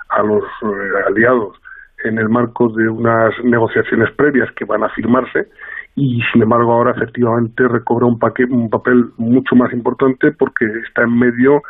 a, 0.09 0.23
los 0.23 0.43
eh, 0.43 1.03
aliados 1.07 1.57
en 2.03 2.17
el 2.17 2.29
marco 2.29 2.69
de 2.69 2.87
unas 2.87 3.33
negociaciones 3.43 4.11
previas 4.15 4.49
que 4.53 4.65
van 4.65 4.83
a 4.83 4.89
firmarse 4.89 5.47
y 5.95 6.21
sin 6.31 6.43
embargo 6.43 6.73
ahora 6.73 6.91
efectivamente 6.91 7.67
recobra 7.67 8.05
un, 8.05 8.19
un 8.51 8.69
papel 8.69 9.05
mucho 9.17 9.55
más 9.55 9.73
importante 9.73 10.31
porque 10.31 10.65
está 10.87 11.03
en 11.03 11.17
medio 11.17 11.61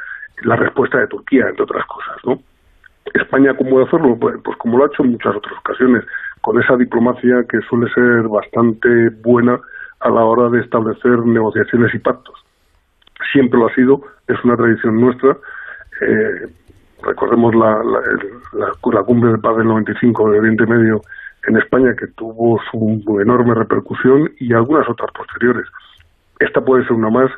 la 0.44 0.56
respuesta 0.56 1.00
de 1.00 1.08
Turquía, 1.08 1.48
entre 1.50 1.64
otras 1.64 1.86
cosas, 1.88 2.18
¿no? 2.26 2.40
España, 3.14 3.56
¿cómo 3.56 3.72
puede 3.72 3.86
hacerlo? 3.86 4.18
Pues 4.20 4.58
como 4.58 4.78
lo 4.78 4.84
ha 4.84 4.88
hecho 4.88 5.04
en 5.04 5.12
muchas 5.12 5.36
otras 5.36 5.58
ocasiones, 5.60 6.04
con 6.42 6.62
esa 6.62 6.76
diplomacia 6.76 7.44
que 7.50 7.60
suele 7.70 7.92
ser 7.94 8.28
bastante 8.28 9.10
buena 9.24 9.60
a 10.00 10.10
la 10.10 10.24
hora 10.26 10.50
de 10.50 10.60
establecer 10.60 11.26
negociaciones 11.26 11.94
y 11.96 12.00
pactos. 12.00 12.36
Siempre 13.32 13.60
lo 13.60 13.68
ha 13.68 13.74
sido, 13.74 14.02
es 14.28 14.44
una 14.44 14.56
tradición 14.56 15.00
nuestra. 15.00 15.38
Eh, 16.02 16.48
recordemos 17.04 17.56
la, 17.56 17.84
la, 17.84 18.72
la, 18.94 19.04
cumbre 19.04 19.32
de 19.32 19.38
paz 19.38 19.58
del 19.58 19.68
95 19.68 20.32
de 20.32 20.40
Oriente 20.40 20.66
Medio 20.66 21.02
en 21.48 21.58
España 21.58 21.96
que 21.98 22.08
tuvo 22.08 22.60
su 22.72 23.20
enorme 23.22 23.54
repercusión 23.56 24.32
y 24.40 24.54
algunas 24.54 24.88
otras 24.90 25.12
posteriores. 25.12 25.66
Esta 26.40 26.62
puede 26.62 26.84
ser 26.84 26.94
una 26.94 27.10
más, 27.10 27.32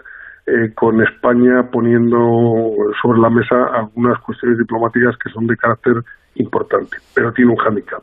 eh, 0.45 0.73
con 0.75 1.01
España 1.01 1.69
poniendo 1.71 2.73
sobre 3.01 3.19
la 3.19 3.29
mesa 3.29 3.65
algunas 3.73 4.19
cuestiones 4.19 4.57
diplomáticas 4.57 5.15
que 5.17 5.29
son 5.29 5.47
de 5.47 5.55
carácter 5.55 6.03
importante, 6.35 6.97
pero 7.13 7.31
tiene 7.33 7.51
un 7.51 7.57
hándicap. 7.57 8.01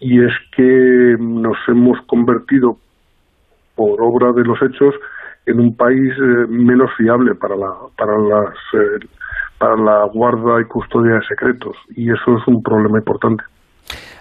Y 0.00 0.22
es 0.22 0.32
que 0.54 1.16
nos 1.18 1.56
hemos 1.68 1.98
convertido, 2.06 2.76
por 3.74 4.00
obra 4.00 4.32
de 4.32 4.42
los 4.42 4.60
hechos, 4.62 4.94
en 5.46 5.60
un 5.60 5.76
país 5.76 6.12
eh, 6.12 6.46
menos 6.48 6.90
fiable 6.96 7.34
para 7.34 7.56
la, 7.56 7.72
para 7.96 8.18
las, 8.18 8.54
eh, 8.74 9.06
para 9.58 9.76
la 9.76 10.04
guarda 10.04 10.60
y 10.60 10.64
custodia 10.64 11.14
de 11.14 11.26
secretos. 11.26 11.76
Y 11.90 12.10
eso 12.12 12.36
es 12.36 12.46
un 12.46 12.62
problema 12.62 12.98
importante. 12.98 13.44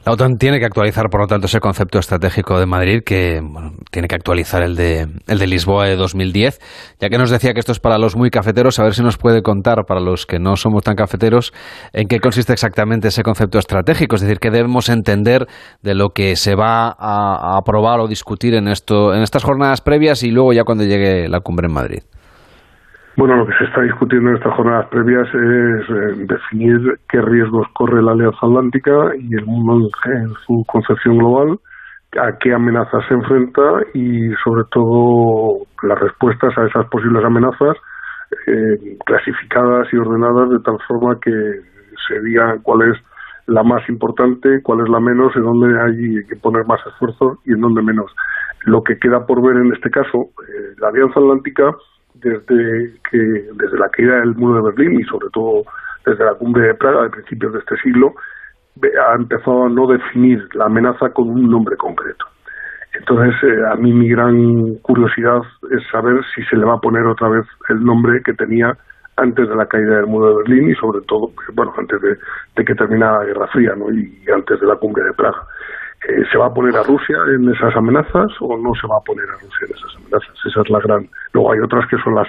La 0.06 0.12
OTAN 0.12 0.38
tiene 0.38 0.60
que 0.60 0.66
actualizar, 0.66 1.10
por 1.10 1.22
lo 1.22 1.26
tanto, 1.26 1.48
ese 1.48 1.60
concepto 1.60 1.98
estratégico 1.98 2.60
de 2.60 2.68
Madrid, 2.68 3.02
que 3.04 3.42
tiene 3.90 4.08
que 4.08 4.14
actualizar 4.14 4.62
el 4.62 4.76
de, 4.76 5.08
el 5.26 5.40
de 5.40 5.48
Lisboa 5.48 5.88
de 5.88 5.96
2010. 5.96 6.60
Ya 7.00 7.10
que 7.10 7.18
nos 7.18 7.32
decía 7.32 7.54
que 7.54 7.60
esto 7.60 7.72
es 7.72 7.80
para 7.80 7.98
los 7.98 8.16
muy 8.16 8.30
cafeteros, 8.30 8.78
a 8.78 8.84
ver 8.84 8.94
si 8.94 9.02
nos 9.02 9.18
puede 9.18 9.42
contar, 9.42 9.84
para 9.88 10.00
los 10.02 10.28
que 10.28 10.38
no 10.38 10.58
somos 10.58 10.84
tan 10.84 10.96
cafeteros, 10.96 11.54
en 11.92 12.08
qué 12.08 12.20
consiste 12.20 12.54
exactamente 12.54 13.08
ese 13.08 13.24
concepto 13.24 13.58
estratégico. 13.58 14.16
Es 14.16 14.22
decir, 14.22 14.38
qué 14.38 14.52
debemos 14.52 14.90
entender 14.90 15.48
de 15.82 15.96
lo 15.96 16.10
que 16.10 16.36
se 16.36 16.54
va 16.54 16.90
a, 16.90 17.56
a 17.56 17.58
aprobar 17.58 18.00
o 18.00 18.08
discutir 18.08 18.54
en, 18.54 18.68
esto, 18.68 19.12
en 19.12 19.24
estas 19.24 19.44
jornadas 19.44 19.82
previas 19.82 20.22
y 20.22 20.30
luego 20.30 20.54
ya 20.54 20.66
cuando 20.66 20.84
llegue 20.84 21.28
la 21.30 21.40
cumbre 21.40 21.66
en 21.66 21.74
Madrid. 21.74 22.04
Bueno, 23.18 23.38
lo 23.38 23.46
que 23.46 23.54
se 23.58 23.64
está 23.64 23.82
discutiendo 23.82 24.30
en 24.30 24.36
estas 24.36 24.54
jornadas 24.56 24.88
previas 24.88 25.28
es 25.30 25.90
eh, 25.90 26.26
definir 26.28 27.00
qué 27.08 27.22
riesgos 27.22 27.66
corre 27.74 28.04
la 28.04 28.12
Alianza 28.12 28.40
Atlántica 28.42 28.92
y 29.18 29.34
el 29.36 29.46
mundo 29.46 29.88
en, 30.06 30.34
su 30.46 30.66
concepción 30.68 31.18
global, 31.20 31.58
a 32.20 32.38
qué 32.40 32.54
amenazas 32.54 33.06
se 33.08 33.14
enfrenta 33.14 33.62
y, 33.94 34.34
sobre 34.44 34.64
todo, 34.70 35.66
las 35.84 35.98
respuestas 35.98 36.58
a 36.58 36.66
esas 36.68 36.88
posibles 36.88 37.24
amenazas 37.24 37.78
eh, 38.48 38.98
clasificadas 39.06 39.88
y 39.94 39.98
ordenadas 39.98 40.50
de 40.50 40.60
tal 40.60 40.78
forma 40.86 41.18
que 41.22 41.32
se 42.08 42.20
diga 42.22 42.58
cuál 42.64 42.92
es 42.92 42.98
la 43.48 43.64
más 43.64 43.88
importante, 43.88 44.62
cuál 44.62 44.82
es 44.82 44.90
la 44.90 45.00
menos, 45.00 45.34
en 45.38 45.44
dónde 45.44 45.80
hay 45.82 46.26
que 46.26 46.36
poner 46.36 46.66
más 46.66 46.86
esfuerzo 46.86 47.40
y 47.46 47.54
en 47.54 47.62
dónde 47.62 47.82
menos. 47.82 48.12
Lo 48.66 48.84
que 48.84 48.98
queda 49.00 49.26
por 49.26 49.42
ver 49.42 49.56
en 49.56 49.72
este 49.72 49.90
caso, 49.90 50.32
eh, 50.50 50.76
la 50.80 50.90
Alianza 50.90 51.20
Atlántica 51.22 51.72
desde 52.22 52.94
que 53.10 53.18
desde 53.18 53.78
la 53.78 53.90
caída 53.90 54.20
del 54.20 54.36
muro 54.36 54.56
de 54.56 54.72
Berlín 54.72 55.00
y 55.00 55.04
sobre 55.04 55.30
todo 55.32 55.64
desde 56.06 56.24
la 56.24 56.36
cumbre 56.36 56.68
de 56.68 56.74
Praga 56.76 57.06
a 57.06 57.10
principios 57.10 57.54
de 57.54 57.60
este 57.60 57.78
siglo 57.78 58.14
ha 58.84 59.16
empezado 59.16 59.66
a 59.66 59.70
no 59.70 59.88
definir 59.88 60.48
la 60.54 60.66
amenaza 60.66 61.10
con 61.10 61.30
un 61.30 61.50
nombre 61.50 61.78
concreto. 61.78 62.26
Entonces, 62.94 63.34
eh, 63.44 63.62
a 63.72 63.76
mí 63.76 63.92
mi 63.92 64.10
gran 64.10 64.76
curiosidad 64.82 65.42
es 65.72 65.84
saber 65.92 66.22
si 66.34 66.44
se 66.44 66.56
le 66.56 66.66
va 66.66 66.76
a 66.76 66.80
poner 66.80 67.06
otra 67.06 67.30
vez 67.30 67.46
el 67.70 67.84
nombre 67.84 68.22
que 68.24 68.34
tenía 68.34 68.78
antes 69.18 69.48
de 69.48 69.56
la 69.56 69.66
caída 69.66 69.98
del 69.98 70.08
muro 70.08 70.30
de 70.30 70.36
Berlín 70.44 70.70
y 70.70 70.76
sobre 70.76 71.02
todo, 71.06 71.32
bueno, 71.54 71.74
antes 71.78 72.02
de, 72.02 72.18
de 72.56 72.66
que 72.66 72.76
terminara 72.76 73.20
la 73.20 73.26
Guerra 73.26 73.48
Fría 73.48 73.76
¿no? 73.76 73.92
y 73.92 74.14
antes 74.34 74.60
de 74.60 74.68
la 74.68 74.76
cumbre 74.76 75.04
de 75.04 75.14
Praga. 75.14 75.42
Eh, 76.08 76.24
¿Se 76.32 76.38
va 76.38 76.48
a 76.48 76.54
poner 76.54 76.76
a 76.78 76.84
Rusia 76.84 77.18
en 77.36 77.50
esas 77.50 77.76
amenazas 77.76 78.32
o 78.40 78.58
no 78.58 78.76
se 78.76 78.86
va 78.88 78.98
a 78.98 79.02
poner 79.02 79.26
a 79.28 79.34
Rusia 79.34 79.68
en 79.68 79.76
esas 79.76 79.96
amenazas? 79.96 80.36
Esa 80.46 80.62
es 80.62 80.70
la 80.70 80.80
gran. 80.80 81.10
Luego 81.34 81.52
hay 81.52 81.60
otras 81.60 81.88
que 81.90 81.98
son 81.98 82.14
las, 82.14 82.28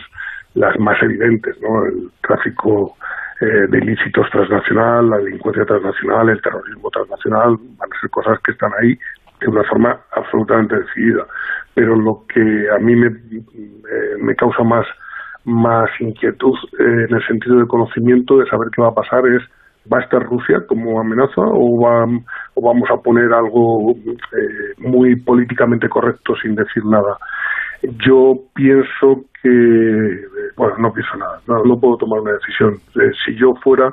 las 0.54 0.78
más 0.78 1.02
evidentes, 1.02 1.60
¿no? 1.60 1.84
El 1.84 2.10
tráfico 2.22 2.96
eh, 3.40 3.66
de 3.68 3.78
ilícitos 3.78 4.30
transnacional, 4.30 5.10
la 5.10 5.18
delincuencia 5.18 5.66
transnacional, 5.66 6.30
el 6.30 6.40
terrorismo 6.40 6.90
transnacional, 6.90 7.56
van 7.76 7.92
a 7.92 8.00
ser 8.00 8.08
cosas 8.08 8.38
que 8.40 8.52
están 8.52 8.72
ahí 8.80 8.98
de 9.40 9.48
una 9.48 9.62
forma 9.64 10.00
absolutamente 10.12 10.74
decidida. 10.74 11.26
Pero 11.74 11.96
lo 11.96 12.24
que 12.32 12.70
a 12.74 12.78
mí 12.78 12.96
me, 12.96 13.08
eh, 13.08 14.16
me 14.22 14.34
causa 14.36 14.62
más, 14.62 14.86
más 15.44 15.90
inquietud 16.00 16.56
en 16.78 17.14
el 17.14 17.26
sentido 17.26 17.58
de 17.58 17.66
conocimiento, 17.66 18.38
de 18.38 18.46
saber 18.46 18.68
qué 18.74 18.80
va 18.80 18.88
a 18.88 18.94
pasar, 18.94 19.26
es 19.26 19.42
¿Va 19.92 19.98
a 19.98 20.02
estar 20.02 20.22
Rusia 20.22 20.58
como 20.66 21.00
amenaza 21.00 21.42
o, 21.42 21.86
o 22.54 22.62
vamos 22.62 22.88
a 22.90 23.00
poner 23.02 23.32
algo 23.32 23.92
eh, 23.92 24.74
muy 24.78 25.16
políticamente 25.16 25.88
correcto 25.88 26.34
sin 26.42 26.54
decir 26.54 26.84
nada? 26.84 27.16
Yo 27.82 28.34
pienso 28.54 29.22
que, 29.42 29.48
bueno, 30.56 30.74
no 30.78 30.92
pienso 30.92 31.16
nada, 31.16 31.38
no, 31.46 31.78
puedo 31.78 31.96
tomar 31.96 32.20
una 32.20 32.32
decisión. 32.32 32.74
Eh, 32.96 33.12
si 33.24 33.38
yo 33.38 33.54
fuera 33.62 33.90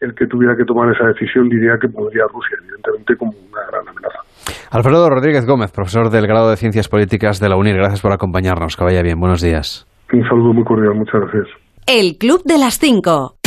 el 0.00 0.14
que 0.14 0.26
tuviera 0.26 0.54
que 0.56 0.64
tomar 0.64 0.92
esa 0.92 1.06
decisión, 1.06 1.48
diría 1.48 1.76
que 1.80 1.88
pondría 1.88 2.24
a 2.24 2.32
Rusia, 2.32 2.56
evidentemente, 2.60 3.16
como 3.16 3.32
una 3.32 3.60
gran 3.70 3.88
amenaza. 3.88 4.18
Alfredo 4.70 5.08
Rodríguez 5.08 5.46
Gómez, 5.46 5.72
profesor 5.72 6.10
del 6.10 6.26
grado 6.26 6.50
de 6.50 6.56
Ciencias 6.56 6.88
Políticas 6.88 7.40
de 7.40 7.48
la 7.48 7.56
UNIR, 7.56 7.76
gracias 7.76 8.02
por 8.02 8.12
acompañarnos. 8.12 8.76
Que 8.76 8.84
vaya 8.84 9.02
bien, 9.02 9.18
buenos 9.18 9.40
días. 9.42 9.86
Un 10.12 10.22
saludo 10.28 10.52
muy 10.52 10.64
cordial, 10.64 10.94
muchas 10.94 11.20
gracias. 11.20 11.48
El 11.86 12.18
Club 12.18 12.42
de 12.44 12.58
las 12.58 12.78
Cinco. 12.78 13.39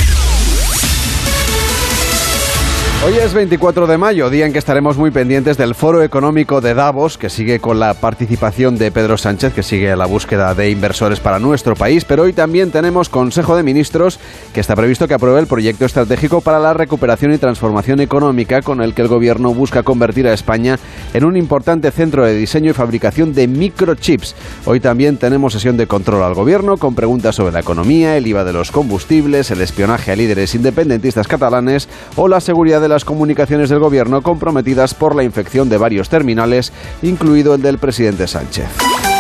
Hoy 3.06 3.16
es 3.16 3.34
24 3.34 3.86
de 3.86 3.98
mayo, 3.98 4.30
día 4.30 4.46
en 4.46 4.54
que 4.54 4.60
estaremos 4.60 4.96
muy 4.96 5.12
pendientes 5.12 5.58
del 5.58 5.76
Foro 5.76 6.04
Económico 6.04 6.62
de 6.62 6.74
Davos, 6.74 7.18
que 7.18 7.30
sigue 7.30 7.60
con 7.60 7.78
la 7.78 7.96
participación 7.96 8.78
de 8.78 8.92
Pedro 8.92 9.18
Sánchez, 9.18 9.54
que 9.54 9.62
sigue 9.62 9.94
la 9.98 10.06
búsqueda 10.06 10.56
de 10.56 10.70
inversores 10.70 11.20
para 11.20 11.38
nuestro 11.38 11.76
país, 11.76 12.06
pero 12.06 12.24
hoy 12.24 12.32
también 12.32 12.72
tenemos 12.72 13.10
Consejo 13.10 13.58
de 13.58 13.64
Ministros, 13.64 14.22
que 14.54 14.62
está 14.62 14.78
previsto 14.78 15.06
que 15.06 15.16
apruebe 15.16 15.42
el 15.42 15.48
proyecto 15.48 15.84
estratégico 15.84 16.40
para 16.40 16.60
la 16.60 16.74
recuperación 16.74 17.34
y 17.34 17.38
transformación 17.38 18.00
económica, 18.00 18.62
con 18.62 18.82
el 18.82 18.94
que 18.94 19.02
el 19.02 19.10
Gobierno 19.10 19.54
busca 19.54 19.84
convertir 19.84 20.26
a 20.26 20.34
España 20.34 20.80
en 21.14 21.26
un 21.26 21.36
importante 21.36 21.92
centro 21.92 22.26
de 22.26 22.36
diseño 22.36 22.72
y 22.72 22.74
fabricación 22.74 23.34
de 23.34 23.50
microchips. 23.50 24.34
Hoy 24.64 24.80
también 24.80 25.18
tenemos 25.18 25.52
sesión 25.52 25.76
de 25.76 25.88
control 25.88 26.24
al 26.24 26.36
Gobierno, 26.36 26.78
con 26.78 26.96
preguntas 26.96 27.36
sobre 27.36 27.52
la 27.52 27.60
economía, 27.60 28.16
el 28.16 28.28
IVA 28.28 28.46
de 28.46 28.54
los 28.54 28.72
combustibles, 28.72 29.52
el 29.52 29.60
espionaje 29.60 30.14
a 30.14 30.16
líderes 30.16 30.56
independentistas 30.56 31.28
catalanes 31.28 31.90
o 32.16 32.30
la 32.30 32.40
seguridad 32.40 32.80
de 32.80 32.93
las 32.94 33.06
comunicaciones 33.06 33.70
del 33.70 33.80
gobierno 33.80 34.22
comprometidas 34.22 34.94
por 34.94 35.16
la 35.16 35.24
infección 35.24 35.68
de 35.68 35.78
varios 35.78 36.10
terminales, 36.10 36.72
incluido 37.02 37.56
el 37.56 37.62
del 37.64 37.80
presidente 37.80 38.28
Sánchez. 38.28 39.13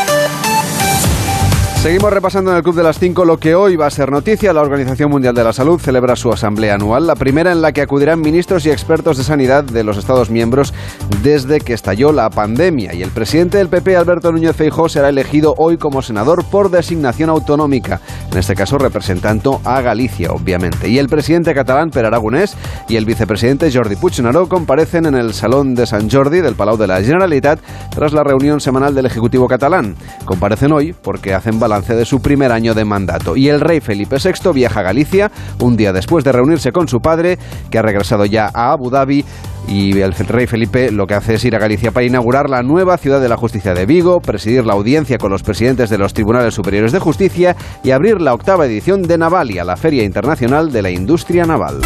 Seguimos 1.83 2.13
repasando 2.13 2.51
en 2.51 2.55
el 2.55 2.63
Club 2.63 2.75
de 2.75 2.83
las 2.83 2.97
5 2.97 3.25
lo 3.25 3.37
que 3.37 3.55
hoy 3.55 3.75
va 3.75 3.87
a 3.87 3.89
ser 3.89 4.09
noticia. 4.09 4.53
La 4.53 4.61
Organización 4.61 5.11
Mundial 5.11 5.35
de 5.35 5.43
la 5.43 5.51
Salud 5.51 5.81
celebra 5.81 6.15
su 6.15 6.31
asamblea 6.31 6.75
anual, 6.75 7.05
la 7.05 7.15
primera 7.15 7.51
en 7.51 7.61
la 7.61 7.73
que 7.73 7.81
acudirán 7.81 8.21
ministros 8.21 8.65
y 8.65 8.71
expertos 8.71 9.17
de 9.17 9.25
sanidad 9.25 9.65
de 9.65 9.83
los 9.83 9.97
Estados 9.97 10.29
miembros 10.29 10.73
desde 11.21 11.59
que 11.59 11.73
estalló 11.73 12.13
la 12.13 12.29
pandemia. 12.29 12.93
Y 12.93 13.01
el 13.01 13.09
presidente 13.09 13.57
del 13.57 13.67
PP, 13.67 13.97
Alberto 13.97 14.31
Núñez 14.31 14.55
Feijóo, 14.55 14.87
será 14.87 15.09
elegido 15.09 15.55
hoy 15.57 15.77
como 15.77 16.01
senador 16.01 16.45
por 16.45 16.71
designación 16.71 17.29
autonómica, 17.29 17.99
en 18.31 18.37
este 18.37 18.55
caso 18.55 18.77
representando 18.77 19.59
a 19.65 19.81
Galicia, 19.81 20.31
obviamente. 20.31 20.87
Y 20.87 20.99
el 20.99 21.09
presidente 21.09 21.53
catalán, 21.53 21.89
Per 21.89 22.05
Aragonés, 22.05 22.55
y 22.87 22.95
el 22.95 23.03
vicepresidente 23.03 23.69
Jordi 23.69 23.97
Puigneró 23.97 24.47
comparecen 24.47 25.05
en 25.05 25.15
el 25.15 25.33
Salón 25.33 25.75
de 25.75 25.85
San 25.85 26.09
Jordi 26.09 26.39
del 26.39 26.55
Palau 26.55 26.77
de 26.77 26.87
la 26.87 27.01
Generalitat 27.01 27.59
tras 27.93 28.13
la 28.13 28.23
reunión 28.23 28.61
semanal 28.61 28.95
del 28.95 29.05
Ejecutivo 29.05 29.49
catalán. 29.49 29.97
Comparecen 30.23 30.71
hoy 30.71 30.93
porque 30.93 31.33
hacen 31.33 31.59
balance 31.59 31.72
de 31.81 32.05
su 32.05 32.21
primer 32.21 32.51
año 32.51 32.75
de 32.75 32.85
mandato. 32.85 33.35
Y 33.35 33.49
el 33.49 33.59
rey 33.59 33.79
Felipe 33.79 34.17
VI 34.23 34.51
viaja 34.53 34.81
a 34.81 34.83
Galicia 34.83 35.31
un 35.59 35.75
día 35.75 35.91
después 35.91 36.23
de 36.23 36.31
reunirse 36.31 36.71
con 36.71 36.87
su 36.87 37.01
padre, 37.01 37.39
que 37.71 37.79
ha 37.79 37.81
regresado 37.81 38.25
ya 38.25 38.51
a 38.53 38.71
Abu 38.71 38.91
Dhabi. 38.91 39.25
Y 39.67 39.99
el 39.99 40.13
rey 40.13 40.45
Felipe 40.45 40.91
lo 40.91 41.07
que 41.07 41.15
hace 41.15 41.35
es 41.35 41.45
ir 41.45 41.55
a 41.55 41.59
Galicia 41.59 41.91
para 41.91 42.05
inaugurar 42.05 42.49
la 42.49 42.61
nueva 42.61 42.97
ciudad 42.97 43.19
de 43.21 43.29
la 43.29 43.37
justicia 43.37 43.73
de 43.73 43.85
Vigo, 43.85 44.19
presidir 44.19 44.65
la 44.65 44.73
audiencia 44.73 45.17
con 45.17 45.31
los 45.31 45.41
presidentes 45.41 45.89
de 45.89 45.97
los 45.97 46.13
tribunales 46.13 46.53
superiores 46.53 46.91
de 46.91 46.99
justicia 46.99 47.55
y 47.83 47.91
abrir 47.91 48.21
la 48.21 48.33
octava 48.33 48.65
edición 48.65 49.01
de 49.01 49.17
Navalia, 49.17 49.63
la 49.63 49.77
Feria 49.77 50.03
Internacional 50.03 50.71
de 50.71 50.81
la 50.81 50.91
Industria 50.91 51.45
Naval. 51.45 51.79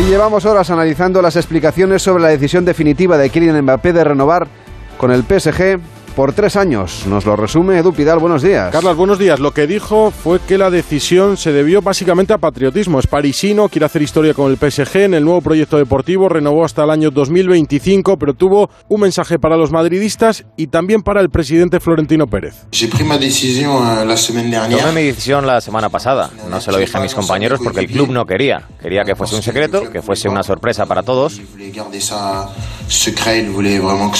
Y 0.00 0.02
llevamos 0.08 0.44
horas 0.44 0.70
analizando 0.70 1.22
las 1.22 1.36
explicaciones 1.36 2.02
sobre 2.02 2.22
la 2.24 2.30
decisión 2.30 2.64
definitiva 2.64 3.16
de 3.16 3.30
Kylian 3.30 3.62
Mbappé 3.62 3.92
de 3.92 4.02
renovar 4.02 4.48
con 4.96 5.12
el 5.12 5.22
PSG 5.22 5.78
por 6.14 6.32
tres 6.32 6.56
años. 6.56 7.06
Nos 7.06 7.26
lo 7.26 7.36
resume 7.36 7.78
Edu 7.78 7.92
Pidal. 7.92 8.18
Buenos 8.18 8.42
días. 8.42 8.70
Carlos, 8.70 8.96
buenos 8.96 9.18
días. 9.18 9.40
Lo 9.40 9.52
que 9.52 9.66
dijo 9.66 10.10
fue 10.10 10.40
que 10.40 10.58
la 10.58 10.70
decisión 10.70 11.36
se 11.36 11.52
debió 11.52 11.82
básicamente 11.82 12.32
a 12.32 12.38
patriotismo. 12.38 12.98
Es 12.98 13.06
parisino, 13.06 13.68
quiere 13.68 13.86
hacer 13.86 14.02
historia 14.02 14.34
con 14.34 14.50
el 14.50 14.56
PSG 14.56 14.96
en 14.98 15.14
el 15.14 15.24
nuevo 15.24 15.40
proyecto 15.40 15.76
deportivo, 15.76 16.28
renovó 16.28 16.64
hasta 16.64 16.84
el 16.84 16.90
año 16.90 17.10
2025, 17.10 18.16
pero 18.16 18.34
tuvo 18.34 18.70
un 18.88 19.00
mensaje 19.00 19.38
para 19.38 19.56
los 19.56 19.72
madridistas 19.72 20.44
y 20.56 20.68
también 20.68 21.02
para 21.02 21.20
el 21.20 21.30
presidente 21.30 21.80
Florentino 21.80 22.26
Pérez. 22.26 22.66
Tomé 24.78 24.92
mi 24.92 25.06
decisión 25.06 25.46
la 25.46 25.60
semana 25.60 25.88
pasada. 25.88 26.30
No 26.48 26.60
se 26.60 26.70
lo 26.70 26.78
dije 26.78 26.96
a 26.96 27.00
mis 27.00 27.14
compañeros 27.14 27.60
porque 27.62 27.80
el 27.80 27.86
club 27.86 28.10
no 28.10 28.24
quería. 28.24 28.68
Quería 28.80 29.02
que 29.04 29.14
fuese 29.14 29.36
un 29.36 29.42
secreto, 29.42 29.90
que 29.90 30.02
fuese 30.02 30.28
una 30.28 30.42
sorpresa 30.42 30.86
para 30.86 31.02
todos. 31.02 31.40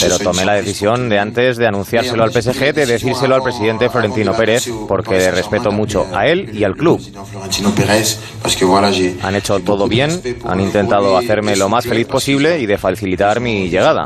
Pero 0.01 0.19
tomé 0.19 0.45
la 0.45 0.55
decisión 0.55 1.09
de 1.09 1.19
antes 1.19 1.57
de 1.57 1.67
anunciárselo 1.85 2.25
al 2.25 2.33
PSG, 2.33 2.73
de 2.73 2.87
decírselo 2.87 3.35
al 3.35 3.43
presidente 3.43 3.91
Florentino 3.91 4.35
Pérez, 4.35 4.69
porque 4.89 5.19
le 5.19 5.31
respeto 5.31 5.71
mucho 5.71 6.07
a 6.15 6.27
él 6.27 6.51
y 6.57 6.65
al 6.65 6.75
club. 6.75 7.01
Han 9.23 9.35
hecho 9.35 9.61
todo 9.61 9.87
bien, 9.87 10.21
han 10.45 10.61
intentado 10.61 11.17
hacerme 11.17 11.57
lo 11.57 11.69
más 11.69 11.85
feliz 11.85 12.07
posible 12.07 12.59
y 12.61 12.67
de 12.67 12.79
facilitar 12.79 13.41
mi 13.41 13.69
llegada. 13.69 14.05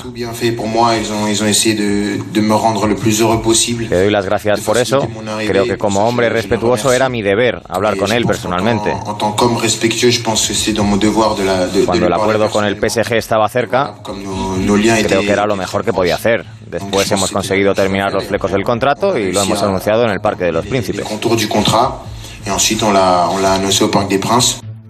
Le 3.89 3.97
doy 3.97 4.11
las 4.11 4.25
gracias 4.25 4.61
por 4.61 4.79
eso. 4.79 5.07
Creo 5.47 5.65
que 5.65 5.79
como 5.79 6.07
hombre 6.07 6.29
respetuoso 6.29 6.93
era 6.93 7.09
mi 7.09 7.23
deber 7.23 7.63
hablar 7.69 7.97
con 7.97 8.11
él 8.13 8.25
personalmente. 8.25 8.93
Cuando 11.87 12.07
el 12.07 12.13
acuerdo 12.13 12.51
con 12.51 12.65
el 12.65 12.77
PSG 12.77 13.15
estaba 13.15 13.49
cerca, 13.49 13.95
creo 14.05 15.21
que 15.21 15.31
era 15.31 15.47
lo 15.47 15.57
mejor 15.57 15.85
que 15.85 15.93
podía 15.93 16.17
hacer. 16.17 16.45
Después 16.71 17.11
hemos 17.13 17.31
conseguido 17.31 17.68
terminar 17.75 18.13
los 18.13 18.25
flecos 18.25 18.51
del 18.53 18.65
contrato 18.65 19.19
y 19.19 19.33
lo 19.33 19.43
hemos 19.43 19.63
anunciado 19.63 20.05
en 20.05 20.11
el 20.11 20.21
Parque 20.21 20.45
de 20.45 20.53
los 20.53 20.67
Príncipes. 20.67 21.07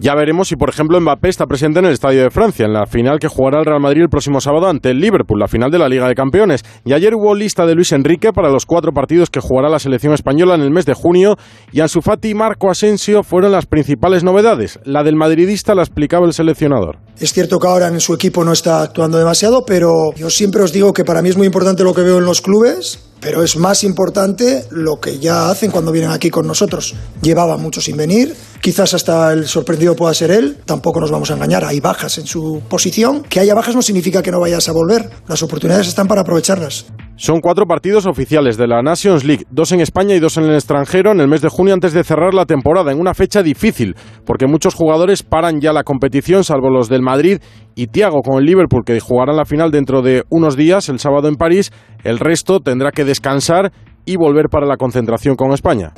Ya 0.01 0.15
veremos 0.15 0.47
si, 0.47 0.55
por 0.55 0.69
ejemplo, 0.69 0.97
Mbappé 1.01 1.27
está 1.27 1.45
presente 1.45 1.79
en 1.79 1.85
el 1.85 1.91
Estadio 1.91 2.23
de 2.23 2.29
Francia, 2.29 2.65
en 2.65 2.71
la 2.71 2.85
final 2.85 3.19
que 3.19 3.27
jugará 3.27 3.59
el 3.59 3.65
Real 3.65 3.81
Madrid 3.81 4.03
el 4.03 4.09
próximo 4.09 4.39
sábado 4.39 4.69
ante 4.69 4.91
el 4.91 5.01
Liverpool, 5.01 5.37
la 5.37 5.49
final 5.49 5.71
de 5.71 5.77
la 5.77 5.89
Liga 5.89 6.07
de 6.07 6.15
Campeones. 6.15 6.63
Y 6.85 6.93
ayer 6.93 7.13
hubo 7.15 7.35
lista 7.35 7.65
de 7.65 7.75
Luis 7.75 7.91
Enrique 7.91 8.31
para 8.31 8.49
los 8.49 8.65
cuatro 8.65 8.93
partidos 8.93 9.29
que 9.29 9.41
jugará 9.41 9.67
la 9.67 9.77
selección 9.77 10.13
española 10.13 10.55
en 10.55 10.61
el 10.61 10.71
mes 10.71 10.85
de 10.85 10.93
junio. 10.93 11.35
Y 11.73 11.81
Ansu 11.81 12.01
Fati 12.01 12.29
y 12.29 12.33
Marco 12.33 12.71
Asensio 12.71 13.23
fueron 13.23 13.51
las 13.51 13.65
principales 13.65 14.23
novedades. 14.23 14.79
La 14.85 15.03
del 15.03 15.17
madridista 15.17 15.75
la 15.75 15.81
explicaba 15.81 16.25
el 16.25 16.31
seleccionador. 16.31 16.99
Es 17.19 17.33
cierto 17.33 17.59
que 17.59 17.67
ahora 17.67 17.89
en 17.89 17.99
su 17.99 18.13
equipo 18.13 18.45
no 18.45 18.53
está 18.53 18.81
actuando 18.81 19.17
demasiado, 19.17 19.65
pero 19.67 20.13
yo 20.15 20.29
siempre 20.29 20.63
os 20.63 20.71
digo 20.71 20.93
que 20.93 21.03
para 21.03 21.21
mí 21.21 21.27
es 21.27 21.35
muy 21.35 21.45
importante 21.45 21.83
lo 21.83 21.93
que 21.93 22.03
veo 22.03 22.19
en 22.19 22.25
los 22.25 22.39
clubes 22.39 23.08
pero 23.19 23.43
es 23.43 23.57
más 23.57 23.83
importante 23.83 24.63
lo 24.71 24.99
que 24.99 25.19
ya 25.19 25.49
hacen 25.49 25.71
cuando 25.71 25.91
vienen 25.91 26.11
aquí 26.11 26.29
con 26.29 26.47
nosotros. 26.47 26.95
Llevaba 27.21 27.57
mucho 27.57 27.81
sin 27.81 27.97
venir, 27.97 28.35
quizás 28.61 28.93
hasta 28.93 29.33
el 29.33 29.47
sorprendido 29.47 29.95
pueda 29.95 30.13
ser 30.13 30.31
él, 30.31 30.57
tampoco 30.65 30.99
nos 30.99 31.11
vamos 31.11 31.31
a 31.31 31.35
engañar, 31.35 31.65
hay 31.65 31.79
bajas 31.79 32.17
en 32.17 32.27
su 32.27 32.61
posición. 32.69 33.23
Que 33.23 33.39
haya 33.39 33.53
bajas 33.53 33.75
no 33.75 33.81
significa 33.81 34.21
que 34.21 34.31
no 34.31 34.39
vayas 34.39 34.69
a 34.69 34.71
volver, 34.71 35.09
las 35.27 35.43
oportunidades 35.43 35.87
están 35.87 36.07
para 36.07 36.21
aprovecharlas. 36.21 36.85
Son 37.15 37.41
cuatro 37.41 37.65
partidos 37.65 38.05
oficiales 38.05 38.55
de 38.55 38.65
la 38.65 38.81
Nations 38.81 39.25
League, 39.25 39.45
dos 39.51 39.73
en 39.73 39.81
España 39.81 40.15
y 40.15 40.19
dos 40.19 40.37
en 40.37 40.45
el 40.45 40.53
extranjero 40.53 41.11
en 41.11 41.19
el 41.19 41.27
mes 41.27 41.41
de 41.41 41.49
junio 41.49 41.73
antes 41.73 41.91
de 41.91 42.05
cerrar 42.05 42.33
la 42.33 42.45
temporada, 42.45 42.93
en 42.93 42.99
una 42.99 43.13
fecha 43.13 43.43
difícil, 43.43 43.97
porque 44.25 44.47
muchos 44.47 44.73
jugadores 44.73 45.21
paran 45.21 45.59
ya 45.59 45.73
la 45.73 45.83
competición, 45.83 46.45
salvo 46.45 46.69
los 46.69 46.87
del 46.87 47.01
Madrid 47.01 47.39
y 47.79 47.87
Thiago 47.87 48.21
con 48.21 48.39
el 48.39 48.45
Liverpool, 48.45 48.83
que 48.85 48.99
jugarán 48.99 49.37
la 49.37 49.45
final 49.45 49.71
dentro 49.71 50.01
de 50.01 50.25
unos 50.29 50.57
días, 50.57 50.89
el 50.89 50.99
sábado 50.99 51.29
en 51.29 51.35
París. 51.35 51.71
El 52.03 52.19
resto 52.19 52.59
tendrá 52.59 52.91
que 52.91 53.05
descansar 53.05 53.71
y 54.03 54.17
volver 54.17 54.49
para 54.49 54.65
la 54.67 54.75
concentración 54.75 55.37
con 55.37 55.53
España. 55.53 55.93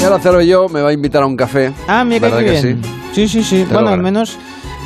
Y 0.00 0.02
ahora 0.02 0.18
Cero 0.20 0.42
yo 0.42 0.68
me 0.68 0.82
va 0.82 0.90
a 0.90 0.92
invitar 0.92 1.22
a 1.22 1.26
un 1.26 1.36
café. 1.36 1.72
Ah, 1.86 2.04
mira 2.04 2.28
¿Verdad 2.28 2.38
qué 2.40 2.44
que 2.44 2.50
bien. 2.50 2.84
sí? 3.12 3.28
Sí, 3.28 3.42
sí, 3.44 3.66
Bueno, 3.70 3.90
al 3.90 4.02
menos 4.02 4.36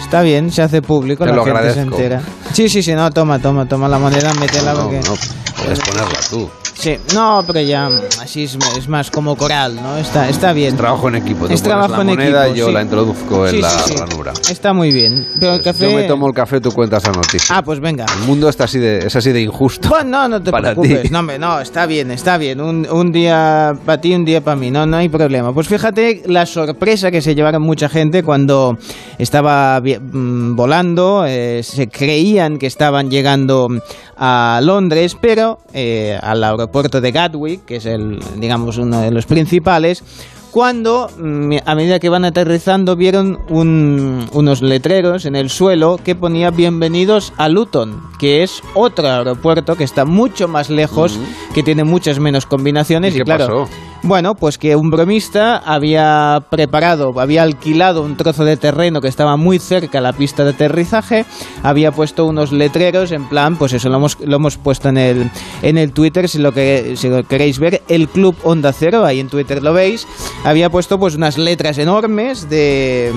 está 0.00 0.22
bien, 0.22 0.50
se 0.50 0.62
hace 0.62 0.82
público, 0.82 1.24
Te 1.24 1.30
la 1.30 1.36
lo 1.36 1.44
gente 1.44 1.74
se 1.74 1.80
entera. 1.80 2.22
Sí, 2.52 2.68
sí, 2.68 2.82
sí, 2.82 2.94
no, 2.94 3.10
toma, 3.10 3.38
toma, 3.38 3.66
toma 3.66 3.88
la 3.88 3.98
moneda, 3.98 4.32
métela 4.34 4.72
No, 4.72 4.82
porque... 4.82 5.00
no, 5.00 5.14
puedes 5.56 5.80
ponerla 5.80 6.18
tú. 6.30 6.50
Sí, 6.80 6.96
no, 7.12 7.42
pero 7.44 7.60
ya 7.60 7.88
así 8.22 8.44
es, 8.44 8.56
es 8.76 8.86
más 8.88 9.10
como 9.10 9.34
coral, 9.36 9.74
¿no? 9.74 9.96
Está, 9.96 10.28
está 10.28 10.52
bien. 10.52 10.76
Trabajo 10.76 11.08
en 11.08 11.16
equipo. 11.16 11.48
Es 11.48 11.60
trabajo 11.60 11.94
la 11.96 12.00
en 12.02 12.06
moneda, 12.06 12.44
equipo, 12.46 12.56
yo 12.56 12.66
sí. 12.68 12.72
la 12.72 12.82
introduzco 12.82 13.46
en 13.48 13.54
Sí, 13.56 13.60
la 13.60 13.70
sí, 13.70 13.94
ranura. 13.96 14.32
Está 14.48 14.72
muy 14.72 14.92
bien. 14.92 15.26
Pero 15.40 15.54
el 15.54 15.62
café... 15.62 15.90
Yo 15.90 15.96
me 15.96 16.04
tomo 16.04 16.28
el 16.28 16.34
café, 16.34 16.60
tú 16.60 16.70
cuentas 16.70 17.04
la 17.04 17.12
noticia. 17.14 17.56
Ah, 17.56 17.62
pues 17.62 17.80
venga. 17.80 18.06
El 18.20 18.26
mundo 18.28 18.48
está 18.48 18.64
así 18.64 18.78
de, 18.78 18.98
es 18.98 19.16
así 19.16 19.32
de 19.32 19.40
injusto. 19.42 19.88
Bueno, 19.88 20.10
no, 20.22 20.28
no 20.28 20.42
te 20.42 20.52
Para 20.52 20.74
preocupes. 20.74 21.02
ti. 21.02 21.08
No, 21.10 21.18
hombre, 21.18 21.36
no, 21.40 21.60
está 21.60 21.84
bien, 21.86 22.12
está 22.12 22.38
bien. 22.38 22.60
Un, 22.60 22.86
un 22.88 23.10
día 23.10 23.76
para 23.84 24.00
ti, 24.00 24.14
un 24.14 24.24
día 24.24 24.40
para 24.40 24.54
mí. 24.56 24.70
No, 24.70 24.86
no 24.86 24.98
hay 24.98 25.08
problema. 25.08 25.52
Pues 25.52 25.66
fíjate 25.66 26.22
la 26.26 26.46
sorpresa 26.46 27.10
que 27.10 27.20
se 27.20 27.34
llevaron 27.34 27.62
mucha 27.62 27.88
gente 27.88 28.22
cuando 28.22 28.78
estaba 29.18 29.80
mm, 29.80 30.54
volando. 30.54 31.24
eh, 31.26 31.60
se 31.64 31.88
creían 31.88 32.56
que 32.58 32.68
estaban 32.68 33.10
llegando 33.10 33.68
a 34.16 34.60
Londres, 34.62 35.16
pero 35.20 35.58
eh, 35.72 36.18
al 36.22 36.42
aeropuerto 36.68 37.00
de 37.00 37.12
Gatwick, 37.12 37.64
que 37.64 37.76
es 37.76 37.86
el, 37.86 38.20
digamos, 38.36 38.76
uno 38.76 39.00
de 39.00 39.10
los 39.10 39.24
principales. 39.26 40.04
Cuando, 40.50 41.08
mm, 41.18 41.56
a 41.66 41.74
medida 41.74 41.98
que 41.98 42.08
van 42.08 42.24
aterrizando, 42.24 42.96
vieron 42.96 43.38
un- 43.50 44.26
unos 44.32 44.60
letreros 44.62 45.24
en 45.26 45.34
el 45.36 45.50
suelo 45.50 45.98
que 46.02 46.14
ponía 46.14 46.50
bienvenidos 46.50 47.32
a 47.36 47.48
Luton, 47.48 48.02
que 48.18 48.42
es 48.42 48.62
otro 48.74 49.08
aeropuerto 49.08 49.76
que 49.76 49.84
está 49.84 50.04
mucho 50.04 50.48
más 50.48 50.68
lejos, 50.70 51.18
que 51.54 51.62
tiene 51.62 51.84
muchas 51.84 52.18
menos 52.18 52.44
combinaciones. 52.46 53.12
¿Y 53.14 53.16
Y, 53.16 53.20
qué 53.20 53.24
claro, 53.24 53.46
pasó? 53.66 53.68
Bueno, 54.04 54.36
pues 54.36 54.58
que 54.58 54.76
un 54.76 54.90
bromista 54.90 55.56
había 55.56 56.38
preparado, 56.50 57.12
había 57.18 57.42
alquilado 57.42 58.02
un 58.02 58.16
trozo 58.16 58.44
de 58.44 58.56
terreno 58.56 59.00
que 59.00 59.08
estaba 59.08 59.36
muy 59.36 59.58
cerca 59.58 59.98
a 59.98 60.00
la 60.00 60.12
pista 60.12 60.44
de 60.44 60.50
aterrizaje, 60.50 61.24
había 61.64 61.90
puesto 61.90 62.24
unos 62.24 62.52
letreros 62.52 63.10
en 63.10 63.28
plan, 63.28 63.56
pues 63.56 63.72
eso 63.72 63.88
lo 63.88 63.96
hemos, 63.96 64.18
lo 64.20 64.36
hemos 64.36 64.56
puesto 64.56 64.88
en 64.88 64.98
el, 64.98 65.30
en 65.62 65.78
el 65.78 65.92
Twitter, 65.92 66.28
si 66.28 66.38
lo, 66.38 66.52
que, 66.52 66.94
queréis 67.28 67.58
ver, 67.58 67.82
el 67.88 68.08
Club 68.08 68.36
Onda 68.44 68.72
Cero, 68.72 69.04
ahí 69.04 69.18
en 69.18 69.28
Twitter 69.28 69.62
lo 69.62 69.72
veis, 69.72 70.06
había 70.44 70.70
puesto 70.70 70.98
pues 70.98 71.16
unas 71.16 71.36
letras 71.36 71.76
enormes 71.78 72.48
de, 72.48 73.12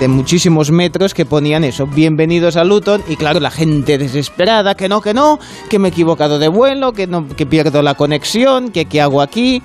de 0.00 0.08
muchísimos 0.08 0.70
metros 0.70 1.12
que 1.12 1.26
ponían 1.26 1.62
eso, 1.62 1.86
bienvenidos 1.86 2.56
a 2.56 2.64
Luton, 2.64 3.02
y 3.06 3.16
claro, 3.16 3.38
la 3.38 3.50
gente 3.50 3.98
desesperada, 3.98 4.74
que 4.76 4.88
no, 4.88 5.02
que 5.02 5.12
no, 5.12 5.38
que 5.68 5.78
me 5.78 5.88
he 5.88 5.90
equivocado 5.90 6.38
de 6.38 6.48
vuelo, 6.48 6.92
que, 6.92 7.06
no, 7.06 7.28
que 7.28 7.44
pierdo 7.44 7.82
la 7.82 7.94
conexión, 7.94 8.70
que 8.70 8.86
qué 8.86 9.02
hago 9.02 9.20
aquí. 9.20 9.62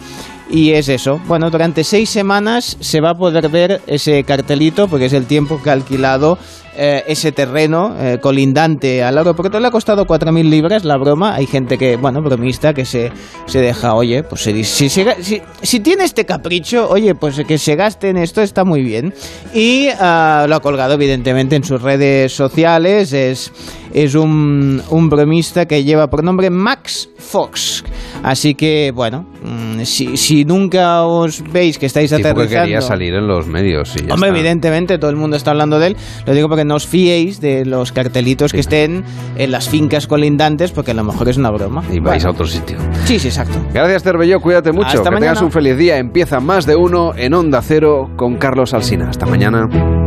Y 0.50 0.72
es 0.72 0.88
eso. 0.88 1.20
Bueno, 1.28 1.50
durante 1.52 1.84
seis 1.84 2.10
semanas 2.10 2.78
se 2.80 3.02
va 3.02 3.12
a 3.12 3.18
poder 3.18 3.50
ver 3.50 3.82
ese 3.86 4.24
cartelito 4.24 4.88
porque 4.88 5.06
es 5.06 5.14
el 5.14 5.26
tiempo 5.26 5.62
que 5.62 5.70
ha 5.70 5.74
alquilado 5.74 6.38
eh, 6.80 7.04
ese 7.08 7.32
terreno 7.32 7.96
eh, 8.00 8.20
colindante 8.22 9.04
al 9.04 9.18
aeropuerto. 9.18 9.60
Le 9.60 9.68
ha 9.68 9.72
costado 9.72 10.06
4.000 10.06 10.48
libras 10.48 10.86
la 10.86 10.98
broma. 10.98 11.34
Hay 11.34 11.48
gente 11.48 11.78
que, 11.78 11.98
bueno, 11.98 12.22
bromista, 12.22 12.74
que 12.74 12.86
se, 12.86 13.12
se 13.48 13.60
deja, 13.62 13.96
oye, 13.96 14.22
pues 14.22 14.42
se 14.42 14.54
dice, 14.54 14.88
si, 14.90 15.04
si, 15.22 15.42
si, 15.62 15.80
tiene 15.80 16.04
este 16.04 16.26
capricho, 16.26 16.88
oye, 16.88 17.16
pues 17.16 17.42
que 17.48 17.58
se 17.58 17.76
gaste 17.76 18.10
en 18.10 18.18
esto 18.18 18.42
está 18.42 18.64
muy 18.64 18.84
bien. 18.84 19.14
Y 19.54 19.88
uh, 19.90 20.48
lo 20.48 20.56
ha 20.56 20.60
colgado 20.62 20.94
evidentemente 20.94 21.56
en 21.56 21.64
sus 21.64 21.82
redes 21.82 22.32
sociales. 22.34 23.12
Es, 23.12 23.52
es 23.94 24.14
un, 24.14 24.82
un 24.90 25.10
bromista 25.10 25.66
que 25.66 25.84
lleva 25.84 26.08
por 26.08 26.24
nombre 26.24 26.52
Max 26.52 27.10
Fox. 27.18 27.84
Así 28.24 28.56
que, 28.56 28.92
bueno, 28.94 29.26
mm, 29.44 29.82
si, 29.84 30.18
si 30.18 30.46
nunca 30.46 31.04
os 31.04 31.44
veis 31.52 31.78
que 31.78 31.86
estáis 31.86 32.12
aterrizando... 32.14 32.50
que 32.50 32.56
quería 32.56 32.82
salir 32.82 33.14
en 33.14 33.28
los 33.28 33.48
medios. 33.48 33.96
Y 33.96 34.06
ya 34.08 34.14
Hombre, 34.14 34.30
está. 34.30 34.40
evidentemente 34.40 34.98
todo 34.98 35.10
el 35.10 35.18
mundo 35.18 35.38
está 35.38 35.52
hablando 35.52 35.80
de 35.80 35.88
él. 35.88 35.98
Lo 36.26 36.34
digo 36.34 36.48
porque 36.48 36.66
no 36.68 36.76
os 36.76 36.86
fiéis 36.86 37.42
de 37.42 37.66
los 37.66 37.92
cartelitos 37.92 38.52
que 38.52 38.60
estén 38.60 39.04
en 39.38 39.52
las 39.52 39.70
fincas 39.70 40.08
colindantes, 40.08 40.72
porque 40.72 40.92
a 40.92 40.94
lo 40.94 41.04
mejor 41.04 41.30
es 41.30 41.38
una 41.38 41.50
broma. 41.50 41.84
Y 41.92 42.00
vais 42.00 42.26
a 42.26 42.32
otro 42.32 42.46
sitio. 42.46 42.78
Sí, 43.06 43.20
sí, 43.20 43.30
exacto. 43.30 43.58
Gracias, 43.74 44.04
Terbello. 44.04 44.40
Cuídate 44.40 44.72
mucho. 44.72 44.88
Hasta 44.88 45.10
que 45.10 45.16
tengas 45.16 45.42
un 45.42 45.52
feliz 45.52 45.78
día. 45.78 45.98
Empieza 45.98 46.40
más 46.40 46.66
de 46.66 46.76
uno 46.76 47.14
en 47.16 47.34
Onda 47.34 47.62
Cero 47.62 48.12
con 48.16 48.36
Carlos 48.36 48.74
Alsina. 48.74 49.10
Hasta 49.10 49.26
mañana. 49.26 50.07